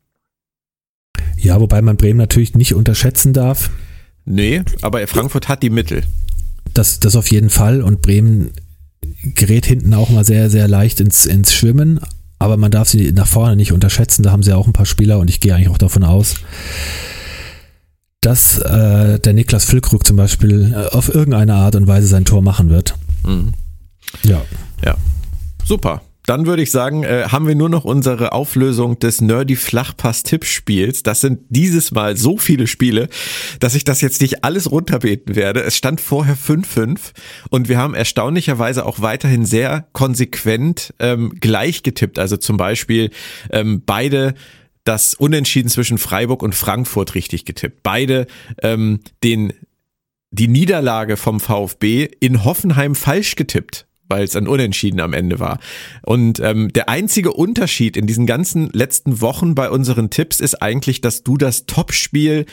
Ja, 1.37 1.61
wobei 1.61 1.83
man 1.83 1.97
Bremen 1.97 2.19
natürlich 2.19 2.55
nicht 2.55 2.75
unterschätzen 2.75 3.33
darf. 3.33 3.71
Nee, 4.25 4.63
aber 4.83 5.07
Frankfurt 5.07 5.49
hat 5.49 5.63
die 5.63 5.71
Mittel. 5.71 6.05
Das, 6.75 7.01
das 7.01 7.17
auf 7.17 7.31
jeden 7.31 7.51
Fall 7.51 7.83
und 7.83 8.03
Bremen 8.03 8.51
gerät 9.23 9.67
hinten 9.67 9.95
auch 9.95 10.11
mal 10.11 10.25
sehr, 10.25 10.51
sehr 10.51 10.69
leicht 10.69 11.01
ins, 11.01 11.27
ins 11.27 11.53
Schwimmen, 11.53 12.01
aber 12.39 12.57
man 12.57 12.71
darf 12.71 12.89
sie 12.89 13.13
nach 13.13 13.27
vorne 13.27 13.57
nicht 13.57 13.73
unterschätzen. 13.73 14.23
Da 14.23 14.31
haben 14.31 14.43
sie 14.43 14.53
auch 14.53 14.67
ein 14.67 14.73
paar 14.73 14.87
Spieler 14.87 15.19
und 15.19 15.29
ich 15.29 15.41
gehe 15.41 15.55
eigentlich 15.55 15.71
auch 15.71 15.79
davon 15.79 16.05
aus, 16.05 16.37
dass 18.21 18.59
äh, 18.59 19.19
der 19.19 19.33
Niklas 19.33 19.65
Füllkrug 19.65 20.07
zum 20.07 20.17
Beispiel 20.17 20.73
äh, 20.73 20.95
auf 20.95 21.13
irgendeine 21.13 21.55
Art 21.55 21.75
und 21.75 21.87
Weise 21.87 22.07
sein 22.07 22.25
Tor 22.25 22.43
machen 22.43 22.71
wird. 22.71 22.95
Mhm. 23.25 23.53
Ja. 24.25 24.43
Ja. 24.85 24.97
Super. 25.65 26.03
Dann 26.29 26.45
würde 26.45 26.63
ich 26.63 26.71
sagen, 26.71 27.05
äh, 27.05 27.25
haben 27.29 27.47
wir 27.49 27.55
nur 27.55 27.71
noch 27.71 27.87
unsere 27.87 28.33
Auflösung 28.33 28.99
des 28.99 29.23
Nerdy 29.23 29.57
Flachpass 29.57 30.25
Tippspiels. 30.25 31.03
Das 31.03 31.23
sind 31.23 31.41
dieses 31.49 31.91
Mal 31.91 32.19
so 32.19 32.37
viele 32.37 32.67
Spiele, 32.67 33.09
dass 33.61 33.75
ich 33.75 33.83
das 33.83 34.03
jetzt 34.03 34.21
nicht 34.21 34.45
alles 34.45 34.71
runterbeten 34.71 35.37
werde. 35.37 35.63
Es 35.63 35.75
stand 35.75 36.03
vorher 36.03 36.37
5-5 36.37 36.99
und 37.49 37.71
wir 37.71 37.79
haben 37.79 37.95
erstaunlicherweise 37.95 38.85
auch 38.85 39.01
weiterhin 39.01 39.47
sehr 39.47 39.87
konsequent 39.95 40.93
ähm, 40.99 41.33
gleich 41.41 41.83
getippt. 41.83 42.19
Also 42.19 42.37
zum 42.37 42.59
Beispiel 42.59 43.09
ähm, 43.51 43.83
beide 43.87 44.35
das 44.85 45.15
Unentschieden 45.15 45.71
zwischen 45.71 45.97
Freiburg 45.97 46.43
und 46.43 46.55
Frankfurt 46.55 47.15
richtig 47.15 47.47
getippt. 47.47 47.83
Beide 47.83 48.27
ähm, 48.63 49.01
den 49.25 49.55
die 50.31 50.49
Niederlage 50.49 51.17
vom 51.17 51.41
VfB 51.41 52.07
in 52.21 52.45
Hoffenheim 52.45 52.95
falsch 52.95 53.35
getippt 53.35 53.88
weil 54.09 54.25
es 54.25 54.37
ein 54.37 54.49
Unentschieden 54.49 55.01
am 55.01 55.13
Ende 55.13 55.39
war. 55.39 55.59
Und 56.03 56.41
ähm, 56.41 56.73
der 56.73 56.89
einzige 56.89 57.33
Unterschied 57.33 57.97
in 57.97 58.07
diesen 58.07 58.27
ganzen 58.27 58.71
letzten 58.73 59.21
Wochen 59.21 59.55
bei 59.55 59.71
unseren 59.71 60.11
Tipps 60.11 60.41
ist 60.41 60.63
eigentlich, 60.63 61.01
dass 61.01 61.23
du 61.23 61.37
das 61.37 61.67
Topspiel 61.67 62.47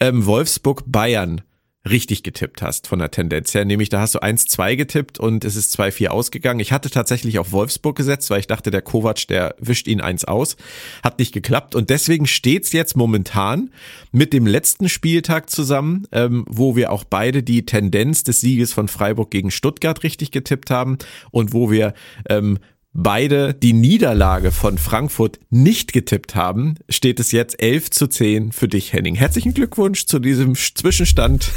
ähm, 0.00 0.26
Wolfsburg-Bayern 0.26 1.42
richtig 1.88 2.22
getippt 2.22 2.62
hast 2.62 2.86
von 2.86 2.98
der 2.98 3.10
Tendenz 3.10 3.54
her. 3.54 3.64
Nämlich 3.64 3.88
da 3.88 4.00
hast 4.00 4.14
du 4.14 4.20
1-2 4.20 4.76
getippt 4.76 5.18
und 5.18 5.44
es 5.44 5.56
ist 5.56 5.78
2-4 5.78 6.08
ausgegangen. 6.08 6.60
Ich 6.60 6.72
hatte 6.72 6.90
tatsächlich 6.90 7.38
auf 7.38 7.52
Wolfsburg 7.52 7.96
gesetzt, 7.96 8.30
weil 8.30 8.40
ich 8.40 8.46
dachte, 8.46 8.70
der 8.70 8.82
Kovac, 8.82 9.26
der 9.26 9.56
wischt 9.58 9.88
ihn 9.88 10.00
eins 10.00 10.24
aus. 10.24 10.56
Hat 11.02 11.18
nicht 11.18 11.32
geklappt 11.32 11.74
und 11.74 11.90
deswegen 11.90 12.26
steht's 12.26 12.72
jetzt 12.72 12.96
momentan 12.96 13.70
mit 14.12 14.32
dem 14.32 14.46
letzten 14.46 14.88
Spieltag 14.88 15.50
zusammen, 15.50 16.06
ähm, 16.12 16.44
wo 16.48 16.76
wir 16.76 16.92
auch 16.92 17.04
beide 17.04 17.42
die 17.42 17.66
Tendenz 17.66 18.22
des 18.22 18.40
Sieges 18.40 18.72
von 18.72 18.86
Freiburg 18.88 19.30
gegen 19.30 19.50
Stuttgart 19.50 20.02
richtig 20.04 20.30
getippt 20.30 20.70
haben 20.70 20.98
und 21.30 21.52
wo 21.52 21.70
wir 21.70 21.94
ähm, 22.28 22.58
beide 22.92 23.54
die 23.54 23.72
Niederlage 23.72 24.52
von 24.52 24.78
Frankfurt 24.78 25.38
nicht 25.50 25.92
getippt 25.92 26.34
haben, 26.34 26.76
steht 26.88 27.20
es 27.20 27.32
jetzt 27.32 27.60
11 27.62 27.90
zu 27.90 28.06
10 28.06 28.52
für 28.52 28.68
dich, 28.68 28.92
Henning. 28.92 29.14
Herzlichen 29.14 29.54
Glückwunsch 29.54 30.06
zu 30.06 30.18
diesem 30.18 30.54
Zwischenstand. 30.54 31.50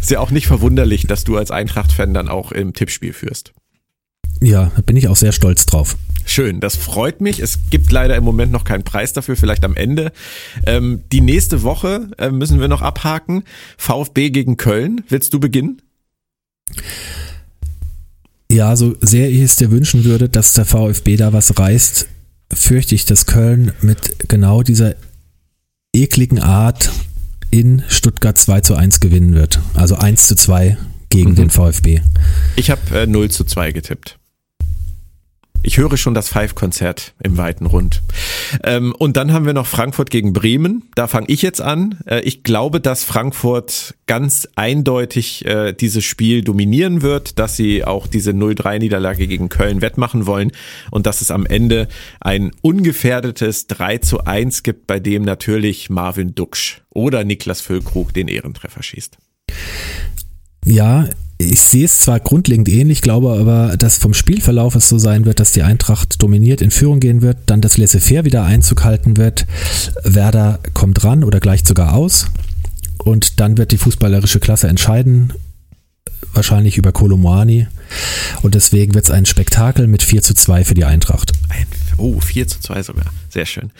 Ist 0.00 0.10
ja 0.10 0.20
auch 0.20 0.30
nicht 0.30 0.46
verwunderlich, 0.46 1.06
dass 1.06 1.24
du 1.24 1.36
als 1.36 1.50
Eintracht-Fan 1.50 2.14
dann 2.14 2.28
auch 2.28 2.52
im 2.52 2.72
Tippspiel 2.72 3.12
führst. 3.12 3.52
Ja, 4.40 4.72
da 4.74 4.82
bin 4.82 4.96
ich 4.96 5.06
auch 5.08 5.16
sehr 5.16 5.32
stolz 5.32 5.66
drauf. 5.66 5.96
Schön, 6.24 6.60
das 6.60 6.76
freut 6.76 7.20
mich. 7.20 7.40
Es 7.40 7.70
gibt 7.70 7.92
leider 7.92 8.16
im 8.16 8.24
Moment 8.24 8.50
noch 8.50 8.64
keinen 8.64 8.82
Preis 8.82 9.12
dafür, 9.12 9.36
vielleicht 9.36 9.64
am 9.64 9.76
Ende. 9.76 10.12
Ähm, 10.66 11.02
die 11.12 11.20
nächste 11.20 11.62
Woche 11.62 12.10
äh, 12.18 12.30
müssen 12.30 12.60
wir 12.60 12.68
noch 12.68 12.82
abhaken. 12.82 13.44
VfB 13.76 14.30
gegen 14.30 14.56
Köln. 14.56 15.04
Willst 15.08 15.32
du 15.34 15.40
beginnen? 15.40 15.82
Ja, 18.52 18.76
so 18.76 18.96
sehr 19.00 19.30
ich 19.30 19.40
es 19.40 19.56
dir 19.56 19.70
wünschen 19.70 20.04
würde, 20.04 20.28
dass 20.28 20.52
der 20.52 20.66
VfB 20.66 21.16
da 21.16 21.32
was 21.32 21.58
reißt, 21.58 22.06
fürchte 22.52 22.94
ich, 22.94 23.06
dass 23.06 23.24
Köln 23.24 23.72
mit 23.80 24.28
genau 24.28 24.62
dieser 24.62 24.94
ekligen 25.94 26.38
Art 26.38 26.90
in 27.50 27.82
Stuttgart 27.88 28.36
2 28.36 28.60
zu 28.60 28.74
1 28.74 29.00
gewinnen 29.00 29.34
wird. 29.34 29.60
Also 29.74 29.96
1 29.96 30.28
zu 30.28 30.36
2 30.36 30.76
gegen 31.08 31.30
mhm. 31.30 31.36
den 31.36 31.50
VfB. 31.50 32.00
Ich 32.56 32.70
habe 32.70 32.80
äh, 32.94 33.06
0 33.06 33.30
zu 33.30 33.44
2 33.44 33.72
getippt. 33.72 34.18
Ich 35.64 35.78
höre 35.78 35.96
schon 35.96 36.14
das 36.14 36.28
Five-Konzert 36.28 37.14
im 37.22 37.36
weiten 37.36 37.66
Rund. 37.66 38.02
Ähm, 38.64 38.92
und 38.98 39.16
dann 39.16 39.32
haben 39.32 39.46
wir 39.46 39.52
noch 39.52 39.66
Frankfurt 39.66 40.10
gegen 40.10 40.32
Bremen. 40.32 40.90
Da 40.96 41.06
fange 41.06 41.28
ich 41.28 41.40
jetzt 41.40 41.60
an. 41.60 42.00
Äh, 42.06 42.20
ich 42.22 42.42
glaube, 42.42 42.80
dass 42.80 43.04
Frankfurt 43.04 43.94
ganz 44.06 44.48
eindeutig 44.56 45.44
äh, 45.44 45.72
dieses 45.72 46.04
Spiel 46.04 46.42
dominieren 46.42 47.02
wird, 47.02 47.38
dass 47.38 47.56
sie 47.56 47.84
auch 47.84 48.08
diese 48.08 48.32
0-3-Niederlage 48.32 49.28
gegen 49.28 49.48
Köln 49.48 49.82
wettmachen 49.82 50.26
wollen 50.26 50.50
und 50.90 51.06
dass 51.06 51.20
es 51.20 51.30
am 51.30 51.46
Ende 51.46 51.86
ein 52.20 52.50
ungefährdetes 52.60 53.68
3 53.68 53.98
zu 53.98 54.24
1 54.24 54.64
gibt, 54.64 54.88
bei 54.88 54.98
dem 54.98 55.22
natürlich 55.22 55.90
Marvin 55.90 56.34
Duksch 56.34 56.82
oder 56.90 57.22
Niklas 57.22 57.60
Füllkrug 57.60 58.12
den 58.12 58.26
Ehrentreffer 58.26 58.82
schießt. 58.82 59.16
Ja, 60.64 61.08
ich 61.38 61.60
sehe 61.60 61.84
es 61.84 62.00
zwar 62.00 62.20
grundlegend 62.20 62.68
ähnlich, 62.68 63.02
glaube 63.02 63.32
aber, 63.32 63.76
dass 63.76 63.98
vom 63.98 64.14
Spielverlauf 64.14 64.74
es 64.74 64.88
so 64.88 64.98
sein 64.98 65.24
wird, 65.24 65.40
dass 65.40 65.52
die 65.52 65.62
Eintracht 65.62 66.22
dominiert 66.22 66.62
in 66.62 66.70
Führung 66.70 67.00
gehen 67.00 67.22
wird, 67.22 67.38
dann 67.46 67.60
das 67.60 67.76
Laissez-faire 67.78 68.24
wieder 68.24 68.44
Einzug 68.44 68.84
halten 68.84 69.16
wird. 69.16 69.46
Werder 70.04 70.60
kommt 70.74 71.02
ran 71.04 71.24
oder 71.24 71.40
gleicht 71.40 71.66
sogar 71.66 71.94
aus. 71.94 72.26
Und 72.98 73.40
dann 73.40 73.58
wird 73.58 73.72
die 73.72 73.78
fußballerische 73.78 74.38
Klasse 74.38 74.68
entscheiden, 74.68 75.32
wahrscheinlich 76.32 76.78
über 76.78 76.92
Kolomoani. 76.92 77.66
Und 78.42 78.54
deswegen 78.54 78.94
wird 78.94 79.06
es 79.06 79.10
ein 79.10 79.26
Spektakel 79.26 79.86
mit 79.88 80.02
4 80.02 80.22
zu 80.22 80.34
2 80.34 80.64
für 80.64 80.74
die 80.74 80.84
Eintracht. 80.84 81.32
oh, 81.96 82.20
4 82.20 82.46
zu 82.46 82.60
2 82.60 82.82
sogar. 82.82 83.06
Sehr 83.28 83.46
schön. 83.46 83.70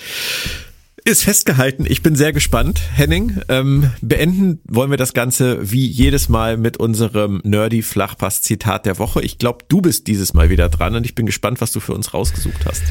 Ist 1.04 1.24
festgehalten. 1.24 1.84
Ich 1.88 2.02
bin 2.02 2.14
sehr 2.14 2.32
gespannt, 2.32 2.80
Henning. 2.94 3.40
Ähm, 3.48 3.90
beenden 4.02 4.60
wollen 4.68 4.90
wir 4.90 4.96
das 4.96 5.14
Ganze 5.14 5.58
wie 5.70 5.84
jedes 5.86 6.28
Mal 6.28 6.56
mit 6.56 6.76
unserem 6.76 7.40
Nerdy 7.42 7.82
Flachpass 7.82 8.42
Zitat 8.42 8.86
der 8.86 9.00
Woche. 9.00 9.20
Ich 9.20 9.38
glaube, 9.38 9.64
du 9.66 9.80
bist 9.80 10.06
dieses 10.06 10.32
Mal 10.32 10.48
wieder 10.48 10.68
dran 10.68 10.94
und 10.94 11.04
ich 11.04 11.16
bin 11.16 11.26
gespannt, 11.26 11.60
was 11.60 11.72
du 11.72 11.80
für 11.80 11.92
uns 11.92 12.14
rausgesucht 12.14 12.66
hast. 12.66 12.82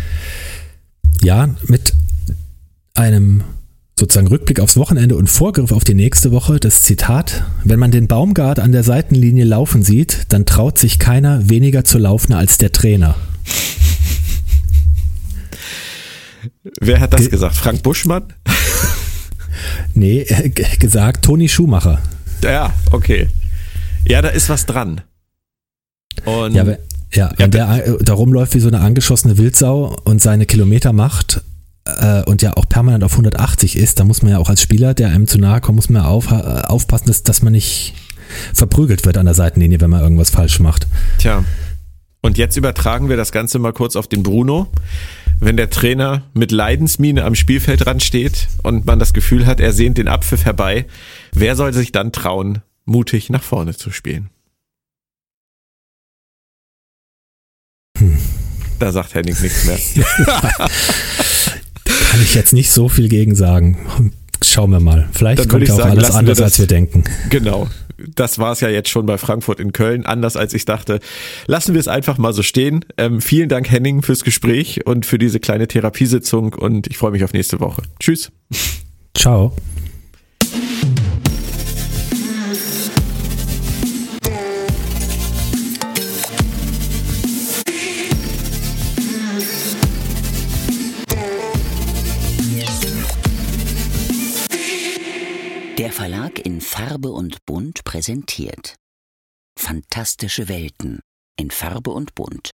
Ja, 1.23 1.55
mit 1.67 1.93
einem 2.95 3.43
sozusagen 3.97 4.27
Rückblick 4.27 4.59
aufs 4.59 4.75
Wochenende 4.75 5.15
und 5.15 5.29
Vorgriff 5.29 5.71
auf 5.71 5.85
die 5.85 5.93
nächste 5.93 6.31
Woche, 6.31 6.59
das 6.59 6.81
Zitat, 6.81 7.45
wenn 7.63 7.79
man 7.79 7.91
den 7.91 8.07
Baumgart 8.07 8.59
an 8.59 8.73
der 8.73 8.83
Seitenlinie 8.83 9.45
laufen 9.45 9.83
sieht, 9.83 10.25
dann 10.29 10.45
traut 10.45 10.77
sich 10.79 10.99
keiner 10.99 11.49
weniger 11.49 11.85
zu 11.85 11.97
laufen 11.97 12.33
als 12.33 12.57
der 12.57 12.73
Trainer. 12.73 13.15
Wer 16.79 16.99
hat 16.99 17.13
das 17.13 17.21
Ge 17.21 17.29
gesagt? 17.29 17.55
Frank 17.55 17.83
Buschmann? 17.83 18.33
nee, 19.93 20.21
äh, 20.21 20.49
gesagt 20.49 21.25
Toni 21.25 21.49
Schumacher. 21.49 21.99
Ja, 22.43 22.73
okay. 22.91 23.29
Ja, 24.05 24.21
da 24.21 24.29
ist 24.29 24.49
was 24.49 24.65
dran. 24.65 25.01
Und 26.25 26.55
ja, 26.55 26.65
ja, 27.13 27.31
ja 27.37 27.47
der 27.47 27.97
da 28.01 28.13
rumläuft 28.13 28.55
wie 28.55 28.59
so 28.59 28.67
eine 28.67 28.79
angeschossene 28.79 29.37
Wildsau 29.37 29.95
und 30.03 30.21
seine 30.21 30.45
Kilometer 30.45 30.93
macht 30.93 31.41
äh, 31.85 32.23
und 32.23 32.41
ja 32.41 32.55
auch 32.57 32.67
permanent 32.67 33.03
auf 33.03 33.13
180 33.13 33.75
ist, 33.75 33.99
da 33.99 34.03
muss 34.03 34.21
man 34.21 34.31
ja 34.31 34.37
auch 34.37 34.49
als 34.49 34.61
Spieler, 34.61 34.93
der 34.93 35.09
einem 35.09 35.27
zu 35.27 35.37
nahe 35.37 35.61
kommt, 35.61 35.77
muss 35.77 35.89
man 35.89 36.03
ja 36.03 36.07
auf, 36.07 36.31
äh, 36.31 36.35
aufpassen, 36.35 37.07
dass, 37.07 37.23
dass 37.23 37.41
man 37.41 37.53
nicht 37.53 37.93
verprügelt 38.53 39.05
wird 39.05 39.17
an 39.17 39.25
der 39.25 39.35
Seitenlinie, 39.35 39.81
wenn 39.81 39.89
man 39.89 40.01
irgendwas 40.01 40.29
falsch 40.29 40.59
macht. 40.59 40.87
Tja. 41.17 41.43
Und 42.21 42.37
jetzt 42.37 42.55
übertragen 42.55 43.09
wir 43.09 43.17
das 43.17 43.31
Ganze 43.31 43.59
mal 43.59 43.73
kurz 43.73 43.95
auf 43.95 44.07
den 44.07 44.23
Bruno 44.23 44.67
wenn 45.41 45.57
der 45.57 45.69
Trainer 45.71 46.23
mit 46.33 46.51
Leidensmiene 46.51 47.25
am 47.25 47.35
Spielfeldrand 47.35 48.01
steht 48.01 48.47
und 48.63 48.85
man 48.85 48.99
das 48.99 49.11
Gefühl 49.11 49.47
hat, 49.47 49.59
er 49.59 49.73
sehnt 49.73 49.97
den 49.97 50.07
Abpfiff 50.07 50.45
herbei, 50.45 50.85
wer 51.33 51.55
soll 51.55 51.73
sich 51.73 51.91
dann 51.91 52.11
trauen, 52.13 52.61
mutig 52.85 53.29
nach 53.31 53.43
vorne 53.43 53.75
zu 53.75 53.91
spielen? 53.91 54.29
Hm. 57.97 58.17
Da 58.79 58.91
sagt 58.91 59.15
Henning 59.15 59.35
nichts 59.41 59.65
mehr. 59.65 59.79
Kann 61.85 62.21
ich 62.21 62.35
jetzt 62.35 62.53
nicht 62.53 62.71
so 62.71 62.87
viel 62.87 63.09
gegen 63.09 63.35
sagen. 63.35 64.11
Schauen 64.43 64.71
wir 64.71 64.79
mal. 64.79 65.09
Vielleicht 65.11 65.49
kommt 65.49 65.67
ja 65.67 65.73
auch 65.73 65.77
sagen, 65.77 65.91
alles 65.91 66.11
anders, 66.11 66.37
das, 66.37 66.45
als 66.45 66.59
wir 66.59 66.67
denken. 66.67 67.03
Genau 67.29 67.67
das 68.15 68.39
war 68.39 68.51
es 68.51 68.61
ja 68.61 68.69
jetzt 68.69 68.89
schon 68.89 69.05
bei 69.05 69.17
Frankfurt 69.17 69.59
in 69.59 69.73
Köln, 69.73 70.05
anders 70.05 70.35
als 70.35 70.53
ich 70.53 70.65
dachte. 70.65 70.99
Lassen 71.47 71.73
wir 71.73 71.79
es 71.79 71.87
einfach 71.87 72.17
mal 72.17 72.33
so 72.33 72.43
stehen. 72.43 72.85
Ähm, 72.97 73.21
vielen 73.21 73.49
Dank, 73.49 73.69
Henning, 73.69 74.01
fürs 74.01 74.23
Gespräch 74.23 74.85
und 74.85 75.05
für 75.05 75.17
diese 75.17 75.39
kleine 75.39 75.67
Therapiesitzung 75.67 76.53
und 76.53 76.87
ich 76.87 76.97
freue 76.97 77.11
mich 77.11 77.23
auf 77.23 77.33
nächste 77.33 77.59
Woche. 77.59 77.83
Tschüss. 77.99 78.31
Ciao. 79.15 79.53
Verlag 96.31 96.45
in 96.45 96.61
Farbe 96.61 97.09
und 97.09 97.45
Bunt 97.45 97.83
präsentiert. 97.83 98.75
Fantastische 99.57 100.47
Welten 100.47 101.01
in 101.37 101.51
Farbe 101.51 101.91
und 101.91 102.15
Bunt 102.15 102.51